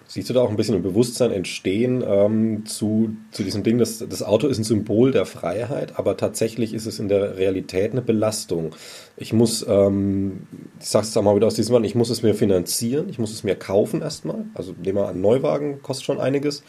Siehst 0.07 0.31
du 0.31 0.35
da 0.35 0.41
auch 0.41 0.49
ein 0.49 0.57
bisschen 0.57 0.75
ein 0.75 0.83
Bewusstsein 0.83 1.31
entstehen 1.33 2.03
ähm, 2.07 2.65
zu, 2.65 3.11
zu 3.31 3.43
diesem 3.43 3.63
Ding, 3.63 3.79
dass 3.79 3.99
das 3.99 4.23
Auto 4.23 4.47
ist 4.47 4.59
ein 4.59 4.65
Symbol 4.65 5.13
der 5.13 5.27
Freiheit, 5.27 5.99
aber 5.99 6.17
tatsächlich 6.17 6.73
ist 6.73 6.87
es 6.87 6.99
in 6.99 7.09
der 7.09 7.37
Realität 7.37 7.93
eine 7.93 8.01
Belastung. 8.01 8.75
Ich 9.17 9.33
muss, 9.33 9.67
ähm, 9.69 10.47
ich 10.81 10.89
sag's 10.89 11.15
jetzt 11.15 11.23
mal 11.23 11.37
wieder 11.37 11.47
aus 11.47 11.55
diesem 11.55 11.75
Mann, 11.75 11.85
ich 11.85 11.95
muss 11.95 12.09
es 12.09 12.23
mir 12.23 12.35
finanzieren, 12.35 13.09
ich 13.11 13.19
muss 13.19 13.33
es 13.33 13.45
mir 13.45 13.55
kaufen 13.55 14.01
erstmal. 14.01 14.47
Also 14.55 14.75
nehmen 14.83 14.99
wir 14.99 15.09
an, 15.09 15.21
Neuwagen 15.21 15.83
kostet 15.83 16.07
schon 16.07 16.21
einiges. 16.21 16.63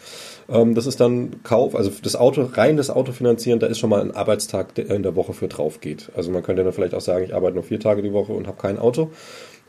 Ähm, 0.48 0.74
das 0.74 0.86
ist 0.86 1.00
dann 1.00 1.42
Kauf, 1.42 1.74
also 1.74 1.90
das 2.02 2.16
Auto, 2.16 2.42
rein 2.42 2.76
das 2.76 2.90
Auto 2.90 3.12
finanzieren, 3.12 3.58
da 3.58 3.68
ist 3.68 3.78
schon 3.78 3.90
mal 3.90 4.02
ein 4.02 4.10
Arbeitstag, 4.10 4.74
der 4.74 4.90
in 4.90 5.02
der 5.02 5.16
Woche 5.16 5.32
für 5.32 5.48
drauf 5.48 5.80
geht. 5.80 6.10
Also 6.14 6.30
man 6.30 6.42
könnte 6.42 6.62
dann 6.62 6.72
vielleicht 6.72 6.94
auch 6.94 7.00
sagen, 7.00 7.24
ich 7.24 7.34
arbeite 7.34 7.54
nur 7.54 7.64
vier 7.64 7.80
Tage 7.80 8.02
die 8.02 8.12
Woche 8.12 8.32
und 8.32 8.46
habe 8.46 8.60
kein 8.60 8.78
Auto. 8.78 9.10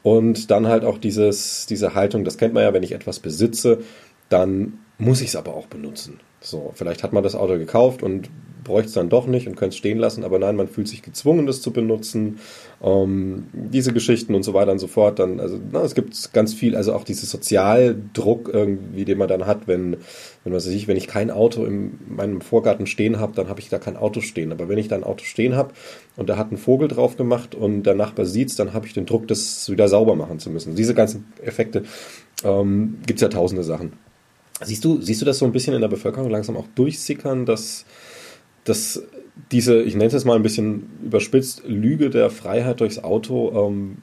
Und 0.04 0.50
dann 0.50 0.68
halt 0.68 0.84
auch 0.84 0.98
dieses, 0.98 1.66
diese 1.68 1.94
Haltung, 1.94 2.24
das 2.24 2.38
kennt 2.38 2.54
man 2.54 2.64
ja, 2.64 2.74
wenn 2.74 2.84
ich 2.84 2.92
etwas 2.92 3.20
besitze, 3.20 3.80
dann 4.30 4.80
muss 4.98 5.22
ich 5.22 5.30
es 5.30 5.36
aber 5.36 5.54
auch 5.54 5.68
benutzen. 5.68 6.20
So, 6.40 6.72
vielleicht 6.76 7.04
hat 7.04 7.14
man 7.14 7.24
das 7.24 7.36
Auto 7.36 7.58
gekauft 7.58 8.02
und 8.02 8.30
bräuchte 8.64 8.88
es 8.88 8.94
dann 8.94 9.10
doch 9.10 9.28
nicht 9.28 9.48
und 9.48 9.56
könnte 9.56 9.74
es 9.74 9.78
stehen 9.78 9.98
lassen, 9.98 10.24
aber 10.24 10.40
nein, 10.40 10.56
man 10.56 10.68
fühlt 10.68 10.88
sich 10.88 11.02
gezwungen, 11.02 11.46
das 11.48 11.62
zu 11.62 11.72
benutzen. 11.72 12.40
Ähm, 12.84 13.48
diese 13.54 13.94
Geschichten 13.94 14.34
und 14.34 14.44
so 14.44 14.54
weiter 14.54 14.72
und 14.72 14.80
so 14.80 14.88
fort. 14.88 15.20
Dann, 15.20 15.40
also 15.40 15.60
na, 15.72 15.82
es 15.84 15.94
gibt 15.94 16.34
ganz 16.34 16.54
viel, 16.54 16.76
also 16.76 16.94
auch 16.94 17.04
dieses 17.04 17.30
Sozialdruck 17.30 18.50
irgendwie, 18.52 19.06
den 19.06 19.18
man 19.18 19.28
dann 19.28 19.46
hat, 19.46 19.68
wenn, 19.68 19.98
wenn 20.44 20.54
was 20.54 20.66
weiß 20.66 20.74
ich, 20.74 20.88
wenn 20.88 20.98
ich 20.98 21.08
kein 21.08 21.30
Auto 21.30 21.64
in 21.66 22.00
meinem 22.08 22.42
Vorgarten 22.42 22.88
stehen 22.88 23.20
habe, 23.20 23.34
dann 23.36 23.50
habe 23.50 23.60
ich 23.60 23.70
da 23.70 23.78
kein 23.78 23.98
Auto 23.98 24.22
stehen. 24.22 24.52
Aber 24.52 24.68
wenn 24.68 24.78
ich 24.78 24.88
da 24.88 24.96
ein 24.96 25.04
Auto 25.04 25.26
stehen 25.26 25.56
habe 25.56 25.74
und 26.16 26.30
da 26.30 26.38
hat 26.38 26.52
ein 26.52 26.58
Vogel 26.58 26.88
drauf 26.88 27.18
gemacht 27.18 27.54
und 27.54 27.84
der 27.84 27.96
Nachbar 27.96 28.26
sieht's, 28.26 28.56
dann 28.56 28.74
habe 28.74 28.88
ich 28.88 28.94
den 28.94 29.06
Druck, 29.06 29.28
das 29.28 29.70
wieder 29.70 29.88
sauber 29.88 30.16
machen 30.16 30.40
zu 30.40 30.50
müssen. 30.50 30.76
Diese 30.76 30.96
ganzen 30.96 31.26
Effekte 31.44 31.84
ähm, 32.44 32.98
gibt 33.06 33.22
ja 33.22 33.28
tausende 33.28 33.64
Sachen. 33.64 33.94
Siehst 34.64 34.86
du, 34.86 35.02
siehst 35.02 35.22
du 35.22 35.26
das 35.26 35.40
so 35.40 35.46
ein 35.46 35.52
bisschen 35.52 35.74
in 35.74 35.82
der 35.82 35.88
Bevölkerung 35.88 36.30
langsam 36.30 36.56
auch 36.56 36.68
durchsickern, 36.76 37.46
dass 37.46 37.86
dass 38.64 39.04
diese, 39.52 39.82
ich 39.82 39.96
nenne 39.96 40.14
es 40.14 40.26
mal 40.26 40.36
ein 40.36 40.44
bisschen 40.44 40.90
überspitzt, 41.04 41.64
Lüge 41.66 42.10
der 42.10 42.30
Freiheit 42.30 42.80
durchs 42.80 43.00
Auto 43.00 43.68
ähm, 43.68 43.98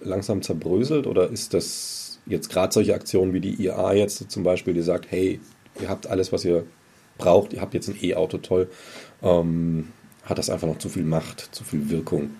langsam 0.00 0.42
zerbröselt? 0.42 1.06
Oder 1.06 1.30
ist 1.30 1.54
das 1.54 2.20
jetzt 2.26 2.50
gerade 2.50 2.72
solche 2.72 2.94
Aktionen 2.94 3.32
wie 3.32 3.40
die 3.40 3.64
IA 3.64 3.94
jetzt 3.94 4.30
zum 4.30 4.42
Beispiel, 4.42 4.74
die 4.74 4.82
sagt, 4.82 5.06
hey, 5.10 5.40
ihr 5.80 5.88
habt 5.88 6.06
alles, 6.06 6.32
was 6.32 6.44
ihr 6.44 6.64
braucht, 7.18 7.52
ihr 7.52 7.60
habt 7.60 7.74
jetzt 7.74 7.88
ein 7.88 7.96
E-Auto, 8.00 8.38
toll, 8.38 8.68
ähm, 9.22 9.88
hat 10.24 10.38
das 10.38 10.50
einfach 10.50 10.68
noch 10.68 10.78
zu 10.78 10.88
viel 10.88 11.04
Macht, 11.04 11.48
zu 11.52 11.64
viel 11.64 11.90
Wirkung? 11.90 12.30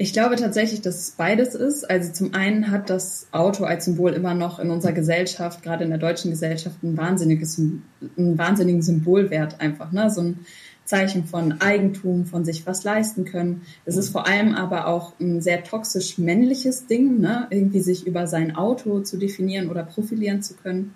Ich 0.00 0.12
glaube 0.12 0.36
tatsächlich, 0.36 0.80
dass 0.80 0.96
es 1.00 1.10
beides 1.10 1.56
ist. 1.56 1.90
Also 1.90 2.12
zum 2.12 2.32
einen 2.32 2.70
hat 2.70 2.88
das 2.88 3.26
Auto 3.32 3.64
als 3.64 3.86
Symbol 3.86 4.12
immer 4.12 4.32
noch 4.32 4.60
in 4.60 4.70
unserer 4.70 4.92
Gesellschaft, 4.92 5.64
gerade 5.64 5.82
in 5.82 5.90
der 5.90 5.98
deutschen 5.98 6.30
Gesellschaft, 6.30 6.84
ein 6.84 6.96
wahnsinniges, 6.96 7.58
einen 7.58 8.38
wahnsinnigen 8.38 8.80
Symbolwert 8.80 9.60
einfach. 9.60 9.90
Ne? 9.90 10.08
So 10.08 10.20
ein 10.20 10.38
Zeichen 10.84 11.24
von 11.24 11.60
Eigentum, 11.60 12.26
von 12.26 12.44
sich 12.44 12.64
was 12.64 12.84
leisten 12.84 13.24
können. 13.24 13.62
Es 13.86 13.96
ist 13.96 14.10
vor 14.10 14.28
allem 14.28 14.54
aber 14.54 14.86
auch 14.86 15.18
ein 15.18 15.40
sehr 15.40 15.64
toxisch 15.64 16.16
männliches 16.16 16.86
Ding, 16.86 17.18
ne? 17.18 17.48
irgendwie 17.50 17.80
sich 17.80 18.06
über 18.06 18.28
sein 18.28 18.54
Auto 18.54 19.00
zu 19.00 19.16
definieren 19.16 19.68
oder 19.68 19.82
profilieren 19.82 20.42
zu 20.42 20.54
können. 20.54 20.94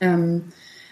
Ähm, 0.00 0.44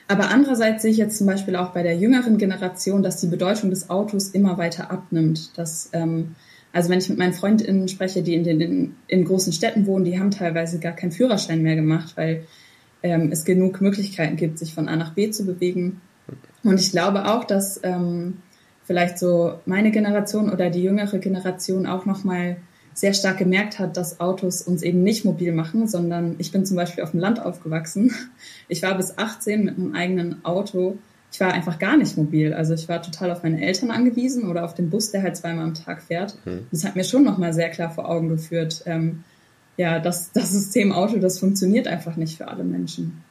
aber 0.08 0.28
andererseits 0.28 0.82
sehe 0.82 0.90
ich 0.90 0.98
jetzt 0.98 1.16
zum 1.16 1.26
Beispiel 1.26 1.56
auch 1.56 1.70
bei 1.70 1.82
der 1.82 1.96
jüngeren 1.96 2.36
Generation, 2.36 3.02
dass 3.02 3.22
die 3.22 3.28
Bedeutung 3.28 3.70
des 3.70 3.88
Autos 3.88 4.28
immer 4.28 4.58
weiter 4.58 4.90
abnimmt, 4.90 5.56
dass 5.56 5.88
ähm, 5.94 6.34
also 6.74 6.90
wenn 6.90 6.98
ich 6.98 7.08
mit 7.08 7.18
meinen 7.18 7.32
Freundinnen 7.32 7.86
spreche, 7.86 8.22
die 8.22 8.34
in 8.34 8.42
den 8.42 8.60
in, 8.60 8.96
in 9.06 9.24
großen 9.24 9.52
Städten 9.52 9.86
wohnen, 9.86 10.04
die 10.04 10.18
haben 10.18 10.32
teilweise 10.32 10.80
gar 10.80 10.92
keinen 10.92 11.12
Führerschein 11.12 11.62
mehr 11.62 11.76
gemacht, 11.76 12.16
weil 12.16 12.44
ähm, 13.04 13.30
es 13.30 13.44
genug 13.44 13.80
Möglichkeiten 13.80 14.34
gibt, 14.34 14.58
sich 14.58 14.74
von 14.74 14.88
A 14.88 14.96
nach 14.96 15.14
B 15.14 15.30
zu 15.30 15.46
bewegen. 15.46 16.00
Und 16.64 16.80
ich 16.80 16.90
glaube 16.90 17.26
auch, 17.26 17.44
dass 17.44 17.78
ähm, 17.84 18.38
vielleicht 18.82 19.18
so 19.18 19.54
meine 19.66 19.92
Generation 19.92 20.50
oder 20.50 20.68
die 20.68 20.82
jüngere 20.82 21.18
Generation 21.18 21.86
auch 21.86 22.06
noch 22.06 22.24
mal 22.24 22.56
sehr 22.92 23.14
stark 23.14 23.38
gemerkt 23.38 23.78
hat, 23.78 23.96
dass 23.96 24.18
Autos 24.18 24.62
uns 24.62 24.82
eben 24.82 25.04
nicht 25.04 25.24
mobil 25.24 25.52
machen, 25.52 25.86
sondern 25.86 26.34
ich 26.38 26.50
bin 26.50 26.66
zum 26.66 26.76
Beispiel 26.76 27.04
auf 27.04 27.12
dem 27.12 27.20
Land 27.20 27.40
aufgewachsen. 27.40 28.12
Ich 28.68 28.82
war 28.82 28.96
bis 28.96 29.18
18 29.18 29.64
mit 29.64 29.76
einem 29.76 29.94
eigenen 29.94 30.44
Auto 30.44 30.98
ich 31.34 31.40
war 31.40 31.52
einfach 31.52 31.80
gar 31.80 31.96
nicht 31.96 32.16
mobil. 32.16 32.54
Also 32.54 32.74
ich 32.74 32.88
war 32.88 33.02
total 33.02 33.32
auf 33.32 33.42
meine 33.42 33.60
Eltern 33.60 33.90
angewiesen 33.90 34.48
oder 34.48 34.64
auf 34.64 34.72
den 34.72 34.88
Bus, 34.88 35.10
der 35.10 35.24
halt 35.24 35.36
zweimal 35.36 35.64
am 35.64 35.74
Tag 35.74 36.00
fährt. 36.00 36.36
Mhm. 36.44 36.68
Das 36.70 36.84
hat 36.84 36.94
mir 36.94 37.02
schon 37.02 37.24
nochmal 37.24 37.52
sehr 37.52 37.70
klar 37.70 37.90
vor 37.90 38.08
Augen 38.08 38.28
geführt, 38.28 38.84
ähm, 38.86 39.24
ja, 39.76 39.98
das, 39.98 40.30
das 40.30 40.52
System 40.52 40.92
Auto, 40.92 41.18
das 41.18 41.40
funktioniert 41.40 41.88
einfach 41.88 42.14
nicht 42.14 42.36
für 42.38 42.46
alle 42.46 42.62
Menschen. 42.62 43.24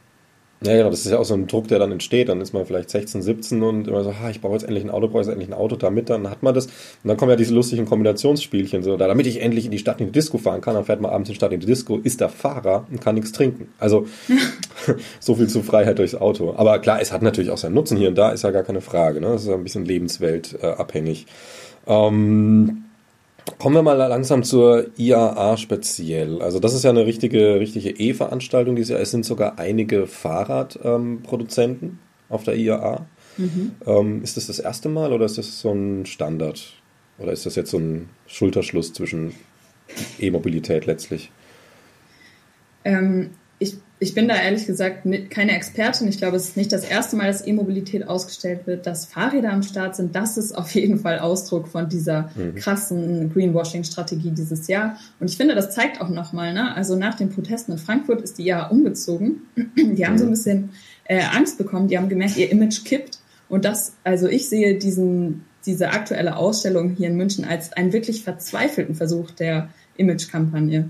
Ja, 0.65 0.77
genau, 0.77 0.89
das 0.89 1.05
ist 1.05 1.11
ja 1.11 1.19
auch 1.19 1.25
so 1.25 1.33
ein 1.33 1.47
Druck, 1.47 1.67
der 1.67 1.79
dann 1.79 1.91
entsteht. 1.91 2.29
Dann 2.29 2.39
ist 2.39 2.53
man 2.53 2.65
vielleicht 2.65 2.89
16, 2.89 3.21
17 3.21 3.63
und 3.63 3.87
immer 3.87 4.03
so, 4.03 4.17
ha, 4.17 4.29
ich 4.29 4.39
brauche 4.39 4.53
jetzt 4.53 4.63
endlich 4.63 4.83
ein 4.83 4.89
Auto, 4.89 5.07
brauche 5.07 5.19
jetzt 5.19 5.29
endlich 5.29 5.49
ein 5.49 5.53
Auto, 5.53 5.75
damit 5.75 6.09
dann 6.09 6.29
hat 6.29 6.41
man 6.41 6.53
das. 6.53 6.67
Und 6.67 6.73
dann 7.03 7.17
kommen 7.17 7.31
ja 7.31 7.35
diese 7.35 7.53
lustigen 7.53 7.85
Kombinationsspielchen, 7.85 8.81
so, 8.81 8.95
da, 8.95 9.07
damit 9.07 9.27
ich 9.27 9.41
endlich 9.41 9.65
in 9.65 9.71
die 9.71 9.79
Stadt 9.79 9.99
in 9.99 10.07
die 10.07 10.13
Disco 10.13 10.37
fahren 10.37 10.61
kann, 10.61 10.75
dann 10.75 10.85
fährt 10.85 11.01
man 11.01 11.11
abends 11.11 11.29
in 11.29 11.33
die 11.33 11.37
Stadt 11.37 11.51
in 11.51 11.59
die 11.59 11.65
Disco, 11.65 11.97
ist 11.97 12.21
der 12.21 12.29
Fahrer 12.29 12.87
und 12.89 13.01
kann 13.01 13.15
nichts 13.15 13.33
trinken. 13.33 13.67
Also 13.77 14.07
so 15.19 15.35
viel 15.35 15.47
zu 15.47 15.63
Freiheit 15.63 15.99
durchs 15.99 16.15
Auto. 16.15 16.53
Aber 16.55 16.79
klar, 16.79 17.01
es 17.01 17.11
hat 17.11 17.21
natürlich 17.21 17.51
auch 17.51 17.57
seinen 17.57 17.75
Nutzen 17.75 17.97
hier 17.97 18.09
und 18.09 18.17
da, 18.17 18.31
ist 18.31 18.43
ja 18.43 18.51
gar 18.51 18.63
keine 18.63 18.81
Frage. 18.81 19.21
Ne? 19.21 19.27
Das 19.27 19.43
ist 19.43 19.47
ja 19.47 19.55
ein 19.55 19.63
bisschen 19.63 19.85
lebensweltabhängig. 19.85 21.25
Ähm, 21.87 22.82
Kommen 23.59 23.75
wir 23.75 23.83
mal 23.83 23.93
langsam 23.93 24.43
zur 24.43 24.87
IAA 24.97 25.57
speziell. 25.57 26.41
Also 26.41 26.59
das 26.59 26.73
ist 26.73 26.83
ja 26.83 26.89
eine 26.89 27.05
richtige, 27.05 27.59
richtige 27.59 27.89
E-Veranstaltung 27.89 28.75
dieses 28.75 28.91
Jahr. 28.91 28.99
Es 29.01 29.11
sind 29.11 29.25
sogar 29.25 29.59
einige 29.59 30.07
Fahrradproduzenten 30.07 31.89
ähm, 31.89 31.99
auf 32.29 32.43
der 32.43 32.55
IAA. 32.55 33.05
Mhm. 33.37 33.71
Ähm, 33.85 34.23
ist 34.23 34.37
das 34.37 34.47
das 34.47 34.59
erste 34.59 34.89
Mal 34.89 35.11
oder 35.11 35.25
ist 35.25 35.37
das 35.37 35.59
so 35.59 35.71
ein 35.71 36.05
Standard? 36.05 36.73
Oder 37.17 37.31
ist 37.31 37.45
das 37.45 37.55
jetzt 37.55 37.71
so 37.71 37.77
ein 37.77 38.09
Schulterschluss 38.27 38.93
zwischen 38.93 39.33
E-Mobilität 40.19 40.85
letztlich? 40.85 41.31
Ähm, 42.85 43.31
ich 43.59 43.77
ich 44.03 44.13
bin 44.13 44.27
da 44.27 44.35
ehrlich 44.35 44.67
gesagt 44.67 45.07
keine 45.29 45.55
Expertin. 45.55 46.09
Ich 46.09 46.17
glaube, 46.17 46.35
es 46.35 46.49
ist 46.49 46.57
nicht 46.57 46.73
das 46.73 46.83
erste 46.83 47.15
Mal, 47.15 47.27
dass 47.27 47.47
E-Mobilität 47.47 48.05
ausgestellt 48.05 48.67
wird, 48.67 48.85
dass 48.85 49.05
Fahrräder 49.05 49.53
am 49.53 49.63
Start 49.63 49.95
sind. 49.95 50.13
Das 50.13 50.37
ist 50.37 50.51
auf 50.51 50.75
jeden 50.75 50.99
Fall 50.99 51.19
Ausdruck 51.19 51.69
von 51.69 51.87
dieser 51.87 52.29
mhm. 52.35 52.55
krassen 52.55 53.31
Greenwashing-Strategie 53.33 54.31
dieses 54.31 54.67
Jahr. 54.67 54.97
Und 55.21 55.29
ich 55.29 55.37
finde, 55.37 55.55
das 55.55 55.73
zeigt 55.73 56.01
auch 56.01 56.09
nochmal, 56.09 56.53
ne? 56.53 56.75
also 56.75 56.97
nach 56.97 57.15
den 57.15 57.29
Protesten 57.29 57.71
in 57.71 57.77
Frankfurt 57.77 58.21
ist 58.21 58.37
die 58.37 58.43
ja 58.43 58.67
umgezogen. 58.67 59.43
Die 59.77 60.05
haben 60.05 60.17
so 60.17 60.25
ein 60.25 60.27
mhm. 60.27 60.33
bisschen 60.33 60.69
äh, 61.05 61.21
Angst 61.21 61.57
bekommen. 61.57 61.87
Die 61.87 61.97
haben 61.97 62.09
gemerkt, 62.09 62.35
ihr 62.35 62.51
Image 62.51 62.83
kippt. 62.83 63.19
Und 63.47 63.63
das, 63.63 63.93
also 64.03 64.27
ich 64.27 64.49
sehe 64.49 64.77
diesen, 64.77 65.45
diese 65.65 65.91
aktuelle 65.91 66.35
Ausstellung 66.35 66.89
hier 66.89 67.07
in 67.07 67.15
München 67.15 67.45
als 67.45 67.71
einen 67.71 67.93
wirklich 67.93 68.23
verzweifelten 68.23 68.95
Versuch 68.95 69.31
der 69.31 69.69
Image-Kampagne. 69.95 70.89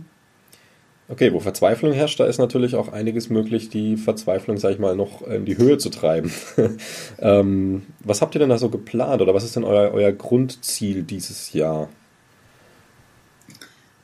Okay, 1.09 1.33
wo 1.33 1.39
Verzweiflung 1.39 1.91
herrscht, 1.91 2.19
da 2.19 2.25
ist 2.25 2.37
natürlich 2.37 2.75
auch 2.75 2.91
einiges 2.91 3.29
möglich, 3.29 3.69
die 3.69 3.97
Verzweiflung, 3.97 4.57
sag 4.57 4.71
ich 4.71 4.79
mal, 4.79 4.95
noch 4.95 5.21
in 5.27 5.43
die 5.45 5.57
Höhe 5.57 5.77
zu 5.77 5.89
treiben. 5.89 6.31
ähm, 7.19 7.83
was 7.99 8.21
habt 8.21 8.35
ihr 8.35 8.39
denn 8.39 8.49
da 8.49 8.57
so 8.57 8.69
geplant 8.69 9.21
oder 9.21 9.33
was 9.33 9.43
ist 9.43 9.55
denn 9.57 9.65
euer, 9.65 9.91
euer 9.91 10.13
Grundziel 10.13 11.03
dieses 11.03 11.51
Jahr? 11.51 11.89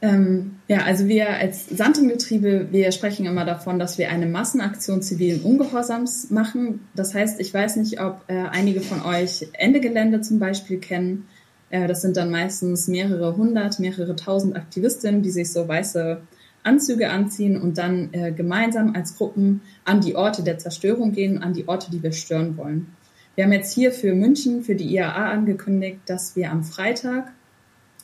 Ähm, 0.02 0.60
ja, 0.68 0.84
also 0.84 1.08
wir 1.08 1.30
als 1.30 1.68
Sandringbetriebe, 1.68 2.68
wir 2.72 2.92
sprechen 2.92 3.26
immer 3.26 3.44
davon, 3.44 3.80
dass 3.80 3.98
wir 3.98 4.10
eine 4.10 4.28
Massenaktion 4.28 5.02
zivilen 5.02 5.42
Ungehorsams 5.42 6.30
machen. 6.30 6.88
Das 6.96 7.14
heißt, 7.14 7.40
ich 7.40 7.54
weiß 7.54 7.78
nicht, 7.78 8.02
ob 8.02 8.24
äh, 8.28 8.46
einige 8.52 8.82
von 8.82 9.02
euch 9.02 9.48
Ende 9.54 9.80
Gelände 9.82 10.22
zum 10.22 10.40
Beispiel 10.40 10.80
kennen. 10.80 11.28
Äh, 11.70 11.88
das 11.88 12.02
sind 12.02 12.16
dann 12.16 12.32
meistens 12.32 12.88
mehrere 12.88 13.36
hundert, 13.36 13.80
mehrere 13.80 14.16
tausend 14.16 14.56
Aktivistinnen, 14.56 15.22
die 15.22 15.32
sich 15.32 15.52
so 15.52 15.68
weiße 15.68 16.22
Anzüge 16.64 17.10
anziehen 17.10 17.60
und 17.60 17.78
dann 17.78 18.10
äh, 18.14 18.32
gemeinsam 18.32 18.94
als 18.96 19.18
Gruppen 19.18 19.62
an 19.86 20.02
die 20.02 20.16
Orte 20.16 20.44
der 20.44 20.58
Zerstörung 20.58 21.12
gehen, 21.12 21.42
an 21.42 21.54
die 21.54 21.68
Orte, 21.68 21.92
die 21.92 22.04
wir 22.04 22.12
stören 22.12 22.58
wollen. 22.58 22.88
Wir 23.36 23.46
haben 23.46 23.54
jetzt 23.54 23.74
hier 23.74 23.92
für 23.92 24.14
München, 24.14 24.64
für 24.64 24.76
die 24.76 24.94
IAA 24.94 25.32
angekündigt, 25.32 26.00
dass 26.06 26.36
wir 26.36 26.52
am 26.52 26.64
Freitag 26.64 27.32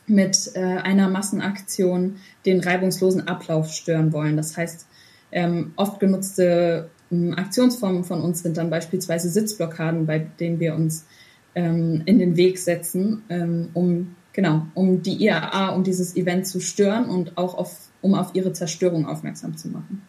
mit 0.08 0.52
äh, 0.54 0.60
einer 0.60 1.10
Massenaktion 1.10 2.18
den 2.46 2.62
reibungslosen 2.62 3.28
Ablauf 3.28 3.72
stören 3.72 4.14
wollen. 4.14 4.38
Das 4.38 4.56
heißt, 4.56 4.88
ähm, 5.32 5.74
oft 5.76 6.00
genutzte 6.00 6.90
ähm, 7.12 7.34
Aktionsformen 7.34 8.04
von 8.04 8.22
uns 8.22 8.44
sind 8.44 8.58
dann 8.58 8.70
beispielsweise 8.70 9.30
Sitzblockaden, 9.30 10.06
bei 10.06 10.20
denen 10.20 10.60
wir 10.60 10.76
uns 10.76 11.06
ähm, 11.56 12.04
in 12.06 12.20
den 12.20 12.38
Weg 12.38 12.58
setzen, 12.60 13.24
ähm, 13.30 13.70
um 13.74 14.16
genau, 14.34 14.68
um 14.74 15.02
die 15.02 15.24
IAA, 15.24 15.70
um 15.70 15.84
dieses 15.84 16.16
Event 16.16 16.48
zu 16.48 16.60
stören 16.60 17.10
und 17.10 17.38
auch 17.38 17.56
auf 17.56 17.90
um 18.06 18.14
auf 18.14 18.36
ihre 18.36 18.54
Zerstörung 18.54 19.08
aufmerksam 19.08 19.58
zu 19.58 19.68
machen. 19.70 20.04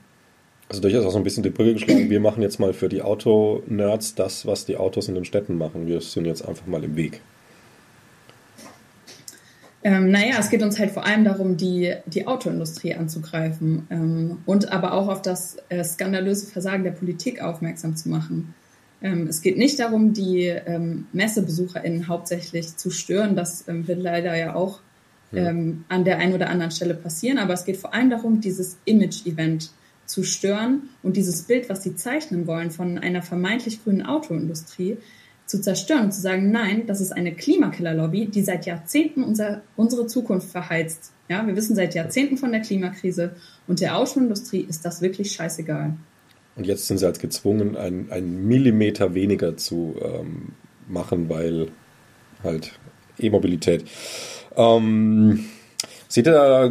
Also 0.69 0.83
durchaus 0.83 1.07
auch 1.07 1.13
so 1.13 1.19
ein 1.19 1.25
bisschen 1.25 1.43
die 1.43 1.51
Brücke 1.51 1.73
geschlagen. 1.73 2.11
Wir 2.11 2.21
machen 2.21 2.43
jetzt 2.43 2.61
mal 2.61 2.75
für 2.75 2.91
die 2.91 3.01
Auto-Nerds 3.01 4.17
das, 4.17 4.47
was 4.47 4.67
die 4.67 4.77
Autos 4.77 5.09
in 5.09 5.15
den 5.15 5.25
Städten 5.25 5.57
machen. 5.57 5.87
Wir 5.87 6.01
sind 6.03 6.27
jetzt 6.27 6.47
einfach 6.47 6.67
mal 6.67 6.85
im 6.85 6.95
Weg. 6.95 7.23
Ähm, 9.83 10.11
naja, 10.11 10.35
es 10.39 10.51
geht 10.51 10.63
uns 10.63 10.79
halt 10.79 10.91
vor 10.91 11.07
allem 11.07 11.25
darum, 11.25 11.57
die, 11.57 11.95
die 12.07 12.27
Autoindustrie 12.27 12.95
anzugreifen 12.95 13.87
ähm, 13.89 14.39
und 14.45 14.73
aber 14.73 14.93
auch 14.93 15.09
auf 15.09 15.23
das 15.23 15.57
äh, 15.69 15.85
skandalöse 15.85 16.49
Versagen 16.49 16.85
der 16.85 16.91
Politik 16.91 17.41
aufmerksam 17.41 17.97
zu 17.97 18.09
machen. 18.09 18.55
Ähm, 19.01 19.29
es 19.29 19.41
geht 19.43 19.57
nicht 19.57 19.79
darum, 19.79 20.13
die 20.13 20.47
ähm, 20.47 21.07
MessebesucherInnen 21.13 22.09
hauptsächlich 22.09 22.77
zu 22.77 22.91
stören. 22.91 23.37
Das 23.37 23.69
ähm, 23.69 23.87
wird 23.87 24.03
leider 24.03 24.37
ja 24.37 24.55
auch 24.55 24.81
ähm, 25.33 25.85
an 25.89 26.05
der 26.05 26.19
einen 26.19 26.35
oder 26.35 26.49
anderen 26.49 26.71
Stelle 26.71 26.95
passieren. 26.95 27.39
Aber 27.39 27.55
es 27.55 27.65
geht 27.65 27.77
vor 27.77 27.95
allem 27.95 28.11
darum, 28.11 28.41
dieses 28.41 28.79
Image-Event 28.85 29.71
zu 30.07 30.23
stören 30.23 30.89
und 31.03 31.17
dieses 31.17 31.43
Bild, 31.43 31.69
was 31.69 31.83
sie 31.83 31.97
zeichnen 31.97 32.47
wollen 32.47 32.71
von 32.71 32.99
einer 32.99 33.23
vermeintlich 33.23 33.83
grünen 33.83 34.03
Autoindustrie, 34.03 34.99
zu 35.47 35.61
zerstören 35.61 36.07
und 36.07 36.13
zu 36.13 36.21
sagen, 36.21 36.51
nein, 36.51 36.87
das 36.87 37.01
ist 37.01 37.13
eine 37.13 37.33
Klimakiller-Lobby, 37.33 38.27
die 38.27 38.43
seit 38.43 38.67
Jahrzehnten 38.67 39.23
unser, 39.23 39.63
unsere 39.77 40.07
Zukunft 40.09 40.51
verheizt. 40.51 41.13
Ja, 41.29 41.47
wir 41.47 41.55
wissen 41.57 41.77
seit 41.77 41.95
Jahrzehnten 41.95 42.37
von 42.37 42.51
der 42.51 42.63
Klimakrise 42.63 43.37
und 43.67 43.81
der 43.81 43.97
Autoindustrie 43.97 44.67
ist 44.69 44.85
das 44.85 45.03
wirklich 45.03 45.33
scheißegal. 45.33 45.97
Und 46.57 46.67
jetzt 46.67 46.87
sind 46.87 46.99
sie 46.99 47.05
halt 47.05 47.21
gezwungen, 47.21 47.77
einen 47.77 48.49
Millimeter 48.49 49.15
weniger 49.15 49.57
zu 49.57 49.95
ähm, 50.03 50.53
machen, 50.89 51.29
weil 51.29 51.69
halt 52.43 52.73
E-Mobilität. 53.19 53.85
Ähm, 54.57 55.45
seht 56.09 56.27
ihr 56.27 56.33
da, 56.33 56.71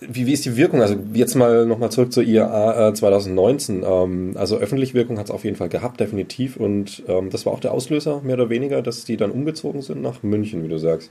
wie, 0.00 0.26
wie 0.26 0.32
ist 0.32 0.44
die 0.44 0.56
Wirkung? 0.56 0.82
Also 0.82 0.96
jetzt 1.12 1.34
mal 1.34 1.66
nochmal 1.66 1.90
zurück 1.90 2.12
zur 2.12 2.22
IAA 2.22 2.88
äh, 2.88 2.94
2019. 2.94 3.84
Ähm, 3.86 4.32
also 4.36 4.56
öffentliche 4.56 4.94
Wirkung 4.94 5.18
hat 5.18 5.26
es 5.26 5.30
auf 5.30 5.44
jeden 5.44 5.56
Fall 5.56 5.68
gehabt, 5.68 6.00
definitiv. 6.00 6.56
Und 6.56 7.02
ähm, 7.08 7.30
das 7.30 7.46
war 7.46 7.52
auch 7.52 7.60
der 7.60 7.72
Auslöser, 7.72 8.20
mehr 8.22 8.34
oder 8.34 8.50
weniger, 8.50 8.82
dass 8.82 9.04
die 9.04 9.16
dann 9.16 9.30
umgezogen 9.30 9.82
sind 9.82 10.02
nach 10.02 10.22
München, 10.22 10.62
wie 10.64 10.68
du 10.68 10.78
sagst. 10.78 11.10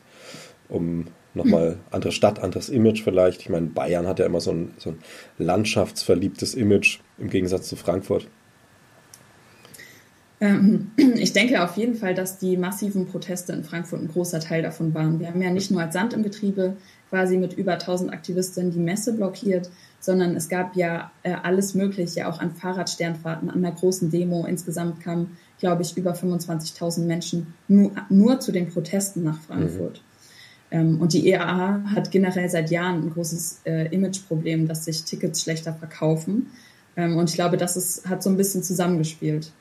Um 0.69 1.07
nochmal 1.33 1.77
andere 1.91 2.11
Stadt, 2.11 2.39
anderes 2.39 2.69
Image 2.69 3.03
vielleicht. 3.03 3.41
Ich 3.41 3.49
meine, 3.49 3.67
Bayern 3.67 4.07
hat 4.07 4.19
ja 4.19 4.25
immer 4.25 4.39
so 4.39 4.51
ein, 4.51 4.73
so 4.77 4.91
ein 4.91 4.99
landschaftsverliebtes 5.37 6.55
Image 6.55 6.99
im 7.17 7.29
Gegensatz 7.29 7.67
zu 7.67 7.75
Frankfurt. 7.75 8.27
Ähm, 10.43 10.91
ich 11.15 11.31
denke 11.31 11.63
auf 11.63 11.77
jeden 11.77 11.95
Fall, 11.95 12.13
dass 12.13 12.37
die 12.37 12.57
massiven 12.57 13.07
Proteste 13.07 13.53
in 13.53 13.63
Frankfurt 13.63 14.01
ein 14.01 14.09
großer 14.09 14.41
Teil 14.41 14.61
davon 14.61 14.93
waren. 14.93 15.19
Wir 15.19 15.27
haben 15.27 15.41
ja 15.41 15.49
nicht 15.49 15.71
nur 15.71 15.81
als 15.81 15.93
Sand 15.93 16.13
im 16.13 16.21
Getriebe 16.21 16.75
quasi 17.09 17.37
mit 17.37 17.53
über 17.53 17.73
1000 17.73 18.11
Aktivistinnen 18.11 18.71
die 18.71 18.79
Messe 18.79 19.13
blockiert, 19.13 19.69
sondern 20.01 20.35
es 20.35 20.49
gab 20.49 20.75
ja 20.75 21.11
äh, 21.23 21.33
alles 21.43 21.75
Mögliche, 21.75 22.27
auch 22.27 22.39
an 22.39 22.51
Fahrradsternfahrten, 22.51 23.49
an 23.49 23.63
einer 23.63 23.71
großen 23.73 24.11
Demo. 24.11 24.45
Insgesamt 24.45 24.99
kamen, 24.99 25.37
glaube 25.59 25.83
ich, 25.83 25.95
über 25.95 26.13
25.000 26.13 27.05
Menschen 27.05 27.53
nur, 27.69 27.93
nur 28.09 28.41
zu 28.41 28.51
den 28.51 28.67
Protesten 28.67 29.23
nach 29.23 29.39
Frankfurt. 29.39 30.01
Mhm. 30.71 30.77
Ähm, 30.77 31.01
und 31.01 31.13
die 31.13 31.29
EAA 31.29 31.83
hat 31.95 32.11
generell 32.11 32.49
seit 32.49 32.69
Jahren 32.69 33.03
ein 33.03 33.11
großes 33.11 33.61
äh, 33.65 33.95
Imageproblem, 33.95 34.67
dass 34.67 34.83
sich 34.83 35.03
Tickets 35.03 35.41
schlechter 35.43 35.73
verkaufen. 35.73 36.47
Ähm, 36.97 37.15
und 37.15 37.29
ich 37.29 37.35
glaube, 37.35 37.55
das 37.55 37.77
ist, 37.77 38.09
hat 38.09 38.21
so 38.21 38.29
ein 38.29 38.35
bisschen 38.37 38.63
zusammengespielt. 38.63 39.53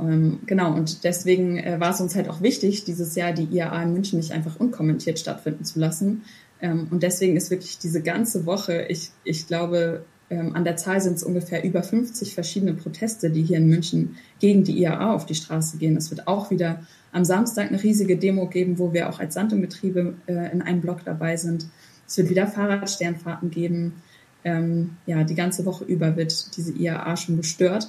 Ähm, 0.00 0.40
genau, 0.46 0.74
und 0.74 1.04
deswegen 1.04 1.58
äh, 1.58 1.78
war 1.78 1.90
es 1.90 2.00
uns 2.00 2.14
halt 2.14 2.28
auch 2.28 2.40
wichtig, 2.42 2.84
dieses 2.84 3.14
Jahr 3.14 3.32
die 3.32 3.44
IAA 3.44 3.82
in 3.82 3.92
München 3.92 4.18
nicht 4.18 4.32
einfach 4.32 4.58
unkommentiert 4.58 5.18
stattfinden 5.18 5.64
zu 5.64 5.78
lassen. 5.78 6.22
Ähm, 6.60 6.88
und 6.90 7.02
deswegen 7.02 7.36
ist 7.36 7.50
wirklich 7.50 7.78
diese 7.78 8.02
ganze 8.02 8.46
Woche, 8.46 8.86
ich, 8.88 9.10
ich 9.24 9.46
glaube, 9.46 10.04
ähm, 10.30 10.56
an 10.56 10.64
der 10.64 10.76
Zahl 10.76 11.00
sind 11.00 11.16
es 11.16 11.22
ungefähr 11.22 11.62
über 11.62 11.82
50 11.82 12.34
verschiedene 12.34 12.72
Proteste, 12.72 13.30
die 13.30 13.42
hier 13.42 13.58
in 13.58 13.68
München 13.68 14.16
gegen 14.40 14.64
die 14.64 14.80
IAA 14.80 15.12
auf 15.12 15.26
die 15.26 15.34
Straße 15.34 15.76
gehen. 15.76 15.96
Es 15.96 16.10
wird 16.10 16.26
auch 16.26 16.50
wieder 16.50 16.86
am 17.12 17.24
Samstag 17.24 17.68
eine 17.68 17.82
riesige 17.82 18.16
Demo 18.16 18.46
geben, 18.46 18.78
wo 18.78 18.94
wir 18.94 19.10
auch 19.10 19.20
als 19.20 19.34
Sand 19.34 19.52
im 19.52 19.60
Getriebe 19.60 20.14
äh, 20.26 20.50
in 20.50 20.62
einem 20.62 20.80
Block 20.80 21.04
dabei 21.04 21.36
sind. 21.36 21.66
Es 22.06 22.16
wird 22.16 22.30
wieder 22.30 22.46
Fahrradsternfahrten 22.46 23.50
geben. 23.50 24.02
Ähm, 24.44 24.96
ja, 25.06 25.22
die 25.22 25.34
ganze 25.34 25.66
Woche 25.66 25.84
über 25.84 26.16
wird 26.16 26.56
diese 26.56 26.72
IAA 26.72 27.16
schon 27.16 27.36
gestört. 27.36 27.88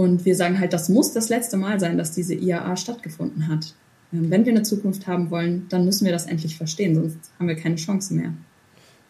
Und 0.00 0.24
wir 0.24 0.34
sagen 0.34 0.58
halt, 0.58 0.72
das 0.72 0.88
muss 0.88 1.12
das 1.12 1.28
letzte 1.28 1.58
Mal 1.58 1.78
sein, 1.78 1.98
dass 1.98 2.12
diese 2.12 2.34
IAA 2.34 2.74
stattgefunden 2.78 3.48
hat. 3.48 3.74
Ähm, 4.14 4.30
wenn 4.30 4.46
wir 4.46 4.52
eine 4.52 4.62
Zukunft 4.62 5.06
haben 5.06 5.30
wollen, 5.30 5.66
dann 5.68 5.84
müssen 5.84 6.06
wir 6.06 6.12
das 6.12 6.24
endlich 6.24 6.56
verstehen, 6.56 6.94
sonst 6.94 7.18
haben 7.38 7.48
wir 7.48 7.54
keine 7.54 7.76
Chance 7.76 8.14
mehr. 8.14 8.32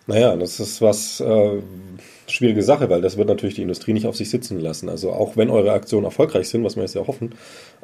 Naja, 0.09 0.35
das 0.35 0.59
ist 0.59 0.83
was 0.83 1.21
äh, 1.21 1.63
schwierige 2.27 2.65
Sache, 2.65 2.91
weil 2.91 3.03
das 3.03 3.17
wird 3.17 3.29
natürlich 3.29 3.55
die 3.55 3.63
Industrie 3.63 3.93
nicht 3.93 4.07
auf 4.07 4.17
sich 4.17 4.31
sitzen 4.31 4.59
lassen. 4.59 4.89
Also 4.89 5.13
auch 5.13 5.37
wenn 5.37 5.49
eure 5.49 5.71
Aktionen 5.71 6.07
erfolgreich 6.07 6.49
sind, 6.49 6.65
was 6.65 6.75
wir 6.75 6.83
jetzt 6.83 6.97
ja 6.97 7.07
hoffen, 7.07 7.37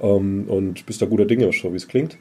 ähm, 0.02 0.46
und 0.48 0.84
bist 0.86 1.00
da 1.00 1.06
guter 1.06 1.26
Dinge, 1.26 1.48
so 1.52 1.72
wie 1.72 1.76
es 1.76 1.86
klingt. 1.86 2.16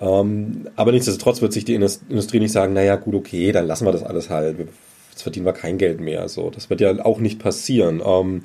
Ähm, 0.00 0.66
aber 0.74 0.90
nichtsdestotrotz 0.90 1.42
wird 1.42 1.52
sich 1.52 1.64
die 1.64 1.74
Industrie 1.74 2.40
nicht 2.40 2.50
sagen, 2.50 2.72
naja, 2.72 2.96
gut, 2.96 3.14
okay, 3.14 3.52
dann 3.52 3.68
lassen 3.68 3.86
wir 3.86 3.92
das 3.92 4.02
alles 4.02 4.30
halt. 4.30 4.56
Jetzt 5.12 5.22
verdienen 5.22 5.46
wir 5.46 5.52
kein 5.52 5.78
Geld 5.78 6.00
mehr. 6.00 6.28
So, 6.28 6.50
das 6.50 6.70
wird 6.70 6.80
ja 6.80 7.04
auch 7.04 7.20
nicht 7.20 7.38
passieren. 7.38 8.02
Ähm, 8.04 8.42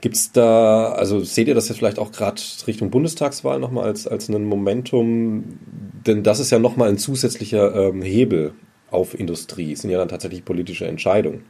Gibt 0.00 0.16
es 0.16 0.30
da, 0.32 0.92
also 0.92 1.20
seht 1.20 1.48
ihr 1.48 1.54
das 1.54 1.68
jetzt 1.68 1.78
vielleicht 1.78 1.98
auch 1.98 2.12
gerade 2.12 2.40
Richtung 2.66 2.90
Bundestagswahl 2.90 3.58
nochmal 3.58 3.84
als, 3.84 4.06
als 4.06 4.28
ein 4.28 4.44
Momentum? 4.44 5.58
Denn 6.06 6.22
das 6.22 6.38
ist 6.38 6.50
ja 6.50 6.58
nochmal 6.58 6.90
ein 6.90 6.98
zusätzlicher 6.98 7.74
ähm, 7.74 8.02
Hebel 8.02 8.52
auf 8.90 9.18
Industrie. 9.18 9.72
Es 9.72 9.80
sind 9.80 9.90
ja 9.90 9.98
dann 9.98 10.08
tatsächlich 10.08 10.44
politische 10.44 10.86
Entscheidungen. 10.86 11.44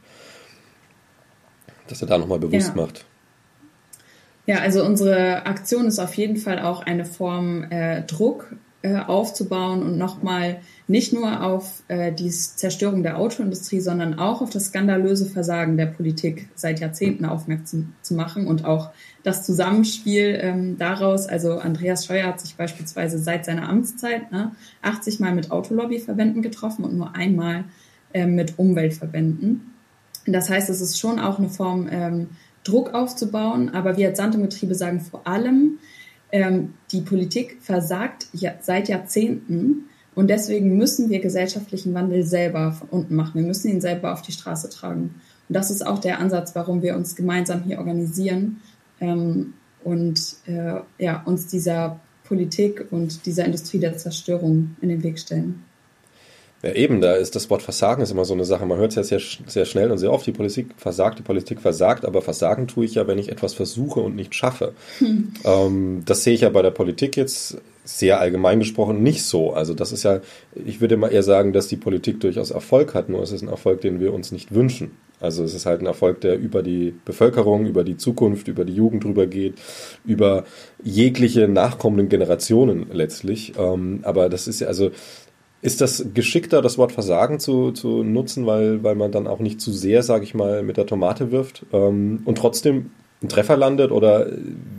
Dass 1.87 2.01
er 2.01 2.07
da 2.07 2.17
nochmal 2.17 2.39
bewusst 2.39 2.69
ja. 2.69 2.81
macht. 2.81 3.05
Ja, 4.45 4.59
also 4.59 4.83
unsere 4.83 5.45
Aktion 5.45 5.85
ist 5.85 5.99
auf 5.99 6.13
jeden 6.13 6.37
Fall 6.37 6.59
auch 6.59 6.81
eine 6.81 7.03
Form 7.03 7.65
äh, 7.69 8.03
Druck 8.03 8.55
äh, 8.83 8.97
aufzubauen 8.97 9.81
und 9.81 9.97
nochmal 9.97 10.59
nicht 10.87 11.11
nur 11.11 11.43
auf 11.43 11.83
äh, 11.87 12.11
die 12.13 12.29
Zerstörung 12.29 13.03
der 13.03 13.17
Autoindustrie, 13.17 13.79
sondern 13.79 14.19
auch 14.19 14.41
auf 14.41 14.49
das 14.51 14.67
skandalöse 14.67 15.25
Versagen 15.25 15.77
der 15.77 15.87
Politik 15.87 16.49
seit 16.55 16.79
Jahrzehnten 16.79 17.25
aufmerksam 17.25 17.93
zu 18.01 18.13
machen 18.13 18.47
und 18.47 18.65
auch 18.65 18.91
das 19.23 19.45
Zusammenspiel 19.45 20.37
ähm, 20.41 20.77
daraus. 20.77 21.27
Also 21.27 21.57
Andreas 21.57 22.05
Scheuer 22.05 22.27
hat 22.27 22.39
sich 22.39 22.55
beispielsweise 22.55 23.19
seit 23.19 23.45
seiner 23.45 23.67
Amtszeit 23.67 24.31
ne, 24.31 24.51
80 24.83 25.19
Mal 25.19 25.33
mit 25.33 25.51
Autolobbyverbänden 25.51 26.41
getroffen 26.41 26.85
und 26.85 26.95
nur 26.95 27.15
einmal 27.15 27.65
äh, 28.13 28.27
mit 28.27 28.59
Umweltverbänden. 28.59 29.73
Das 30.27 30.49
heißt, 30.49 30.69
es 30.69 30.81
ist 30.81 30.99
schon 30.99 31.19
auch 31.19 31.39
eine 31.39 31.49
Form, 31.49 31.87
ähm, 31.89 32.27
Druck 32.67 32.93
aufzubauen, 32.93 33.69
aber 33.69 33.97
wir 33.97 34.09
als 34.09 34.17
Sandembetriebe 34.17 34.75
sagen 34.75 34.99
vor 34.99 35.25
allem, 35.25 35.79
ähm, 36.31 36.73
die 36.91 37.01
Politik 37.01 37.57
versagt 37.61 38.27
ja, 38.33 38.53
seit 38.61 38.89
Jahrzehnten 38.89 39.89
und 40.15 40.29
deswegen 40.29 40.77
müssen 40.77 41.09
wir 41.09 41.19
gesellschaftlichen 41.19 41.93
Wandel 41.93 42.23
selber 42.23 42.71
von 42.71 42.89
unten 42.89 43.15
machen. 43.15 43.35
Wir 43.35 43.47
müssen 43.47 43.69
ihn 43.69 43.81
selber 43.81 44.13
auf 44.13 44.23
die 44.23 44.31
Straße 44.31 44.69
tragen. 44.69 45.21
Und 45.47 45.55
das 45.55 45.69
ist 45.69 45.85
auch 45.85 45.99
der 45.99 46.19
Ansatz, 46.19 46.55
warum 46.55 46.81
wir 46.81 46.95
uns 46.95 47.15
gemeinsam 47.15 47.63
hier 47.63 47.77
organisieren 47.77 48.61
ähm, 48.99 49.53
und 49.83 50.37
äh, 50.47 50.79
ja, 50.97 51.21
uns 51.23 51.47
dieser 51.47 51.99
Politik 52.23 52.87
und 52.91 53.25
dieser 53.25 53.45
Industrie 53.45 53.79
der 53.79 53.97
Zerstörung 53.97 54.75
in 54.81 54.89
den 54.89 55.03
Weg 55.03 55.19
stellen. 55.19 55.63
Ja, 56.63 56.73
eben, 56.73 57.01
da 57.01 57.13
ist 57.13 57.35
das 57.35 57.49
Wort 57.49 57.61
Versagen 57.61 58.01
ist 58.01 58.11
immer 58.11 58.25
so 58.25 58.33
eine 58.33 58.45
Sache. 58.45 58.65
Man 58.65 58.79
hört 58.79 58.91
es 58.91 58.95
ja 58.95 59.03
sehr, 59.03 59.21
sehr 59.45 59.65
schnell 59.65 59.91
und 59.91 59.99
sehr 59.99 60.11
oft, 60.11 60.25
die 60.25 60.31
Politik 60.31 60.67
versagt, 60.77 61.19
die 61.19 61.23
Politik 61.23 61.61
versagt, 61.61 62.03
aber 62.03 62.21
Versagen 62.21 62.67
tue 62.67 62.85
ich 62.85 62.95
ja, 62.95 63.07
wenn 63.07 63.19
ich 63.19 63.29
etwas 63.29 63.53
versuche 63.53 63.99
und 63.99 64.15
nicht 64.15 64.33
schaffe. 64.33 64.73
Hm. 64.97 65.33
Ähm, 65.43 66.03
das 66.05 66.23
sehe 66.23 66.33
ich 66.33 66.41
ja 66.41 66.49
bei 66.49 66.63
der 66.63 66.71
Politik 66.71 67.15
jetzt 67.15 67.57
sehr 67.83 68.19
allgemein 68.19 68.59
gesprochen 68.59 69.01
nicht 69.03 69.23
so. 69.23 69.53
Also 69.53 69.73
das 69.73 69.91
ist 69.91 70.03
ja, 70.03 70.19
ich 70.55 70.81
würde 70.81 70.97
mal 70.97 71.09
eher 71.09 71.23
sagen, 71.23 71.53
dass 71.53 71.67
die 71.67 71.77
Politik 71.77 72.19
durchaus 72.19 72.51
Erfolg 72.51 72.93
hat, 72.93 73.07
nur 73.07 73.21
es 73.21 73.31
ist 73.31 73.43
ein 73.43 73.47
Erfolg, 73.47 73.81
den 73.81 73.99
wir 73.99 74.13
uns 74.13 74.31
nicht 74.31 74.53
wünschen. 74.53 74.91
Also 75.19 75.43
es 75.43 75.53
ist 75.53 75.65
halt 75.65 75.81
ein 75.81 75.87
Erfolg, 75.87 76.21
der 76.21 76.37
über 76.37 76.61
die 76.61 76.93
Bevölkerung, 77.05 77.65
über 77.65 77.83
die 77.83 77.97
Zukunft, 77.97 78.47
über 78.47 78.65
die 78.65 78.75
Jugend 78.75 79.03
drüber 79.03 79.25
geht, 79.25 79.55
über 80.05 80.43
jegliche 80.83 81.47
nachkommenden 81.47 82.09
Generationen 82.09 82.87
letztlich. 82.91 83.53
Ähm, 83.57 84.01
aber 84.03 84.29
das 84.29 84.47
ist 84.47 84.59
ja, 84.59 84.67
also 84.67 84.91
ist 85.61 85.81
das 85.81 86.05
geschickter, 86.13 86.61
das 86.61 86.77
Wort 86.77 86.91
Versagen 86.91 87.39
zu, 87.39 87.71
zu 87.71 88.03
nutzen, 88.03 88.45
weil, 88.45 88.83
weil 88.83 88.95
man 88.95 89.11
dann 89.11 89.27
auch 89.27 89.39
nicht 89.39 89.59
zu 89.59 89.71
sehr, 89.71 90.03
sage 90.03 90.23
ich 90.23 90.33
mal, 90.33 90.63
mit 90.63 90.77
der 90.77 90.85
Tomate 90.85 91.31
wirft 91.31 91.65
ähm, 91.73 92.21
und 92.25 92.37
trotzdem 92.37 92.91
einen 93.21 93.29
Treffer 93.29 93.57
landet? 93.57 93.91
Oder 93.91 94.27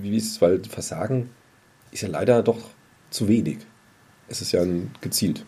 wie 0.00 0.16
ist 0.16 0.32
es, 0.32 0.40
weil 0.40 0.62
Versagen 0.64 1.30
ist 1.90 2.02
ja 2.02 2.08
leider 2.08 2.42
doch 2.42 2.58
zu 3.10 3.28
wenig. 3.28 3.58
Es 4.28 4.40
ist 4.40 4.52
ja 4.52 4.62
ein, 4.62 4.90
gezielt. 5.00 5.44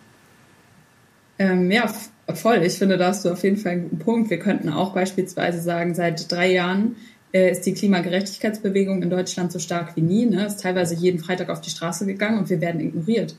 Ähm, 1.38 1.70
ja, 1.70 1.92
voll. 2.34 2.62
Ich 2.64 2.74
finde, 2.74 2.98
da 2.98 3.08
hast 3.08 3.24
du 3.24 3.30
auf 3.30 3.42
jeden 3.42 3.56
Fall 3.56 3.72
einen 3.72 3.82
guten 3.84 3.98
Punkt. 3.98 4.30
Wir 4.30 4.38
könnten 4.38 4.68
auch 4.68 4.94
beispielsweise 4.94 5.60
sagen, 5.60 5.94
seit 5.94 6.30
drei 6.32 6.52
Jahren 6.52 6.96
äh, 7.32 7.50
ist 7.50 7.66
die 7.66 7.74
Klimagerechtigkeitsbewegung 7.74 9.02
in 9.02 9.10
Deutschland 9.10 9.52
so 9.52 9.58
stark 9.58 9.96
wie 9.96 10.02
nie. 10.02 10.26
Ne? 10.26 10.46
Ist 10.46 10.60
teilweise 10.60 10.94
jeden 10.94 11.20
Freitag 11.20 11.50
auf 11.50 11.60
die 11.60 11.70
Straße 11.70 12.04
gegangen 12.06 12.38
und 12.38 12.50
wir 12.50 12.60
werden 12.60 12.80
ignoriert 12.80 13.36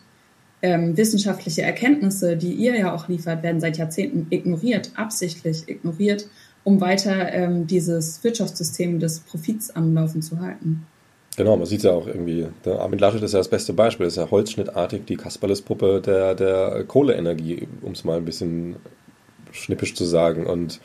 ähm, 0.61 0.95
wissenschaftliche 0.97 1.63
Erkenntnisse, 1.63 2.37
die 2.37 2.53
ihr 2.53 2.77
ja 2.77 2.93
auch 2.93 3.07
liefert, 3.07 3.43
werden 3.43 3.61
seit 3.61 3.77
Jahrzehnten 3.77 4.27
ignoriert, 4.29 4.91
absichtlich 4.95 5.67
ignoriert, 5.67 6.27
um 6.63 6.79
weiter 6.81 7.33
ähm, 7.33 7.67
dieses 7.67 8.23
Wirtschaftssystem 8.23 8.99
des 8.99 9.21
Profits 9.21 9.71
am 9.71 9.93
Laufen 9.93 10.21
zu 10.21 10.39
halten. 10.39 10.85
Genau, 11.37 11.55
man 11.55 11.65
sieht 11.65 11.83
ja 11.83 11.91
auch 11.91 12.07
irgendwie, 12.07 12.47
der 12.65 12.79
Armin 12.79 12.99
Laschet 12.99 13.23
ist 13.23 13.31
ja 13.31 13.39
das 13.39 13.47
beste 13.47 13.73
Beispiel, 13.73 14.05
das 14.05 14.13
ist 14.13 14.23
ja 14.23 14.29
holzschnittartig 14.29 15.05
die 15.05 15.15
Kasperles-Puppe 15.15 16.01
der, 16.05 16.35
der 16.35 16.83
Kohleenergie, 16.83 17.67
um 17.81 17.93
es 17.93 18.03
mal 18.03 18.17
ein 18.17 18.25
bisschen 18.25 18.75
schnippisch 19.51 19.95
zu 19.95 20.05
sagen. 20.05 20.45
Und 20.45 20.79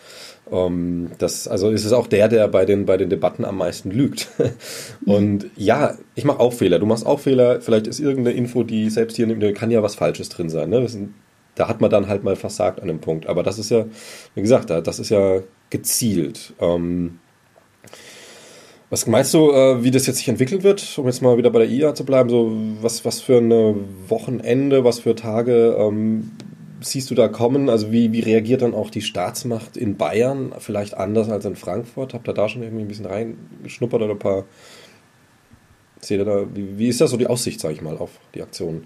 ähm, 0.51 1.11
das, 1.19 1.49
also 1.49 1.71
ist 1.71 1.85
es 1.85 1.93
auch 1.93 2.07
der, 2.07 2.29
der 2.29 2.49
bei 2.49 2.65
den, 2.65 2.87
bei 2.87 2.97
den 2.97 3.11
Debatten 3.11 3.45
am 3.45 3.59
meisten 3.59 3.91
lügt. 3.91 4.29
und 5.07 5.47
ja, 5.57 5.97
ich 6.15 6.25
mache 6.25 6.41
auch 6.41 6.53
Fehler. 6.53 6.79
Du 6.79 6.87
machst 6.87 7.07
auch 7.07 7.21
Fehler. 7.21 7.61
Vielleicht 7.61 7.87
ist 7.87 8.01
irgendeine 8.01 8.37
Info, 8.37 8.63
die 8.63 8.91
selbst 8.91 9.17
hier 9.17 9.27
nimmt, 9.27 9.55
kann 9.55 9.71
ja 9.71 9.83
was 9.83 9.95
Falsches 9.95 10.29
drin 10.29 10.49
sein. 10.49 10.71
Ne? 10.71 10.89
Sind, 10.89 11.15
da 11.55 11.69
hat 11.69 11.81
man 11.81 11.91
dann 11.91 12.09
halt 12.09 12.23
mal 12.23 12.37
versagt 12.37 12.81
an 12.81 12.89
dem 12.89 13.01
Punkt. 13.01 13.27
Aber 13.27 13.43
das 13.43 13.59
ist 13.59 13.71
ja, 13.71 13.87
wie 14.35 14.43
gesagt, 14.43 14.71
das 14.71 14.99
ist 14.99 15.11
ja 15.11 15.41
gezielt. 15.71 16.55
Ähm, 16.61 17.19
Was 18.89 19.07
meinst 19.09 19.35
du, 19.35 19.51
äh, 19.51 19.83
wie 19.83 19.91
das 19.91 20.07
jetzt 20.07 20.19
sich 20.19 20.29
entwickeln 20.29 20.63
wird, 20.63 20.97
um 20.97 21.07
jetzt 21.07 21.21
mal 21.23 21.37
wieder 21.37 21.51
bei 21.51 21.61
der 21.61 21.69
IA 21.69 21.95
zu 21.95 22.05
bleiben? 22.05 22.31
So, 22.31 22.53
was, 22.81 23.05
was 23.05 23.21
für 23.21 23.39
ein 23.39 23.51
Wochenende, 24.09 24.85
was 24.85 25.01
für 25.01 25.17
Tage 25.17 25.77
ähm, 25.77 26.31
siehst 26.91 27.11
du 27.11 27.15
da 27.15 27.29
kommen? 27.29 27.69
Also 27.69 27.93
wie, 27.93 28.13
wie 28.13 28.21
reagiert 28.21 28.63
dann 28.63 28.75
auch 28.75 28.91
die 28.91 29.03
Staatsmacht 29.03 29.77
in 29.77 29.97
Bayern? 29.97 30.55
Vielleicht 30.59 30.95
anders 30.95 31.29
als 31.29 31.45
in 31.45 31.57
Frankfurt? 31.57 32.15
Habt 32.15 32.29
ihr 32.29 32.35
da 32.35 32.49
schon 32.49 32.63
irgendwie 32.63 32.85
ein 32.85 32.89
bisschen 32.89 33.07
reingeschnuppert 33.07 34.03
oder 34.03 34.13
ein 34.13 34.19
paar... 34.19 34.45
Seht 36.01 36.19
ihr 36.19 36.25
da, 36.25 36.47
wie, 36.55 36.79
wie 36.79 36.89
ist 36.89 37.01
das 37.01 37.11
so 37.11 37.17
die 37.17 37.27
Aussicht, 37.27 37.61
sage 37.61 37.75
ich 37.75 37.83
mal, 37.83 37.97
auf 37.97 38.11
die 38.35 38.43
Aktion? 38.43 38.85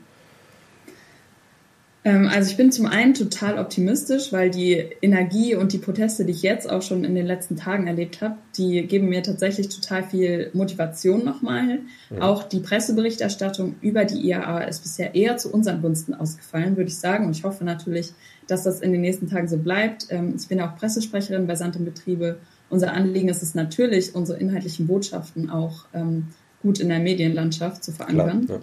Ähm, 2.03 2.29
also 2.29 2.51
ich 2.51 2.57
bin 2.57 2.73
zum 2.73 2.87
einen 2.87 3.13
total 3.15 3.59
optimistisch, 3.59 4.33
weil 4.33 4.51
die 4.51 4.87
Energie 5.03 5.55
und 5.55 5.73
die 5.73 5.79
Proteste, 5.79 6.25
die 6.25 6.33
ich 6.33 6.43
jetzt 6.43 6.71
auch 6.71 6.83
schon 6.83 7.05
in 7.05 7.15
den 7.15 7.27
letzten 7.27 7.57
Tagen 7.57 7.87
erlebt 7.87 8.23
habe, 8.23 8.37
die 8.57 8.87
geben 8.87 9.09
mir 9.09 9.23
tatsächlich 9.23 9.69
total 9.69 10.03
viel 10.05 10.51
Motivation 10.55 11.25
nochmal. 11.25 11.81
Mhm. 12.09 12.23
Auch 12.23 12.45
die 12.45 12.61
Presseberichterstattung 12.61 13.75
über 13.83 14.05
die 14.05 14.27
IAA 14.27 14.61
ist 14.65 14.83
bisher 14.83 15.15
eher 15.15 15.37
zu 15.37 15.53
unseren 15.53 15.83
Gunsten 15.83 16.15
ausgefallen, 16.15 16.77
würde 16.77 16.89
ich 16.89 16.97
sagen. 16.97 17.27
Und 17.27 17.37
ich 17.37 17.45
hoffe 17.45 17.65
natürlich, 17.65 18.13
dass 18.47 18.65
das 18.65 18.81
in 18.81 18.93
den 18.93 19.03
nächsten 19.03 19.29
Tagen 19.29 19.49
so 19.49 19.59
bleibt. 19.59 20.07
Ähm, 20.09 20.35
ich 20.39 20.49
bin 20.49 20.59
ja 20.59 20.71
auch 20.71 20.79
Pressesprecherin 20.79 21.47
bei 21.47 21.55
Sand 21.55 21.77
im 21.77 21.85
Betriebe. 21.85 22.39
Unser 22.71 22.95
Anliegen 22.95 23.29
ist 23.29 23.43
es 23.43 23.55
natürlich, 23.55 24.15
unsere 24.15 24.39
inhaltlichen 24.39 24.87
Botschaften 24.87 25.51
auch 25.51 25.85
ähm, 25.93 26.29
gut 26.63 26.81
in 26.81 26.89
der 26.89 27.01
Medienlandschaft 27.01 27.85
zu 27.85 27.93
verankern. 27.93 28.47
Klar, 28.47 28.61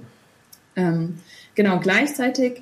ja. 0.76 1.10
genau, 1.56 1.80
gleichzeitig 1.80 2.62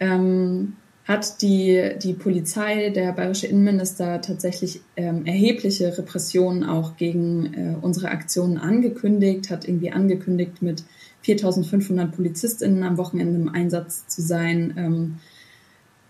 ähm, 0.00 0.76
hat 1.06 1.40
die, 1.40 1.92
die 2.02 2.14
Polizei, 2.14 2.90
der 2.90 3.12
bayerische 3.12 3.46
Innenminister 3.46 4.20
tatsächlich 4.20 4.80
ähm, 4.96 5.24
erhebliche 5.24 5.96
Repressionen 5.96 6.64
auch 6.64 6.96
gegen 6.96 7.54
äh, 7.54 7.76
unsere 7.80 8.08
Aktionen 8.08 8.58
angekündigt, 8.58 9.50
hat 9.50 9.68
irgendwie 9.68 9.92
angekündigt, 9.92 10.62
mit 10.62 10.82
4500 11.22 12.10
PolizistInnen 12.10 12.82
am 12.82 12.98
Wochenende 12.98 13.38
im 13.38 13.48
Einsatz 13.48 14.08
zu 14.08 14.20
sein. 14.20 14.74
Ähm, 14.76 15.14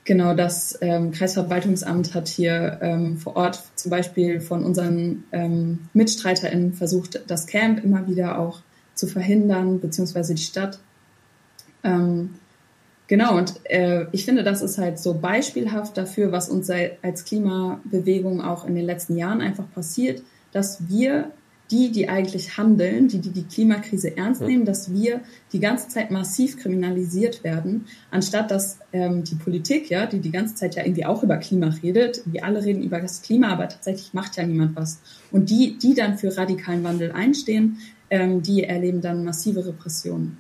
genau, 0.05 0.35
das 0.35 0.79
ähm, 0.81 1.11
Kreisverwaltungsamt 1.11 2.15
hat 2.15 2.29
hier 2.29 2.79
ähm, 2.81 3.19
vor 3.19 3.37
Ort 3.37 3.63
zum 3.75 3.91
Beispiel 3.91 4.41
von 4.41 4.65
unseren 4.65 5.25
ähm, 5.31 5.81
MitstreiterInnen 5.93 6.73
versucht, 6.73 7.23
das 7.27 7.47
Camp 7.47 7.85
immer 7.85 8.09
wieder 8.09 8.39
auch 8.39 8.61
zu 8.95 9.07
verhindern, 9.07 9.79
beziehungsweise 9.79 10.35
die 10.35 10.43
Stadt. 10.43 10.79
Ähm, 11.85 12.31
Genau, 13.09 13.37
und 13.37 13.55
äh, 13.65 14.07
ich 14.11 14.25
finde, 14.25 14.43
das 14.43 14.63
ist 14.63 14.79
halt 14.79 14.99
so 14.99 15.15
beispielhaft 15.15 15.97
dafür, 15.97 16.33
was 16.33 16.49
uns 16.49 16.71
als 17.03 17.25
Klimabewegung 17.25 18.41
auch 18.41 18.67
in 18.67 18.75
den 18.75 18.85
letzten 18.85 19.17
Jahren 19.17 19.41
einfach 19.41 19.71
passiert, 19.73 20.23
dass 20.53 20.89
wir 20.89 21.31
die, 21.71 21.91
die 21.91 22.09
eigentlich 22.09 22.57
handeln, 22.57 23.09
die, 23.09 23.19
die 23.19 23.31
die 23.31 23.45
Klimakrise 23.45 24.17
ernst 24.17 24.41
nehmen, 24.41 24.65
dass 24.65 24.93
wir 24.93 25.21
die 25.53 25.59
ganze 25.59 25.89
Zeit 25.89 26.11
massiv 26.11 26.59
kriminalisiert 26.59 27.43
werden, 27.43 27.87
anstatt 28.11 28.51
dass 28.51 28.79
ähm, 28.93 29.25
die 29.25 29.35
Politik, 29.35 29.91
ja, 29.91 30.07
die 30.07 30.21
die 30.21 30.31
ganze 30.31 30.55
Zeit 30.55 30.77
ja 30.77 30.85
irgendwie 30.85 31.07
auch 31.07 31.23
über 31.23 31.39
Klima 31.39 31.75
redet, 31.83 32.23
wir 32.27 32.45
alle 32.45 32.65
reden 32.65 32.83
über 32.83 33.01
das 33.01 33.23
Klima, 33.23 33.49
aber 33.49 33.69
tatsächlich 33.69 34.15
macht 34.15 34.37
ja 34.37 34.47
niemand 34.47 34.77
was. 34.77 35.01
Und 35.33 35.51
die, 35.51 35.77
die 35.79 35.95
dann 35.95 36.19
für 36.19 36.37
radikalen 36.37 36.85
Wandel 36.85 37.13
einstehen, 37.13 37.79
ähm, 38.11 38.43
die 38.43 38.63
erleben 38.63 39.01
dann 39.01 39.25
massive 39.25 39.67
Repressionen. 39.67 40.39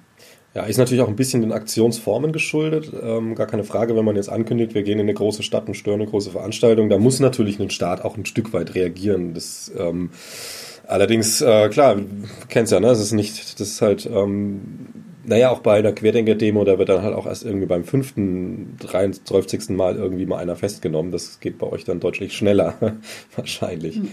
Ja, 0.57 0.64
ist 0.64 0.79
natürlich 0.79 1.03
auch 1.03 1.09
ein 1.09 1.16
bisschen 1.16 1.42
den 1.42 1.53
Aktionsformen 1.53 2.33
geschuldet. 2.33 2.90
Ähm, 3.03 3.35
gar 3.35 3.47
keine 3.47 3.62
Frage, 3.62 3.95
wenn 3.95 4.07
man 4.07 4.16
jetzt 4.16 4.31
ankündigt, 4.31 4.73
wir 4.75 4.85
gehen 4.85 4.99
in 4.99 5.05
eine 5.05 5.12
große 5.12 5.42
Stadt 5.42 5.69
und 5.69 5.75
stören 5.75 6.01
eine 6.01 6.09
große 6.09 6.31
Veranstaltung, 6.31 6.88
da 6.88 6.97
muss 6.97 7.21
natürlich 7.21 7.61
ein 7.61 7.69
Staat 7.69 8.03
auch 8.03 8.16
ein 8.16 8.25
Stück 8.25 8.55
weit 8.55 8.75
reagieren. 8.75 9.35
Das 9.35 9.71
ähm, 9.79 10.12
allerdings, 10.87 11.42
äh, 11.42 11.69
klar, 11.69 12.01
kennst 12.49 12.73
ja, 12.73 12.81
ne? 12.81 12.87
Das 12.87 13.01
ist 13.01 13.12
nicht, 13.12 13.61
das 13.61 13.69
ist 13.69 13.83
halt, 13.83 14.09
ähm, 14.11 14.62
naja, 15.27 15.51
auch 15.51 15.61
bei 15.61 15.77
einer 15.77 15.92
Querdenker-Demo, 15.92 16.64
da 16.64 16.79
wird 16.79 16.88
dann 16.88 17.03
halt 17.03 17.14
auch 17.14 17.27
erst 17.27 17.45
irgendwie 17.45 17.66
beim 17.66 17.85
fünften, 17.85 18.79
23. 18.81 19.69
Mal 19.77 19.97
irgendwie 19.97 20.25
mal 20.25 20.38
einer 20.38 20.57
festgenommen. 20.57 21.12
Das 21.12 21.38
geht 21.38 21.59
bei 21.59 21.66
euch 21.66 21.85
dann 21.85 22.01
deutlich 22.01 22.35
schneller, 22.35 22.77
wahrscheinlich. 23.37 23.99
Mhm. 23.99 24.09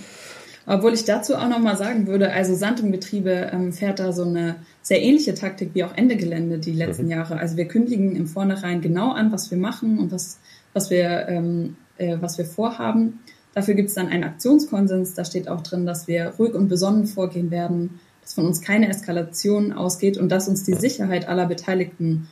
Obwohl 0.66 0.94
ich 0.94 1.04
dazu 1.04 1.36
auch 1.36 1.50
nochmal 1.50 1.78
sagen 1.78 2.08
würde, 2.08 2.32
also 2.32 2.56
Sand 2.56 2.80
im 2.80 2.92
Getriebe 2.92 3.50
ähm, 3.52 3.74
fährt 3.74 4.00
da 4.00 4.14
so 4.14 4.24
eine 4.24 4.56
sehr 4.82 5.02
ähnliche 5.02 5.34
Taktik 5.34 5.72
wie 5.74 5.84
auch 5.84 5.96
Ende 5.96 6.16
Gelände 6.16 6.58
die 6.58 6.72
letzten 6.72 7.06
mhm. 7.06 7.12
Jahre. 7.12 7.38
Also 7.38 7.58
wir 7.58 7.68
kündigen 7.68 8.16
im 8.16 8.28
Vornherein 8.28 8.82
genau 8.82 9.12
an, 9.12 9.32
was 9.32 9.52
wir 9.52 9.58
machen 9.58 10.00
und 10.00 10.12
was, 10.12 10.40
was, 10.72 10.90
wir, 10.90 11.28
ähm, 11.28 11.76
äh, 11.98 12.18
was 12.22 12.38
wir 12.38 12.46
vorhaben. 12.46 13.20
Dafür 13.54 13.74
gibt 13.74 13.90
es 13.90 13.96
dann 13.96 14.08
einen 14.08 14.24
Aktionskonsens. 14.24 15.14
Da 15.16 15.26
steht 15.26 15.50
auch 15.50 15.62
drin, 15.62 15.86
dass 15.86 16.08
wir 16.08 16.34
ruhig 16.40 16.54
und 16.54 16.70
besonnen 16.70 17.08
vorgehen 17.08 17.52
werden, 17.52 18.00
dass 18.22 18.34
von 18.34 18.46
uns 18.46 18.62
keine 18.62 18.88
Eskalation 18.88 19.74
ausgeht 19.74 20.18
und 20.18 20.30
dass 20.30 20.48
uns 20.48 20.64
die 20.64 20.76
Sicherheit 20.76 21.28
aller 21.28 21.46
Beteiligten, 21.46 22.30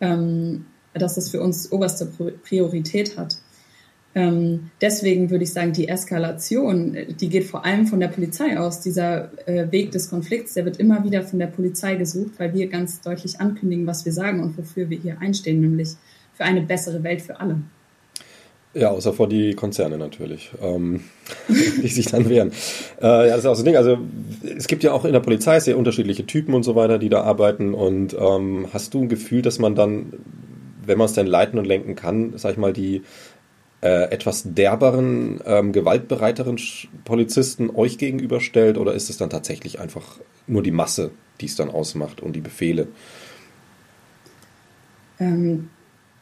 ähm, 0.00 0.66
dass 0.94 1.14
das 1.14 1.30
für 1.30 1.40
uns 1.40 1.70
oberste 1.70 2.06
Priorität 2.06 3.16
hat. 3.16 3.36
Ähm, 4.14 4.70
deswegen 4.80 5.30
würde 5.30 5.44
ich 5.44 5.52
sagen, 5.52 5.72
die 5.72 5.88
Eskalation, 5.88 6.96
die 7.20 7.28
geht 7.28 7.44
vor 7.44 7.64
allem 7.64 7.86
von 7.86 8.00
der 8.00 8.08
Polizei 8.08 8.58
aus. 8.58 8.80
Dieser 8.80 9.30
äh, 9.46 9.70
Weg 9.70 9.92
des 9.92 10.10
Konflikts, 10.10 10.54
der 10.54 10.64
wird 10.64 10.78
immer 10.78 11.04
wieder 11.04 11.22
von 11.22 11.38
der 11.38 11.46
Polizei 11.46 11.94
gesucht, 11.96 12.32
weil 12.38 12.54
wir 12.54 12.68
ganz 12.68 13.00
deutlich 13.00 13.40
ankündigen, 13.40 13.86
was 13.86 14.04
wir 14.04 14.12
sagen 14.12 14.42
und 14.42 14.56
wofür 14.56 14.88
wir 14.88 14.98
hier 14.98 15.18
einstehen, 15.20 15.60
nämlich 15.60 15.90
für 16.34 16.44
eine 16.44 16.62
bessere 16.62 17.02
Welt 17.02 17.20
für 17.20 17.38
alle. 17.38 17.60
Ja, 18.74 18.90
außer 18.90 19.12
vor 19.12 19.28
die 19.28 19.54
Konzerne 19.54 19.98
natürlich, 19.98 20.50
ähm, 20.62 21.00
die 21.48 21.88
sich 21.88 22.06
dann 22.06 22.28
wehren. 22.28 22.52
Äh, 23.00 23.06
ja, 23.06 23.26
das 23.28 23.40
ist 23.40 23.46
auch 23.46 23.54
so 23.54 23.62
ein 23.62 23.64
Ding. 23.64 23.76
Also 23.76 23.98
es 24.56 24.66
gibt 24.66 24.84
ja 24.84 24.92
auch 24.92 25.04
in 25.04 25.12
der 25.12 25.20
Polizei 25.20 25.58
sehr 25.60 25.78
unterschiedliche 25.78 26.26
Typen 26.26 26.54
und 26.54 26.62
so 26.62 26.76
weiter, 26.76 26.98
die 26.98 27.08
da 27.08 27.22
arbeiten. 27.22 27.74
Und 27.74 28.14
ähm, 28.18 28.68
hast 28.72 28.94
du 28.94 29.02
ein 29.02 29.08
Gefühl, 29.08 29.42
dass 29.42 29.58
man 29.58 29.74
dann, 29.74 30.12
wenn 30.84 30.98
man 30.98 31.06
es 31.06 31.14
denn 31.14 31.26
leiten 31.26 31.58
und 31.58 31.66
lenken 31.66 31.96
kann, 31.96 32.34
sag 32.36 32.52
ich 32.52 32.58
mal, 32.58 32.72
die 32.72 33.02
äh, 33.80 34.10
etwas 34.10 34.42
derberen, 34.44 35.40
ähm, 35.44 35.72
gewaltbereiteren 35.72 36.58
Polizisten 37.04 37.70
euch 37.70 37.98
gegenüberstellt 37.98 38.76
oder 38.76 38.94
ist 38.94 39.10
es 39.10 39.18
dann 39.18 39.30
tatsächlich 39.30 39.78
einfach 39.78 40.18
nur 40.46 40.62
die 40.62 40.70
Masse, 40.70 41.10
die 41.40 41.46
es 41.46 41.56
dann 41.56 41.70
ausmacht 41.70 42.20
und 42.20 42.34
die 42.34 42.40
Befehle? 42.40 42.88
Ähm, 45.20 45.70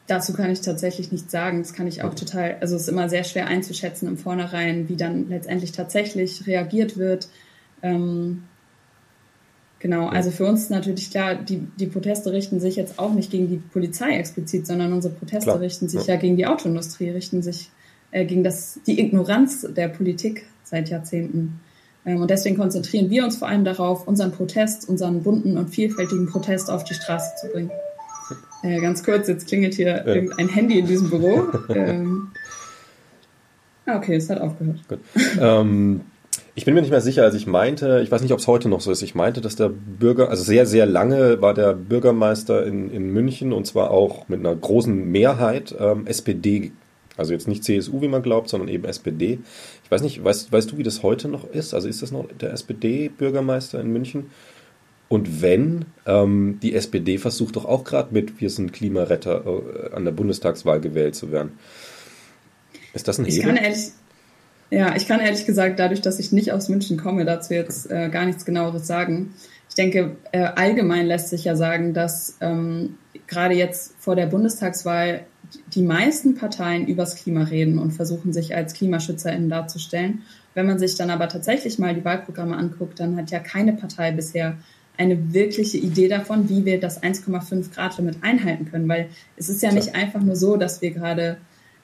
dazu 0.06 0.32
kann 0.32 0.50
ich 0.50 0.60
tatsächlich 0.60 1.12
nichts 1.12 1.32
sagen. 1.32 1.62
Das 1.62 1.72
kann 1.72 1.86
ich 1.86 2.02
auch 2.02 2.14
total, 2.14 2.56
also 2.60 2.76
es 2.76 2.82
ist 2.82 2.88
immer 2.88 3.08
sehr 3.08 3.24
schwer 3.24 3.46
einzuschätzen 3.46 4.08
im 4.08 4.18
Vornherein, 4.18 4.88
wie 4.88 4.96
dann 4.96 5.28
letztendlich 5.28 5.72
tatsächlich 5.72 6.46
reagiert 6.46 6.96
wird. 6.96 7.28
Ähm, 7.82 8.44
Genau, 9.78 10.08
also 10.08 10.30
für 10.30 10.46
uns 10.46 10.62
ist 10.62 10.70
natürlich 10.70 11.10
klar, 11.10 11.34
die, 11.34 11.58
die 11.78 11.86
Proteste 11.86 12.32
richten 12.32 12.60
sich 12.60 12.76
jetzt 12.76 12.98
auch 12.98 13.12
nicht 13.12 13.30
gegen 13.30 13.48
die 13.48 13.58
Polizei 13.58 14.16
explizit, 14.16 14.66
sondern 14.66 14.92
unsere 14.92 15.12
Proteste 15.14 15.50
klar. 15.50 15.60
richten 15.60 15.88
sich 15.88 16.06
ja. 16.06 16.14
ja. 16.14 16.20
gegen 16.20 16.36
die 16.36 16.46
Autoindustrie, 16.46 17.10
richten 17.10 17.42
sich 17.42 17.70
äh, 18.10 18.24
gegen 18.24 18.42
das, 18.42 18.80
die 18.86 18.98
Ignoranz 18.98 19.66
der 19.76 19.88
Politik 19.88 20.46
seit 20.64 20.88
Jahrzehnten. 20.88 21.60
Ähm, 22.06 22.22
und 22.22 22.30
deswegen 22.30 22.56
konzentrieren 22.56 23.10
wir 23.10 23.24
uns 23.24 23.36
vor 23.36 23.48
allem 23.48 23.64
darauf, 23.64 24.08
unseren 24.08 24.32
Protest, 24.32 24.88
unseren 24.88 25.22
bunten 25.22 25.58
und 25.58 25.68
vielfältigen 25.68 26.26
Protest 26.26 26.70
auf 26.70 26.84
die 26.84 26.94
Straße 26.94 27.34
zu 27.40 27.48
bringen. 27.48 27.70
Äh, 28.62 28.80
ganz 28.80 29.04
kurz, 29.04 29.28
jetzt 29.28 29.46
klingelt 29.46 29.74
hier 29.74 29.88
ja. 29.88 30.04
irgendein 30.06 30.48
Handy 30.48 30.78
in 30.78 30.86
diesem 30.86 31.10
Büro. 31.10 31.44
ähm, 31.68 32.28
ah, 33.84 33.98
okay, 33.98 34.16
es 34.16 34.30
hat 34.30 34.40
aufgehört. 34.40 34.80
Gut. 34.88 35.00
ähm, 35.38 36.00
ich 36.54 36.64
bin 36.64 36.74
mir 36.74 36.80
nicht 36.80 36.90
mehr 36.90 37.00
sicher, 37.00 37.22
als 37.22 37.34
ich 37.34 37.46
meinte, 37.46 38.00
ich 38.02 38.10
weiß 38.10 38.22
nicht, 38.22 38.32
ob 38.32 38.38
es 38.38 38.46
heute 38.46 38.68
noch 38.68 38.80
so 38.80 38.90
ist, 38.90 39.02
ich 39.02 39.14
meinte, 39.14 39.40
dass 39.40 39.56
der 39.56 39.68
Bürger, 39.68 40.30
also 40.30 40.42
sehr, 40.42 40.66
sehr 40.66 40.86
lange 40.86 41.40
war 41.40 41.54
der 41.54 41.74
Bürgermeister 41.74 42.64
in, 42.66 42.90
in 42.90 43.12
München 43.12 43.52
und 43.52 43.66
zwar 43.66 43.90
auch 43.90 44.28
mit 44.28 44.40
einer 44.40 44.54
großen 44.54 45.10
Mehrheit 45.10 45.74
ähm, 45.78 46.06
SPD, 46.06 46.72
also 47.16 47.32
jetzt 47.32 47.48
nicht 47.48 47.64
CSU, 47.64 48.00
wie 48.00 48.08
man 48.08 48.22
glaubt, 48.22 48.48
sondern 48.48 48.68
eben 48.68 48.84
SPD. 48.84 49.38
Ich 49.84 49.90
weiß 49.90 50.02
nicht, 50.02 50.22
weißt, 50.22 50.52
weißt 50.52 50.72
du, 50.72 50.78
wie 50.78 50.82
das 50.82 51.02
heute 51.02 51.28
noch 51.28 51.48
ist? 51.50 51.74
Also 51.74 51.88
ist 51.88 52.02
das 52.02 52.12
noch 52.12 52.26
der 52.40 52.52
SPD-Bürgermeister 52.52 53.80
in 53.80 53.92
München? 53.92 54.30
Und 55.08 55.40
wenn, 55.40 55.84
ähm, 56.04 56.58
die 56.62 56.74
SPD 56.74 57.18
versucht 57.18 57.56
doch 57.56 57.64
auch 57.64 57.84
gerade 57.84 58.12
mit 58.12 58.40
Wir 58.40 58.50
sind 58.50 58.72
Klimaretter 58.72 59.44
äh, 59.46 59.94
an 59.94 60.04
der 60.04 60.12
Bundestagswahl 60.12 60.80
gewählt 60.80 61.14
zu 61.14 61.30
werden. 61.30 61.52
Ist 62.92 63.06
das 63.06 63.18
ein 63.18 63.24
Hebel? 63.24 63.38
Ich 63.38 63.44
kann 63.44 63.56
ehrlich, 63.56 63.92
ja, 64.70 64.96
ich 64.96 65.06
kann 65.06 65.20
ehrlich 65.20 65.46
gesagt, 65.46 65.78
dadurch, 65.78 66.00
dass 66.00 66.18
ich 66.18 66.32
nicht 66.32 66.52
aus 66.52 66.68
München 66.68 66.96
komme, 66.96 67.24
dazu 67.24 67.54
jetzt 67.54 67.90
äh, 67.90 68.08
gar 68.08 68.26
nichts 68.26 68.44
genaueres 68.44 68.86
sagen. 68.86 69.34
Ich 69.68 69.74
denke, 69.74 70.16
äh, 70.32 70.40
allgemein 70.40 71.06
lässt 71.06 71.28
sich 71.28 71.44
ja 71.44 71.54
sagen, 71.54 71.94
dass 71.94 72.36
ähm, 72.40 72.96
gerade 73.26 73.54
jetzt 73.54 73.94
vor 73.98 74.16
der 74.16 74.26
Bundestagswahl 74.26 75.22
die 75.74 75.82
meisten 75.82 76.34
Parteien 76.34 76.86
übers 76.86 77.16
Klima 77.16 77.44
reden 77.44 77.78
und 77.78 77.92
versuchen, 77.92 78.32
sich 78.32 78.54
als 78.54 78.74
KlimaschützerInnen 78.74 79.48
darzustellen. 79.48 80.22
Wenn 80.54 80.66
man 80.66 80.78
sich 80.78 80.96
dann 80.96 81.10
aber 81.10 81.28
tatsächlich 81.28 81.78
mal 81.78 81.94
die 81.94 82.04
Wahlprogramme 82.04 82.56
anguckt, 82.56 82.98
dann 82.98 83.16
hat 83.16 83.30
ja 83.30 83.38
keine 83.38 83.74
Partei 83.74 84.10
bisher 84.10 84.56
eine 84.96 85.34
wirkliche 85.34 85.76
Idee 85.76 86.08
davon, 86.08 86.48
wie 86.48 86.64
wir 86.64 86.80
das 86.80 87.02
1,5 87.02 87.74
Grad 87.74 87.98
Limit 87.98 88.16
einhalten 88.22 88.64
können, 88.70 88.88
weil 88.88 89.08
es 89.36 89.48
ist 89.48 89.62
ja 89.62 89.70
nicht 89.70 89.94
einfach 89.94 90.22
nur 90.22 90.36
so, 90.36 90.56
dass 90.56 90.80
wir 90.80 90.90
gerade 90.90 91.36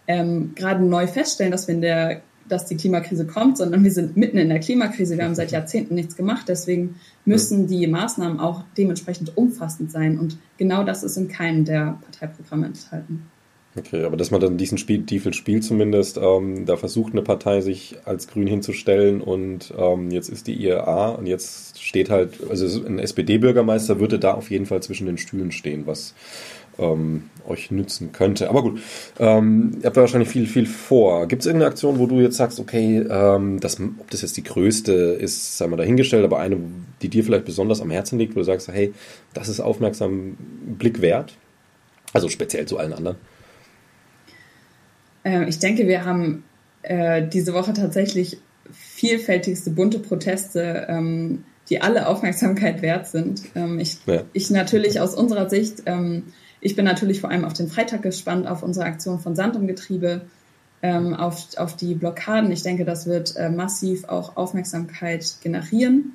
ähm, 0.08 0.52
gerade 0.54 0.82
neu 0.82 1.06
feststellen, 1.06 1.52
dass 1.52 1.68
wir 1.68 1.74
in 1.74 1.82
der 1.82 2.22
dass 2.48 2.66
die 2.66 2.76
Klimakrise 2.76 3.26
kommt, 3.26 3.58
sondern 3.58 3.84
wir 3.84 3.92
sind 3.92 4.16
mitten 4.16 4.38
in 4.38 4.48
der 4.48 4.60
Klimakrise. 4.60 5.16
Wir 5.16 5.24
haben 5.24 5.34
seit 5.34 5.52
Jahrzehnten 5.52 5.94
nichts 5.94 6.16
gemacht. 6.16 6.46
Deswegen 6.48 6.96
müssen 7.24 7.66
die 7.66 7.86
Maßnahmen 7.86 8.40
auch 8.40 8.64
dementsprechend 8.76 9.36
umfassend 9.36 9.90
sein. 9.90 10.18
Und 10.18 10.38
genau 10.58 10.84
das 10.84 11.02
ist 11.02 11.16
in 11.16 11.28
keinem 11.28 11.64
der 11.64 11.98
Parteiprogramme 12.02 12.66
enthalten. 12.66 13.26
Okay, 13.74 14.04
aber 14.04 14.18
dass 14.18 14.30
man 14.30 14.40
dann 14.40 14.58
diesen 14.58 14.76
Spiel, 14.76 15.02
Stiefel 15.02 15.32
spielt 15.32 15.64
zumindest, 15.64 16.18
ähm, 16.18 16.66
da 16.66 16.76
versucht 16.76 17.14
eine 17.14 17.22
Partei 17.22 17.62
sich 17.62 17.96
als 18.04 18.28
Grün 18.28 18.46
hinzustellen 18.46 19.22
und 19.22 19.72
ähm, 19.78 20.10
jetzt 20.10 20.28
ist 20.28 20.46
die 20.46 20.62
IRA 20.62 21.10
und 21.10 21.26
jetzt 21.26 21.82
steht 21.82 22.10
halt, 22.10 22.38
also 22.50 22.84
ein 22.84 22.98
SPD-Bürgermeister 22.98 23.98
würde 23.98 24.18
da 24.18 24.34
auf 24.34 24.50
jeden 24.50 24.66
Fall 24.66 24.82
zwischen 24.82 25.06
den 25.06 25.16
Stühlen 25.16 25.52
stehen, 25.52 25.86
was 25.86 26.12
ähm, 26.78 27.24
euch 27.46 27.70
nützen 27.70 28.12
könnte. 28.12 28.48
Aber 28.48 28.62
gut, 28.62 28.80
ähm, 29.18 29.78
ihr 29.80 29.86
habt 29.86 29.96
ja 29.96 30.02
wahrscheinlich 30.02 30.28
viel, 30.28 30.46
viel 30.46 30.66
vor. 30.66 31.26
Gibt 31.26 31.42
es 31.42 31.46
irgendeine 31.46 31.70
Aktion, 31.70 31.98
wo 31.98 32.06
du 32.06 32.20
jetzt 32.20 32.36
sagst, 32.36 32.60
okay, 32.60 32.98
ähm, 32.98 33.60
das, 33.60 33.80
ob 33.80 34.10
das 34.10 34.22
jetzt 34.22 34.36
die 34.36 34.42
größte 34.42 34.92
ist, 34.92 35.58
sei 35.58 35.66
mal 35.66 35.76
dahingestellt, 35.76 36.24
aber 36.24 36.38
eine, 36.38 36.58
die 37.02 37.08
dir 37.08 37.24
vielleicht 37.24 37.44
besonders 37.44 37.80
am 37.80 37.90
Herzen 37.90 38.18
liegt, 38.18 38.34
wo 38.34 38.40
du 38.40 38.44
sagst, 38.44 38.68
hey, 38.68 38.92
das 39.34 39.48
ist 39.48 39.60
aufmerksam 39.60 40.36
Blick 40.78 41.00
wert? 41.00 41.34
Also 42.12 42.28
speziell 42.28 42.66
zu 42.66 42.78
allen 42.78 42.92
anderen. 42.92 43.16
Äh, 45.24 45.48
ich 45.48 45.58
denke, 45.58 45.86
wir 45.88 46.04
haben 46.04 46.44
äh, 46.82 47.26
diese 47.26 47.54
Woche 47.54 47.72
tatsächlich 47.72 48.38
vielfältigste 48.70 49.70
bunte 49.70 49.98
Proteste, 49.98 50.86
ähm, 50.88 51.44
die 51.68 51.80
alle 51.80 52.06
Aufmerksamkeit 52.06 52.82
wert 52.82 53.06
sind. 53.06 53.42
Ähm, 53.54 53.78
ich, 53.78 53.98
ja. 54.06 54.22
ich 54.32 54.50
natürlich 54.50 55.00
aus 55.00 55.14
unserer 55.14 55.48
Sicht, 55.48 55.82
ähm, 55.86 56.24
ich 56.62 56.76
bin 56.76 56.84
natürlich 56.84 57.20
vor 57.20 57.30
allem 57.30 57.44
auf 57.44 57.52
den 57.52 57.68
Freitag 57.68 58.02
gespannt, 58.02 58.46
auf 58.46 58.62
unsere 58.62 58.86
Aktion 58.86 59.18
von 59.18 59.34
Sand 59.34 59.56
im 59.56 59.66
Getriebe, 59.66 60.22
ähm, 60.80 61.12
auf, 61.12 61.48
auf 61.56 61.76
die 61.76 61.94
Blockaden. 61.94 62.52
Ich 62.52 62.62
denke, 62.62 62.84
das 62.84 63.06
wird 63.06 63.36
äh, 63.36 63.50
massiv 63.50 64.04
auch 64.04 64.36
Aufmerksamkeit 64.36 65.26
generieren. 65.42 66.12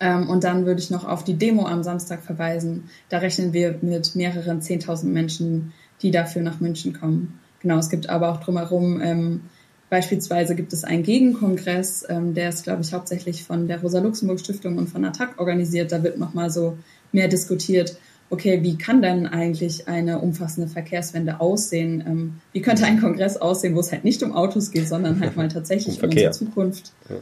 Ähm, 0.00 0.28
und 0.28 0.42
dann 0.42 0.66
würde 0.66 0.80
ich 0.80 0.90
noch 0.90 1.04
auf 1.04 1.22
die 1.22 1.34
Demo 1.34 1.66
am 1.66 1.84
Samstag 1.84 2.20
verweisen. 2.20 2.90
Da 3.10 3.18
rechnen 3.18 3.52
wir 3.52 3.78
mit 3.80 4.16
mehreren 4.16 4.60
10.000 4.60 5.04
Menschen, 5.04 5.72
die 6.02 6.10
dafür 6.10 6.42
nach 6.42 6.58
München 6.58 6.92
kommen. 6.92 7.38
Genau, 7.60 7.78
es 7.78 7.90
gibt 7.90 8.08
aber 8.08 8.30
auch 8.32 8.40
drumherum, 8.40 9.00
ähm, 9.00 9.42
beispielsweise 9.88 10.56
gibt 10.56 10.72
es 10.72 10.82
einen 10.82 11.04
Gegenkongress, 11.04 12.04
ähm, 12.08 12.34
der 12.34 12.48
ist, 12.48 12.64
glaube 12.64 12.82
ich, 12.82 12.92
hauptsächlich 12.92 13.44
von 13.44 13.68
der 13.68 13.80
Rosa-Luxemburg-Stiftung 13.80 14.78
und 14.78 14.88
von 14.88 15.04
ATTAC 15.04 15.38
organisiert. 15.38 15.92
Da 15.92 16.02
wird 16.02 16.18
nochmal 16.18 16.50
so 16.50 16.76
mehr 17.12 17.28
diskutiert, 17.28 17.96
okay, 18.30 18.62
wie 18.62 18.78
kann 18.78 19.02
denn 19.02 19.26
eigentlich 19.26 19.88
eine 19.88 20.20
umfassende 20.20 20.68
Verkehrswende 20.68 21.40
aussehen? 21.40 22.02
Ähm, 22.06 22.34
wie 22.52 22.62
könnte 22.62 22.84
ein 22.84 23.00
Kongress 23.00 23.36
aussehen, 23.36 23.74
wo 23.74 23.80
es 23.80 23.92
halt 23.92 24.04
nicht 24.04 24.22
um 24.22 24.32
Autos 24.32 24.70
geht, 24.70 24.88
sondern 24.88 25.20
halt 25.20 25.36
mal 25.36 25.48
tatsächlich 25.52 25.98
um, 25.98 26.04
um 26.04 26.10
unsere 26.10 26.30
Zukunft? 26.30 26.92
Ja. 27.08 27.16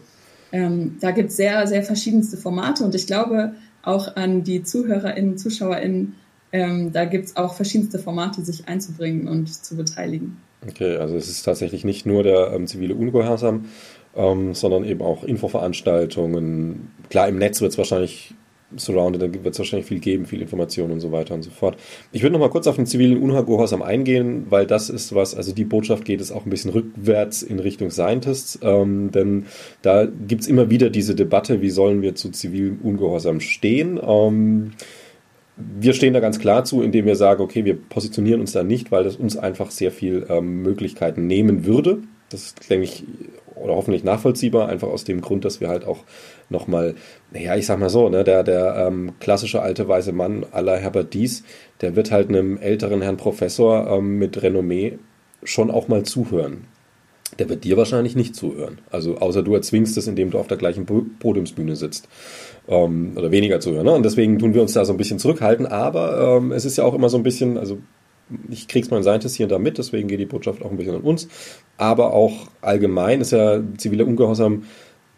Ähm, 0.53 0.97
da 1.01 1.11
gibt 1.11 1.31
es 1.31 1.37
sehr, 1.37 1.66
sehr 1.66 1.83
verschiedenste 1.83 2.37
Formate 2.37 2.85
und 2.85 2.94
ich 2.94 3.07
glaube 3.07 3.55
auch 3.83 4.16
an 4.16 4.44
die 4.44 4.62
ZuhörerInnen, 4.62 5.38
ZuschauerInnen, 5.38 6.14
ähm, 6.53 6.92
da 6.92 7.05
gibt 7.05 7.27
es 7.27 7.37
auch 7.37 7.55
verschiedenste 7.55 7.99
Formate, 7.99 8.42
sich 8.42 8.68
einzubringen 8.68 9.29
und 9.29 9.53
zu 9.53 9.77
beteiligen. 9.77 10.38
Okay, 10.66 10.97
also 10.97 11.16
es 11.16 11.29
ist 11.29 11.42
tatsächlich 11.42 11.85
nicht 11.85 12.07
nur 12.07 12.23
der 12.23 12.53
ähm, 12.53 12.66
zivile 12.66 12.94
Ungehorsam, 12.94 13.66
ähm, 14.16 14.55
sondern 14.55 14.85
eben 14.85 15.03
auch 15.03 15.23
Infoveranstaltungen. 15.23 16.90
Klar, 17.11 17.29
im 17.29 17.38
Netz 17.38 17.61
wird 17.61 17.73
es 17.73 17.79
wahrscheinlich 17.79 18.35
surrounded, 18.76 19.22
da 19.22 19.44
wird 19.44 19.54
es 19.54 19.59
wahrscheinlich 19.59 19.87
viel 19.87 20.00
geben, 20.00 20.26
viel 20.26 20.42
Information 20.42 20.90
und 20.90 21.00
so 21.00 21.11
weiter 21.11 21.35
und 21.35 21.42
so 21.42 21.50
fort. 21.50 21.78
Ich 22.12 22.22
würde 22.22 22.35
noch 22.35 22.40
mal 22.40 22.50
kurz 22.50 22.66
auf 22.66 22.76
den 22.76 22.87
zivilen 22.87 23.22
Ungehorsam 23.22 23.83
eingehen, 23.83 24.46
weil 24.50 24.66
das 24.66 24.90
ist 24.90 25.14
was, 25.14 25.35
also 25.35 25.52
die 25.54 25.64
Botschaft 25.64 26.04
geht 26.04 26.20
es 26.20 26.31
auch 26.31 26.44
ein 26.44 26.50
bisschen 26.50 26.72
rückwärts 26.72 27.42
in 27.42 27.59
Richtung 27.59 27.90
Scientists, 27.90 28.59
ähm, 28.62 29.11
denn 29.11 29.46
da 29.83 30.07
gibt 30.07 30.42
es 30.42 30.48
immer 30.48 30.70
wieder 30.70 30.90
diese 30.90 31.14
Debatte, 31.14 31.62
wie 31.62 31.70
sollen 31.70 32.02
wir 32.02 32.14
zu 32.14 32.31
zivilem 32.31 32.78
Ungehorsam 32.83 33.40
stehen. 33.40 33.98
Ähm, 34.02 34.72
wir 35.57 35.92
stehen 35.92 36.14
da 36.14 36.20
ganz 36.20 36.38
klar 36.38 36.64
zu, 36.64 36.83
indem 36.83 37.07
wir 37.07 37.16
sagen, 37.16 37.42
okay, 37.42 37.64
wir 37.64 37.76
positionieren 37.76 38.40
uns 38.40 38.52
da 38.52 38.62
nicht, 38.62 38.92
weil 38.92 39.04
das 39.04 39.16
uns 39.16 39.37
einfach 39.37 39.70
sehr 39.70 39.90
viel 39.90 40.26
ähm, 40.28 40.62
Möglichkeiten 40.62 41.26
nehmen 41.26 41.64
würde. 41.64 41.98
Das 42.31 42.42
ist, 42.42 42.70
denke 42.70 42.85
ich, 42.85 43.04
oder 43.57 43.74
hoffentlich 43.74 44.04
nachvollziehbar, 44.04 44.68
einfach 44.68 44.88
aus 44.88 45.04
dem 45.04 45.20
Grund, 45.20 45.44
dass 45.44 45.61
wir 45.61 45.68
halt 45.68 45.85
auch 45.85 46.04
nochmal, 46.51 46.95
naja, 47.33 47.57
ich 47.57 47.67
sag 47.67 47.79
mal 47.79 47.91
so, 47.91 48.09
ne, 48.09 48.25
der, 48.25 48.43
der 48.43 48.87
ähm, 48.89 49.13
klassische 49.21 49.63
alte 49.63 49.87
weiße 49.87 50.13
Mann 50.13 50.47
aller 50.51 50.77
Herbert 50.77 51.15
Dies, 51.15 51.45
der 51.81 51.97
wird 51.97 52.11
halt 52.11 52.29
einem 52.29 52.59
älteren 52.59 53.03
Herrn 53.03 53.17
Professor 53.17 53.87
ähm, 53.89 54.19
mit 54.19 54.43
Renommee 54.43 54.99
schon 55.43 55.71
auch 55.71 55.89
mal 55.89 56.03
zuhören. 56.03 56.65
Der 57.39 57.49
wird 57.49 57.65
dir 57.65 57.77
wahrscheinlich 57.77 58.17
nicht 58.17 58.35
zuhören. 58.35 58.79
Also 58.91 59.19
außer 59.19 59.43
du 59.43 59.55
erzwingst 59.55 59.97
es, 59.99 60.09
indem 60.09 60.31
du 60.31 60.39
auf 60.39 60.47
der 60.47 60.57
gleichen 60.57 60.87
Podiumsbühne 60.87 61.77
sitzt 61.77 62.09
ähm, 62.69 63.13
oder 63.17 63.31
weniger 63.31 63.61
zuhören. 63.61 63.85
Ne? 63.85 63.93
Und 63.93 64.03
deswegen 64.03 64.39
tun 64.39 64.55
wir 64.55 64.63
uns 64.63 64.73
da 64.73 64.85
so 64.85 64.93
ein 64.95 64.97
bisschen 64.97 65.19
zurückhalten. 65.19 65.67
Aber 65.67 66.39
ähm, 66.39 66.53
es 66.53 66.65
ist 66.65 66.79
ja 66.79 66.85
auch 66.85 66.95
immer 66.95 67.11
so 67.11 67.19
ein 67.19 67.23
bisschen, 67.23 67.59
also 67.59 67.79
ich 68.51 68.67
krieg's 68.67 68.91
mein 68.91 69.03
Scientist 69.03 69.37
hier 69.37 69.45
und 69.45 69.53
da 69.53 69.59
mit, 69.59 69.79
deswegen 69.79 70.09
geht 70.09 70.21
die 70.21 70.27
Botschaft 70.27 70.63
auch 70.63 70.71
ein 70.71 70.77
bisschen 70.77 70.95
an 70.95 71.03
uns. 71.03 71.29
Aber 71.77 72.13
auch 72.13 72.49
allgemein 72.61 73.21
ist 73.21 73.33
ja 73.33 73.61
ziviler 73.77 74.07
Ungehorsam 74.07 74.65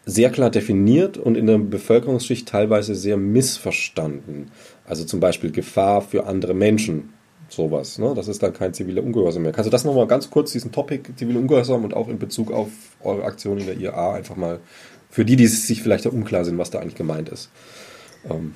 sehr 0.05 0.31
klar 0.31 0.49
definiert 0.49 1.17
und 1.17 1.35
in 1.35 1.45
der 1.45 1.57
Bevölkerungsschicht 1.57 2.47
teilweise 2.47 2.95
sehr 2.95 3.17
missverstanden. 3.17 4.51
Also 4.85 5.05
zum 5.05 5.19
Beispiel 5.19 5.51
Gefahr 5.51 6.01
für 6.01 6.25
andere 6.25 6.53
Menschen, 6.53 7.13
sowas. 7.49 7.99
Ne? 7.99 8.13
Das 8.15 8.27
ist 8.27 8.41
dann 8.41 8.53
kein 8.53 8.73
ziviler 8.73 9.03
Ungehorsam 9.03 9.43
mehr. 9.43 9.51
Kannst 9.51 9.67
du 9.67 9.71
das 9.71 9.83
nochmal 9.83 10.07
ganz 10.07 10.29
kurz, 10.29 10.51
diesen 10.51 10.71
Topic 10.71 11.11
ziviler 11.15 11.39
Ungehorsam 11.39 11.83
und 11.83 11.93
auch 11.93 12.07
in 12.07 12.17
Bezug 12.17 12.51
auf 12.51 12.69
eure 13.01 13.23
Aktion 13.23 13.57
in 13.57 13.65
der 13.65 13.77
IAA 13.77 14.15
einfach 14.15 14.35
mal 14.35 14.59
für 15.09 15.25
die, 15.25 15.35
die 15.35 15.47
sich 15.47 15.83
vielleicht 15.83 16.05
da 16.05 16.09
unklar 16.09 16.45
sind, 16.45 16.57
was 16.57 16.69
da 16.69 16.79
eigentlich 16.79 16.95
gemeint 16.95 17.29
ist. 17.29 17.49
Ähm. 18.29 18.55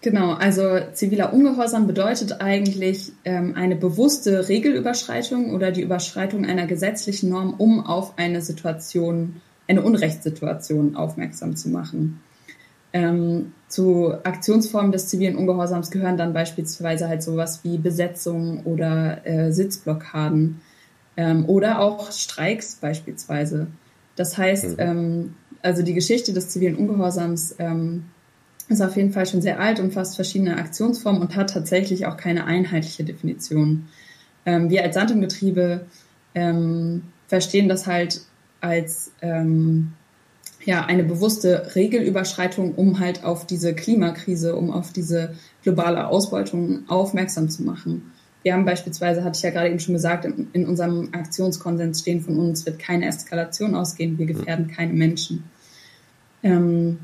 Genau, 0.00 0.32
also 0.34 0.78
ziviler 0.92 1.32
Ungehorsam 1.32 1.88
bedeutet 1.88 2.40
eigentlich 2.40 3.12
ähm, 3.24 3.54
eine 3.56 3.74
bewusste 3.74 4.48
Regelüberschreitung 4.48 5.52
oder 5.52 5.72
die 5.72 5.82
Überschreitung 5.82 6.46
einer 6.46 6.68
gesetzlichen 6.68 7.30
Norm, 7.30 7.54
um 7.58 7.84
auf 7.84 8.16
eine 8.16 8.40
Situation, 8.40 9.40
eine 9.68 9.82
Unrechtssituation 9.82 10.96
aufmerksam 10.96 11.54
zu 11.56 11.68
machen. 11.68 12.20
Ähm, 12.92 13.52
zu 13.68 14.14
Aktionsformen 14.24 14.92
des 14.92 15.08
zivilen 15.08 15.36
Ungehorsams 15.36 15.90
gehören 15.90 16.16
dann 16.16 16.32
beispielsweise 16.32 17.06
halt 17.06 17.22
sowas 17.22 17.60
wie 17.62 17.76
Besetzung 17.76 18.64
oder 18.64 19.26
äh, 19.26 19.52
Sitzblockaden 19.52 20.62
ähm, 21.18 21.44
oder 21.46 21.80
auch 21.80 22.10
Streiks 22.10 22.76
beispielsweise. 22.76 23.66
Das 24.16 24.38
heißt, 24.38 24.70
mhm. 24.70 24.76
ähm, 24.78 25.34
also 25.60 25.82
die 25.82 25.94
Geschichte 25.94 26.32
des 26.32 26.48
zivilen 26.48 26.76
Ungehorsams 26.76 27.56
ähm, 27.58 28.04
ist 28.68 28.80
auf 28.80 28.96
jeden 28.96 29.12
Fall 29.12 29.26
schon 29.26 29.42
sehr 29.42 29.60
alt, 29.60 29.80
umfasst 29.80 30.16
verschiedene 30.16 30.56
Aktionsformen 30.56 31.20
und 31.20 31.36
hat 31.36 31.50
tatsächlich 31.50 32.06
auch 32.06 32.16
keine 32.16 32.44
einheitliche 32.44 33.04
Definition. 33.04 33.88
Ähm, 34.46 34.70
wir 34.70 34.82
als 34.82 34.94
Sandumgetriebe 34.94 35.86
ähm, 36.34 37.02
verstehen 37.26 37.68
das 37.68 37.86
halt 37.86 38.22
als 38.60 39.12
ähm, 39.22 39.92
ja, 40.64 40.84
eine 40.84 41.04
bewusste 41.04 41.74
Regelüberschreitung, 41.74 42.74
um 42.74 42.98
halt 42.98 43.24
auf 43.24 43.46
diese 43.46 43.74
Klimakrise, 43.74 44.56
um 44.56 44.70
auf 44.70 44.92
diese 44.92 45.34
globale 45.62 46.08
Ausbeutung 46.08 46.80
aufmerksam 46.88 47.48
zu 47.48 47.62
machen. 47.62 48.12
Wir 48.42 48.54
haben 48.54 48.64
beispielsweise, 48.64 49.24
hatte 49.24 49.36
ich 49.36 49.42
ja 49.42 49.50
gerade 49.50 49.68
eben 49.68 49.80
schon 49.80 49.94
gesagt, 49.94 50.24
in, 50.24 50.48
in 50.52 50.66
unserem 50.66 51.10
Aktionskonsens 51.12 52.00
stehen 52.00 52.20
von 52.20 52.38
uns, 52.38 52.66
wird 52.66 52.78
keine 52.78 53.06
Eskalation 53.06 53.74
ausgehen, 53.74 54.18
wir 54.18 54.26
gefährden 54.26 54.68
keine 54.68 54.92
Menschen. 54.92 55.44
Ähm, 56.42 56.98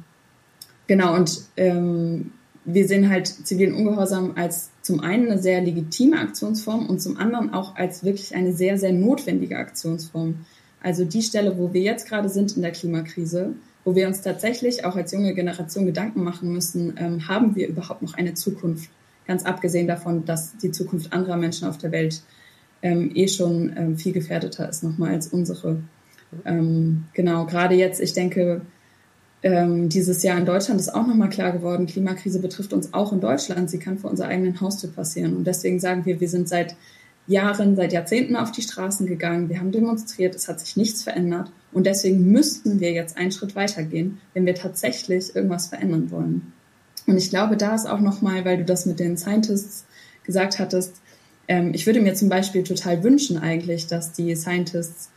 genau, 0.86 1.14
und 1.14 1.42
ähm, 1.56 2.32
wir 2.64 2.88
sehen 2.88 3.10
halt 3.10 3.26
zivilen 3.26 3.74
Ungehorsam 3.74 4.32
als 4.36 4.70
zum 4.82 5.00
einen 5.00 5.30
eine 5.30 5.42
sehr 5.42 5.60
legitime 5.60 6.18
Aktionsform 6.18 6.86
und 6.88 7.00
zum 7.00 7.16
anderen 7.16 7.52
auch 7.52 7.76
als 7.76 8.04
wirklich 8.04 8.34
eine 8.34 8.52
sehr, 8.52 8.78
sehr 8.78 8.92
notwendige 8.92 9.58
Aktionsform. 9.58 10.46
Also 10.84 11.06
die 11.06 11.22
Stelle, 11.22 11.56
wo 11.56 11.72
wir 11.72 11.80
jetzt 11.80 12.06
gerade 12.06 12.28
sind 12.28 12.56
in 12.56 12.62
der 12.62 12.70
Klimakrise, 12.70 13.54
wo 13.84 13.94
wir 13.94 14.06
uns 14.06 14.20
tatsächlich 14.20 14.84
auch 14.84 14.96
als 14.96 15.12
junge 15.12 15.32
Generation 15.32 15.86
Gedanken 15.86 16.22
machen 16.22 16.52
müssen, 16.52 16.94
ähm, 16.98 17.26
haben 17.26 17.56
wir 17.56 17.68
überhaupt 17.68 18.02
noch 18.02 18.12
eine 18.12 18.34
Zukunft? 18.34 18.90
Ganz 19.26 19.46
abgesehen 19.46 19.86
davon, 19.86 20.26
dass 20.26 20.58
die 20.58 20.72
Zukunft 20.72 21.14
anderer 21.14 21.38
Menschen 21.38 21.66
auf 21.66 21.78
der 21.78 21.90
Welt 21.90 22.20
ähm, 22.82 23.10
eh 23.14 23.28
schon 23.28 23.74
ähm, 23.74 23.96
viel 23.96 24.12
gefährdeter 24.12 24.68
ist 24.68 24.84
nochmal 24.84 25.14
als 25.14 25.28
unsere. 25.28 25.78
Ähm, 26.44 27.04
genau, 27.14 27.46
gerade 27.46 27.74
jetzt, 27.76 28.02
ich 28.02 28.12
denke, 28.12 28.60
ähm, 29.42 29.88
dieses 29.88 30.22
Jahr 30.22 30.36
in 30.36 30.44
Deutschland 30.44 30.80
ist 30.80 30.94
auch 30.94 31.06
nochmal 31.06 31.30
klar 31.30 31.52
geworden, 31.52 31.86
Klimakrise 31.86 32.40
betrifft 32.40 32.74
uns 32.74 32.92
auch 32.92 33.10
in 33.14 33.20
Deutschland. 33.20 33.70
Sie 33.70 33.78
kann 33.78 33.96
vor 33.96 34.10
unserer 34.10 34.28
eigenen 34.28 34.60
Haustür 34.60 34.90
passieren. 34.90 35.34
Und 35.34 35.46
deswegen 35.46 35.80
sagen 35.80 36.04
wir, 36.04 36.20
wir 36.20 36.28
sind 36.28 36.46
seit 36.46 36.76
Jahren, 37.26 37.76
seit 37.76 37.92
Jahrzehnten 37.92 38.36
auf 38.36 38.52
die 38.52 38.62
Straßen 38.62 39.06
gegangen. 39.06 39.48
Wir 39.48 39.58
haben 39.58 39.72
demonstriert, 39.72 40.34
es 40.34 40.48
hat 40.48 40.60
sich 40.60 40.76
nichts 40.76 41.02
verändert. 41.02 41.50
Und 41.72 41.86
deswegen 41.86 42.30
müssten 42.30 42.80
wir 42.80 42.92
jetzt 42.92 43.16
einen 43.16 43.32
Schritt 43.32 43.56
weitergehen, 43.56 44.20
wenn 44.34 44.46
wir 44.46 44.54
tatsächlich 44.54 45.34
irgendwas 45.34 45.68
verändern 45.68 46.10
wollen. 46.10 46.52
Und 47.06 47.16
ich 47.16 47.30
glaube, 47.30 47.56
da 47.56 47.74
ist 47.74 47.86
auch 47.86 48.00
nochmal, 48.00 48.44
weil 48.44 48.58
du 48.58 48.64
das 48.64 48.86
mit 48.86 49.00
den 49.00 49.16
Scientists 49.16 49.84
gesagt 50.24 50.58
hattest, 50.58 51.00
ähm, 51.48 51.72
ich 51.74 51.86
würde 51.86 52.00
mir 52.00 52.14
zum 52.14 52.28
Beispiel 52.28 52.62
total 52.62 53.02
wünschen 53.02 53.38
eigentlich, 53.38 53.86
dass 53.86 54.12
die 54.12 54.34
Scientists 54.36 55.10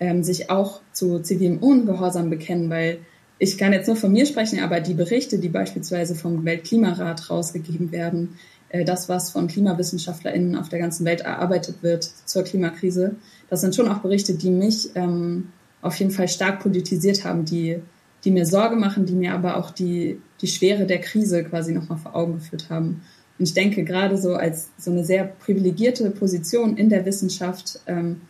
ähm, 0.00 0.22
sich 0.22 0.50
auch 0.50 0.80
zu 0.92 1.20
zivilem 1.20 1.58
Ungehorsam 1.58 2.30
bekennen, 2.30 2.70
weil 2.70 2.98
ich 3.38 3.58
kann 3.58 3.72
jetzt 3.72 3.88
nur 3.88 3.96
von 3.96 4.12
mir 4.12 4.26
sprechen, 4.26 4.60
aber 4.60 4.80
die 4.80 4.94
Berichte, 4.94 5.38
die 5.38 5.48
beispielsweise 5.48 6.14
vom 6.14 6.44
Weltklimarat 6.44 7.30
rausgegeben 7.30 7.92
werden, 7.92 8.38
das, 8.82 9.08
was 9.08 9.30
von 9.30 9.46
KlimawissenschaftlerInnen 9.46 10.56
auf 10.56 10.68
der 10.68 10.80
ganzen 10.80 11.04
Welt 11.04 11.20
erarbeitet 11.20 11.82
wird 11.82 12.10
zur 12.24 12.42
Klimakrise, 12.42 13.14
das 13.48 13.60
sind 13.60 13.76
schon 13.76 13.88
auch 13.88 13.98
Berichte, 13.98 14.34
die 14.34 14.50
mich 14.50 14.90
ähm, 14.96 15.50
auf 15.80 15.96
jeden 15.96 16.10
Fall 16.10 16.26
stark 16.28 16.60
politisiert 16.60 17.24
haben, 17.24 17.44
die, 17.44 17.78
die 18.24 18.32
mir 18.32 18.46
Sorge 18.46 18.74
machen, 18.74 19.06
die 19.06 19.12
mir 19.12 19.34
aber 19.34 19.58
auch 19.58 19.70
die, 19.70 20.20
die 20.40 20.48
Schwere 20.48 20.86
der 20.86 21.00
Krise 21.00 21.44
quasi 21.44 21.72
nochmal 21.72 21.98
vor 21.98 22.16
Augen 22.16 22.34
geführt 22.34 22.70
haben. 22.70 23.02
Und 23.38 23.46
ich 23.46 23.54
denke, 23.54 23.84
gerade 23.84 24.16
so 24.16 24.34
als 24.34 24.70
so 24.78 24.90
eine 24.90 25.04
sehr 25.04 25.24
privilegierte 25.24 26.10
Position 26.10 26.76
in 26.76 26.88
der 26.88 27.04
Wissenschaft, 27.04 27.80
ähm, 27.86 28.22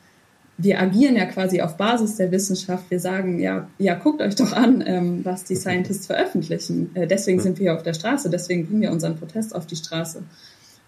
wir 0.57 0.81
agieren 0.81 1.17
ja 1.17 1.25
quasi 1.27 1.61
auf 1.61 1.77
Basis 1.77 2.17
der 2.17 2.31
Wissenschaft. 2.31 2.91
Wir 2.91 3.01
sagen, 3.01 3.41
ja, 3.41 3.69
ja, 3.79 3.95
guckt 3.95 4.23
euch 4.23 4.37
doch 4.37 4.53
an, 4.53 4.85
ähm, 4.87 5.25
was 5.25 5.45
die 5.45 5.57
Scientists 5.57 6.07
veröffentlichen. 6.07 6.95
Äh, 6.95 7.07
deswegen 7.07 7.41
sind 7.41 7.59
wir 7.59 7.65
hier 7.65 7.75
auf 7.75 7.83
der 7.83 7.95
Straße, 7.95 8.31
deswegen 8.31 8.67
bringen 8.67 8.83
wir 8.83 8.93
unseren 8.93 9.17
Protest 9.17 9.55
auf 9.55 9.67
die 9.67 9.77
Straße. 9.77 10.23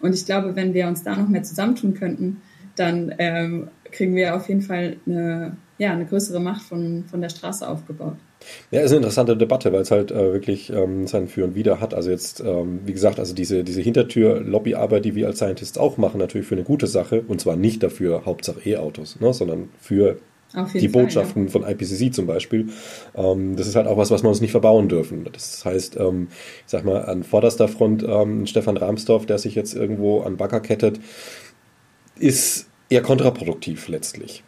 Und 0.00 0.14
ich 0.14 0.24
glaube, 0.24 0.54
wenn 0.54 0.74
wir 0.74 0.86
uns 0.86 1.02
da 1.02 1.16
noch 1.16 1.28
mehr 1.28 1.42
zusammentun 1.42 1.94
könnten, 1.94 2.42
dann 2.76 3.14
ähm, 3.18 3.68
kriegen 3.90 4.14
wir 4.14 4.36
auf 4.36 4.48
jeden 4.48 4.62
Fall 4.62 4.98
eine, 5.06 5.56
ja, 5.78 5.92
eine 5.92 6.06
größere 6.06 6.40
Macht 6.40 6.62
von, 6.62 7.04
von 7.10 7.20
der 7.20 7.30
Straße 7.30 7.66
aufgebaut. 7.66 8.16
Ja, 8.70 8.80
ist 8.80 8.90
eine 8.90 8.98
interessante 8.98 9.36
Debatte, 9.36 9.72
weil 9.72 9.82
es 9.82 9.90
halt 9.90 10.10
äh, 10.10 10.32
wirklich 10.32 10.70
ähm, 10.70 11.06
sein 11.06 11.28
Für 11.28 11.44
und 11.44 11.54
Wider 11.54 11.80
hat. 11.80 11.94
Also 11.94 12.10
jetzt, 12.10 12.40
ähm, 12.40 12.80
wie 12.84 12.92
gesagt, 12.92 13.18
also 13.18 13.34
diese, 13.34 13.64
diese 13.64 13.80
Hintertür-Lobbyarbeit, 13.80 15.04
die 15.04 15.14
wir 15.14 15.26
als 15.26 15.38
Scientists 15.38 15.78
auch 15.78 15.96
machen, 15.96 16.18
natürlich 16.18 16.46
für 16.46 16.54
eine 16.54 16.64
gute 16.64 16.86
Sache 16.86 17.22
und 17.26 17.40
zwar 17.40 17.56
nicht 17.56 17.82
dafür 17.82 18.24
Hauptsache 18.24 18.60
E-Autos, 18.68 19.20
ne, 19.20 19.32
sondern 19.32 19.68
für 19.80 20.18
die 20.74 20.88
Fall, 20.88 21.02
Botschaften 21.02 21.46
ja. 21.46 21.50
von 21.50 21.62
IPCC 21.62 22.14
zum 22.14 22.26
Beispiel. 22.26 22.68
Ähm, 23.14 23.56
das 23.56 23.66
ist 23.66 23.76
halt 23.76 23.86
auch 23.86 23.96
was, 23.96 24.10
was 24.10 24.22
wir 24.22 24.28
uns 24.28 24.40
nicht 24.40 24.52
verbauen 24.52 24.88
dürfen. 24.88 25.26
Das 25.30 25.64
heißt, 25.64 25.96
ähm, 25.98 26.28
ich 26.64 26.70
sag 26.70 26.84
mal, 26.84 27.04
an 27.04 27.24
vorderster 27.24 27.68
Front 27.68 28.04
ähm, 28.08 28.46
Stefan 28.46 28.76
Rahmsdorf, 28.76 29.26
der 29.26 29.38
sich 29.38 29.54
jetzt 29.54 29.74
irgendwo 29.74 30.20
an 30.22 30.36
Bagger 30.36 30.60
kettet, 30.60 31.00
ist 32.18 32.68
eher 32.88 33.02
kontraproduktiv 33.02 33.88
letztlich. 33.88 34.42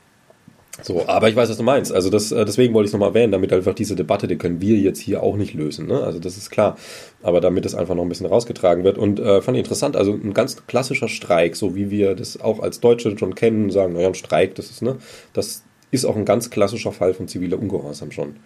So, 0.82 1.06
aber 1.08 1.28
ich 1.28 1.36
weiß, 1.36 1.48
was 1.48 1.56
du 1.56 1.62
meinst. 1.62 1.92
Also 1.92 2.08
das, 2.08 2.30
äh, 2.30 2.44
deswegen 2.44 2.72
wollte 2.72 2.86
ich 2.86 2.90
es 2.90 2.92
nochmal 2.92 3.10
erwähnen, 3.10 3.32
damit 3.32 3.52
einfach 3.52 3.74
diese 3.74 3.96
Debatte, 3.96 4.28
die 4.28 4.36
können 4.36 4.60
wir 4.60 4.76
jetzt 4.76 5.00
hier 5.00 5.22
auch 5.22 5.36
nicht 5.36 5.54
lösen. 5.54 5.86
Ne? 5.86 6.02
Also 6.02 6.20
das 6.20 6.36
ist 6.36 6.50
klar. 6.50 6.76
Aber 7.22 7.40
damit 7.40 7.66
es 7.66 7.74
einfach 7.74 7.94
noch 7.94 8.04
ein 8.04 8.08
bisschen 8.08 8.26
rausgetragen 8.26 8.84
wird. 8.84 8.96
Und 8.96 9.18
äh, 9.18 9.42
fand 9.42 9.56
ich 9.56 9.64
interessant, 9.64 9.96
also 9.96 10.12
ein 10.12 10.34
ganz 10.34 10.66
klassischer 10.66 11.08
Streik, 11.08 11.56
so 11.56 11.74
wie 11.74 11.90
wir 11.90 12.14
das 12.14 12.40
auch 12.40 12.60
als 12.60 12.80
Deutsche 12.80 13.16
schon 13.18 13.34
kennen, 13.34 13.70
sagen, 13.70 13.94
naja, 13.94 14.08
ein 14.08 14.14
Streik, 14.14 14.54
das 14.54 14.70
ist, 14.70 14.82
ne, 14.82 14.96
das 15.32 15.64
ist 15.90 16.04
auch 16.04 16.16
ein 16.16 16.24
ganz 16.24 16.50
klassischer 16.50 16.92
Fall 16.92 17.14
von 17.14 17.26
ziviler 17.26 17.58
Ungehorsam 17.58 18.12
schon. 18.12 18.36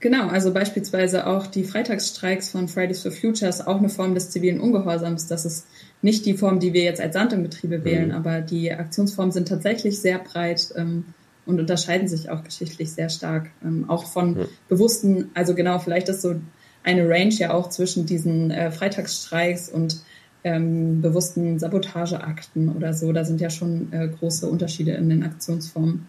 Genau, 0.00 0.28
also 0.28 0.52
beispielsweise 0.52 1.26
auch 1.26 1.46
die 1.48 1.64
Freitagsstreiks 1.64 2.50
von 2.50 2.68
Fridays 2.68 3.02
for 3.02 3.10
Future 3.10 3.48
ist 3.48 3.66
auch 3.66 3.78
eine 3.78 3.88
Form 3.88 4.14
des 4.14 4.30
zivilen 4.30 4.60
Ungehorsams. 4.60 5.26
Das 5.26 5.44
ist 5.44 5.66
nicht 6.02 6.24
die 6.24 6.34
Form, 6.34 6.60
die 6.60 6.72
wir 6.72 6.84
jetzt 6.84 7.00
als 7.00 7.14
Sand 7.14 7.32
im 7.32 7.42
Betriebe 7.42 7.84
wählen, 7.84 8.08
mhm. 8.08 8.14
aber 8.14 8.40
die 8.40 8.70
Aktionsformen 8.72 9.32
sind 9.32 9.48
tatsächlich 9.48 9.98
sehr 9.98 10.20
breit. 10.20 10.72
Ähm, 10.76 11.06
und 11.48 11.58
unterscheiden 11.58 12.06
sich 12.06 12.30
auch 12.30 12.44
geschichtlich 12.44 12.92
sehr 12.92 13.08
stark. 13.08 13.50
Ähm, 13.64 13.86
auch 13.88 14.04
von 14.04 14.38
ja. 14.38 14.44
bewussten, 14.68 15.30
also 15.34 15.54
genau, 15.54 15.78
vielleicht 15.78 16.08
ist 16.08 16.20
so 16.20 16.36
eine 16.84 17.08
Range 17.08 17.34
ja 17.34 17.54
auch 17.54 17.70
zwischen 17.70 18.06
diesen 18.06 18.50
äh, 18.50 18.70
Freitagsstreiks 18.70 19.70
und 19.70 20.02
ähm, 20.44 21.00
bewussten 21.00 21.58
Sabotageakten 21.58 22.68
oder 22.76 22.92
so. 22.92 23.12
Da 23.12 23.24
sind 23.24 23.40
ja 23.40 23.50
schon 23.50 23.92
äh, 23.92 24.08
große 24.08 24.46
Unterschiede 24.46 24.92
in 24.92 25.08
den 25.08 25.24
Aktionsformen. 25.24 26.06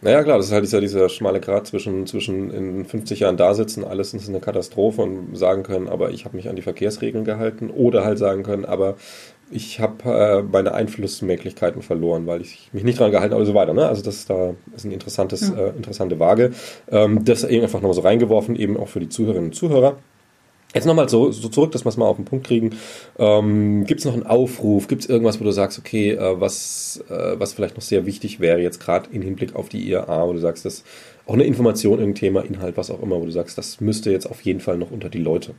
Naja, 0.00 0.22
klar, 0.22 0.38
das 0.38 0.46
ist 0.46 0.52
halt 0.52 0.64
dieser, 0.64 0.80
dieser 0.80 1.10
schmale 1.10 1.40
Grat 1.40 1.66
zwischen, 1.66 2.06
zwischen 2.06 2.50
in 2.50 2.84
50 2.86 3.20
Jahren 3.20 3.36
da 3.36 3.52
sitzen, 3.52 3.84
alles 3.84 4.14
ist 4.14 4.28
eine 4.28 4.40
Katastrophe 4.40 5.02
und 5.02 5.36
sagen 5.36 5.62
können, 5.62 5.88
aber 5.88 6.10
ich 6.10 6.24
habe 6.24 6.36
mich 6.36 6.48
an 6.48 6.56
die 6.56 6.62
Verkehrsregeln 6.62 7.26
gehalten 7.26 7.68
oder 7.68 8.02
halt 8.02 8.18
sagen 8.18 8.44
können, 8.44 8.64
aber 8.64 8.96
ich 9.50 9.80
habe 9.80 10.04
äh, 10.04 10.42
meine 10.42 10.74
Einflussmöglichkeiten 10.74 11.82
verloren, 11.82 12.26
weil 12.26 12.42
ich 12.42 12.70
mich 12.72 12.84
nicht 12.84 12.98
dran 12.98 13.10
gehalten 13.10 13.32
habe 13.32 13.40
und 13.40 13.46
so 13.46 13.54
weiter. 13.54 13.74
Ne? 13.74 13.86
Also 13.86 14.02
das 14.02 14.16
ist 14.16 14.30
da 14.30 14.54
ist 14.74 14.84
ein 14.84 14.92
interessantes, 14.92 15.48
ja. 15.48 15.66
äh, 15.66 15.68
interessante 15.70 16.18
Waage. 16.18 16.52
Ähm, 16.90 17.24
das 17.24 17.44
eben 17.44 17.62
einfach 17.62 17.80
nochmal 17.80 17.94
so 17.94 18.02
reingeworfen, 18.02 18.56
eben 18.56 18.76
auch 18.76 18.88
für 18.88 19.00
die 19.00 19.08
Zuhörerinnen 19.08 19.50
und 19.50 19.54
Zuhörer. 19.54 19.96
Jetzt 20.74 20.84
nochmal 20.84 21.08
so, 21.08 21.30
so 21.30 21.48
zurück, 21.48 21.72
dass 21.72 21.86
wir 21.86 21.88
es 21.88 21.96
mal 21.96 22.06
auf 22.06 22.16
den 22.16 22.26
Punkt 22.26 22.46
kriegen. 22.46 22.76
Ähm, 23.18 23.84
Gibt 23.86 24.00
es 24.00 24.04
noch 24.06 24.12
einen 24.12 24.26
Aufruf? 24.26 24.86
Gibt 24.86 25.02
es 25.02 25.08
irgendwas, 25.08 25.40
wo 25.40 25.44
du 25.44 25.50
sagst, 25.50 25.78
okay, 25.78 26.10
äh, 26.10 26.40
was, 26.40 27.02
äh, 27.08 27.40
was 27.40 27.54
vielleicht 27.54 27.76
noch 27.76 27.82
sehr 27.82 28.04
wichtig 28.04 28.38
wäre, 28.38 28.60
jetzt 28.60 28.78
gerade 28.78 29.08
im 29.10 29.22
Hinblick 29.22 29.56
auf 29.56 29.70
die 29.70 29.88
IAA, 29.88 30.28
wo 30.28 30.34
du 30.34 30.38
sagst, 30.38 30.66
das 30.66 30.84
auch 31.26 31.34
eine 31.34 31.44
Information, 31.44 31.98
irgendein 31.98 32.20
Thema, 32.20 32.44
Inhalt, 32.44 32.76
was 32.76 32.90
auch 32.90 33.02
immer, 33.02 33.18
wo 33.18 33.24
du 33.24 33.30
sagst, 33.30 33.56
das 33.56 33.80
müsste 33.80 34.10
jetzt 34.10 34.26
auf 34.26 34.42
jeden 34.42 34.60
Fall 34.60 34.76
noch 34.76 34.90
unter 34.90 35.08
die 35.08 35.18
Leute. 35.18 35.54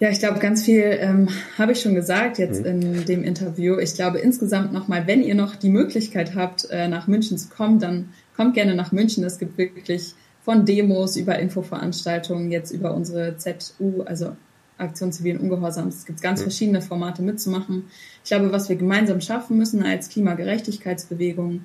Ja, 0.00 0.10
ich 0.10 0.20
glaube, 0.20 0.38
ganz 0.38 0.64
viel 0.64 0.96
ähm, 1.00 1.28
habe 1.56 1.72
ich 1.72 1.80
schon 1.80 1.94
gesagt 1.94 2.38
jetzt 2.38 2.60
mhm. 2.60 2.66
in 2.66 3.04
dem 3.04 3.24
Interview. 3.24 3.78
Ich 3.78 3.94
glaube 3.94 4.18
insgesamt 4.18 4.72
nochmal, 4.72 5.06
wenn 5.08 5.22
ihr 5.22 5.34
noch 5.34 5.56
die 5.56 5.70
Möglichkeit 5.70 6.36
habt, 6.36 6.70
äh, 6.70 6.86
nach 6.86 7.08
München 7.08 7.36
zu 7.36 7.48
kommen, 7.48 7.80
dann 7.80 8.10
kommt 8.36 8.54
gerne 8.54 8.76
nach 8.76 8.92
München. 8.92 9.24
Es 9.24 9.38
gibt 9.38 9.58
wirklich 9.58 10.14
von 10.44 10.64
Demos 10.64 11.16
über 11.16 11.38
Infoveranstaltungen, 11.38 12.52
jetzt 12.52 12.70
über 12.70 12.94
unsere 12.94 13.36
ZU, 13.38 14.02
also 14.02 14.36
Aktion 14.76 15.10
zivilen 15.10 15.40
Ungehorsams. 15.40 15.96
Es 15.96 16.06
gibt 16.06 16.22
ganz 16.22 16.38
mhm. 16.40 16.44
verschiedene 16.44 16.80
Formate 16.80 17.22
mitzumachen. 17.22 17.84
Ich 18.22 18.30
glaube, 18.30 18.52
was 18.52 18.68
wir 18.68 18.76
gemeinsam 18.76 19.20
schaffen 19.20 19.58
müssen 19.58 19.82
als 19.82 20.10
Klimagerechtigkeitsbewegung, 20.10 21.64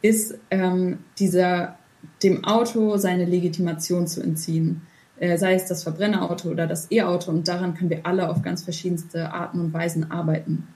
ist 0.00 0.38
ähm, 0.50 0.98
dieser 1.18 1.78
dem 2.22 2.44
Auto 2.44 2.96
seine 2.96 3.26
Legitimation 3.26 4.06
zu 4.06 4.22
entziehen 4.22 4.82
äh, 5.24 5.38
sei 5.38 5.54
es 5.54 5.66
das 5.66 5.82
Verbrennerauto 5.82 6.48
oder 6.48 6.66
das 6.66 6.90
E-Auto. 6.90 7.30
Und 7.30 7.48
daran 7.48 7.74
können 7.74 7.90
wir 7.90 8.04
alle 8.06 8.28
auf 8.28 8.42
ganz 8.42 8.62
verschiedenste 8.62 9.32
Arten 9.32 9.60
und 9.60 9.72
Weisen 9.72 10.10
arbeiten. 10.10 10.68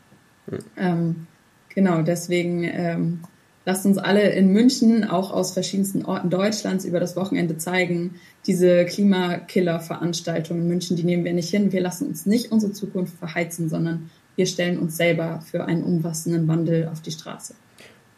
Mhm. 0.46 0.58
Ähm, 0.76 1.26
genau, 1.74 2.02
deswegen 2.02 2.64
ähm, 2.64 3.20
lasst 3.64 3.84
uns 3.84 3.98
alle 3.98 4.30
in 4.30 4.52
München, 4.52 5.04
auch 5.04 5.30
aus 5.30 5.52
verschiedensten 5.52 6.04
Orten 6.04 6.30
Deutschlands, 6.30 6.84
über 6.84 7.00
das 7.00 7.16
Wochenende 7.16 7.58
zeigen, 7.58 8.14
diese 8.46 8.86
Klimakiller-Veranstaltung 8.86 10.58
in 10.58 10.68
München, 10.68 10.96
die 10.96 11.04
nehmen 11.04 11.24
wir 11.24 11.34
nicht 11.34 11.50
hin. 11.50 11.72
Wir 11.72 11.82
lassen 11.82 12.06
uns 12.06 12.24
nicht 12.24 12.50
unsere 12.50 12.72
Zukunft 12.72 13.18
verheizen, 13.18 13.68
sondern 13.68 14.10
wir 14.36 14.46
stellen 14.46 14.78
uns 14.78 14.96
selber 14.96 15.40
für 15.40 15.64
einen 15.64 15.82
umfassenden 15.82 16.48
Wandel 16.48 16.88
auf 16.88 17.02
die 17.02 17.10
Straße. 17.10 17.54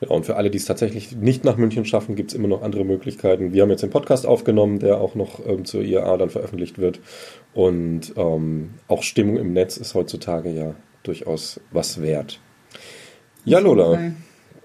Ja, 0.00 0.08
und 0.08 0.24
für 0.24 0.36
alle, 0.36 0.50
die 0.50 0.56
es 0.58 0.64
tatsächlich 0.64 1.14
nicht 1.16 1.44
nach 1.44 1.56
München 1.56 1.84
schaffen, 1.84 2.16
gibt 2.16 2.30
es 2.30 2.34
immer 2.34 2.48
noch 2.48 2.62
andere 2.62 2.84
Möglichkeiten. 2.84 3.52
Wir 3.52 3.62
haben 3.62 3.70
jetzt 3.70 3.82
den 3.82 3.90
Podcast 3.90 4.26
aufgenommen, 4.26 4.78
der 4.78 4.98
auch 4.98 5.14
noch 5.14 5.46
ähm, 5.46 5.64
zur 5.64 5.82
IAA 5.82 6.16
dann 6.16 6.30
veröffentlicht 6.30 6.78
wird. 6.78 7.00
Und 7.52 8.14
ähm, 8.16 8.70
auch 8.88 9.02
Stimmung 9.02 9.36
im 9.36 9.52
Netz 9.52 9.76
ist 9.76 9.94
heutzutage 9.94 10.50
ja 10.50 10.74
durchaus 11.02 11.60
was 11.70 12.00
wert. 12.00 12.40
Ja, 13.44 13.58
Lola, 13.58 14.12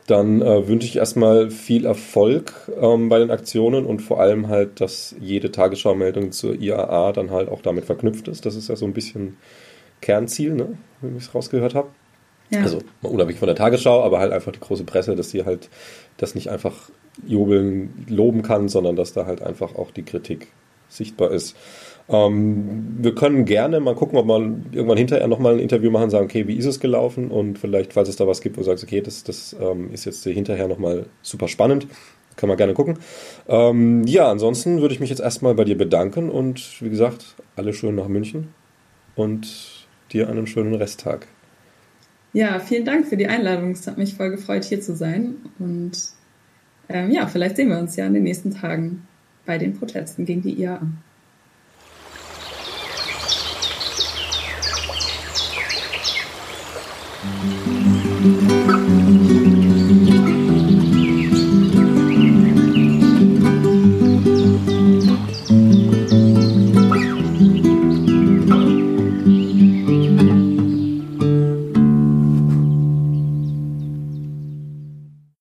dann 0.07 0.41
äh, 0.41 0.67
wünsche 0.67 0.87
ich 0.87 0.97
erstmal 0.97 1.49
viel 1.49 1.85
Erfolg 1.85 2.53
ähm, 2.79 3.09
bei 3.09 3.19
den 3.19 3.31
Aktionen 3.31 3.85
und 3.85 4.01
vor 4.01 4.19
allem 4.19 4.47
halt, 4.49 4.79
dass 4.79 5.15
jede 5.19 5.51
Tagesschau-Meldung 5.51 6.31
zur 6.31 6.55
IAA 6.55 7.11
dann 7.11 7.31
halt 7.31 7.49
auch 7.49 7.61
damit 7.61 7.85
verknüpft 7.85 8.27
ist. 8.27 8.45
Das 8.45 8.55
ist 8.55 8.69
ja 8.69 8.75
so 8.75 8.85
ein 8.85 8.93
bisschen 8.93 9.37
Kernziel, 10.01 10.53
ne? 10.53 10.77
wenn 11.01 11.17
ich 11.17 11.23
es 11.23 11.33
rausgehört 11.33 11.73
habe. 11.73 11.87
Ja. 12.49 12.61
Also 12.61 12.79
unabhängig 13.01 13.39
von 13.39 13.47
der 13.47 13.55
Tagesschau, 13.55 14.03
aber 14.03 14.19
halt 14.19 14.31
einfach 14.31 14.51
die 14.51 14.59
große 14.59 14.83
Presse, 14.83 15.15
dass 15.15 15.31
sie 15.31 15.45
halt 15.45 15.69
das 16.17 16.35
nicht 16.35 16.49
einfach 16.49 16.89
jubeln, 17.25 18.05
loben 18.07 18.41
kann, 18.43 18.69
sondern 18.69 18.95
dass 18.95 19.13
da 19.13 19.25
halt 19.25 19.41
einfach 19.41 19.75
auch 19.75 19.91
die 19.91 20.03
Kritik 20.03 20.47
sichtbar 20.89 21.31
ist. 21.31 21.55
Ähm, 22.07 22.97
wir 22.99 23.15
können 23.15 23.45
gerne 23.45 23.79
mal 23.79 23.95
gucken, 23.95 24.17
ob 24.17 24.27
wir 24.27 24.37
irgendwann 24.71 24.97
hinterher 24.97 25.27
nochmal 25.27 25.53
ein 25.53 25.59
Interview 25.59 25.89
machen, 25.89 26.09
sagen, 26.09 26.25
okay, 26.25 26.47
wie 26.47 26.55
ist 26.55 26.65
es 26.65 26.79
gelaufen? 26.79 27.31
Und 27.31 27.57
vielleicht, 27.57 27.93
falls 27.93 28.09
es 28.09 28.15
da 28.15 28.27
was 28.27 28.41
gibt, 28.41 28.57
wo 28.57 28.61
du 28.61 28.65
sagst, 28.65 28.83
okay, 28.83 29.01
das, 29.01 29.23
das 29.23 29.55
ähm, 29.59 29.91
ist 29.91 30.05
jetzt 30.05 30.23
hinterher 30.23 30.67
nochmal 30.67 31.07
super 31.23 31.47
spannend, 31.47 31.87
können 32.35 32.51
wir 32.51 32.57
gerne 32.57 32.73
gucken. 32.73 32.99
Ähm, 33.47 34.03
ja, 34.05 34.29
ansonsten 34.29 34.81
würde 34.81 34.93
ich 34.93 34.99
mich 34.99 35.09
jetzt 35.09 35.21
erstmal 35.21 35.55
bei 35.55 35.63
dir 35.63 35.77
bedanken 35.77 36.29
und 36.29 36.81
wie 36.81 36.89
gesagt, 36.89 37.35
alle 37.55 37.73
schön 37.73 37.95
nach 37.95 38.07
München 38.07 38.49
und 39.15 39.87
dir 40.11 40.29
einen 40.29 40.45
schönen 40.45 40.75
Resttag. 40.75 41.27
Ja, 42.35 42.59
vielen 42.59 42.83
Dank 42.83 43.07
für 43.07 43.15
die 43.15 43.27
Einladung. 43.27 43.71
Es 43.71 43.87
hat 43.87 43.97
mich 43.97 44.15
voll 44.15 44.29
gefreut, 44.29 44.65
hier 44.65 44.81
zu 44.81 44.93
sein. 44.93 45.37
Und 45.57 45.93
ähm, 46.89 47.09
ja, 47.09 47.27
vielleicht 47.27 47.55
sehen 47.55 47.69
wir 47.69 47.79
uns 47.79 47.95
ja 47.95 48.05
in 48.05 48.13
den 48.13 48.23
nächsten 48.23 48.53
Tagen 48.53 49.07
bei 49.45 49.57
den 49.57 49.73
Protesten 49.79 50.25
gegen 50.25 50.41
die 50.41 50.61
IAA. 50.61 50.81
Mhm. 58.23 58.84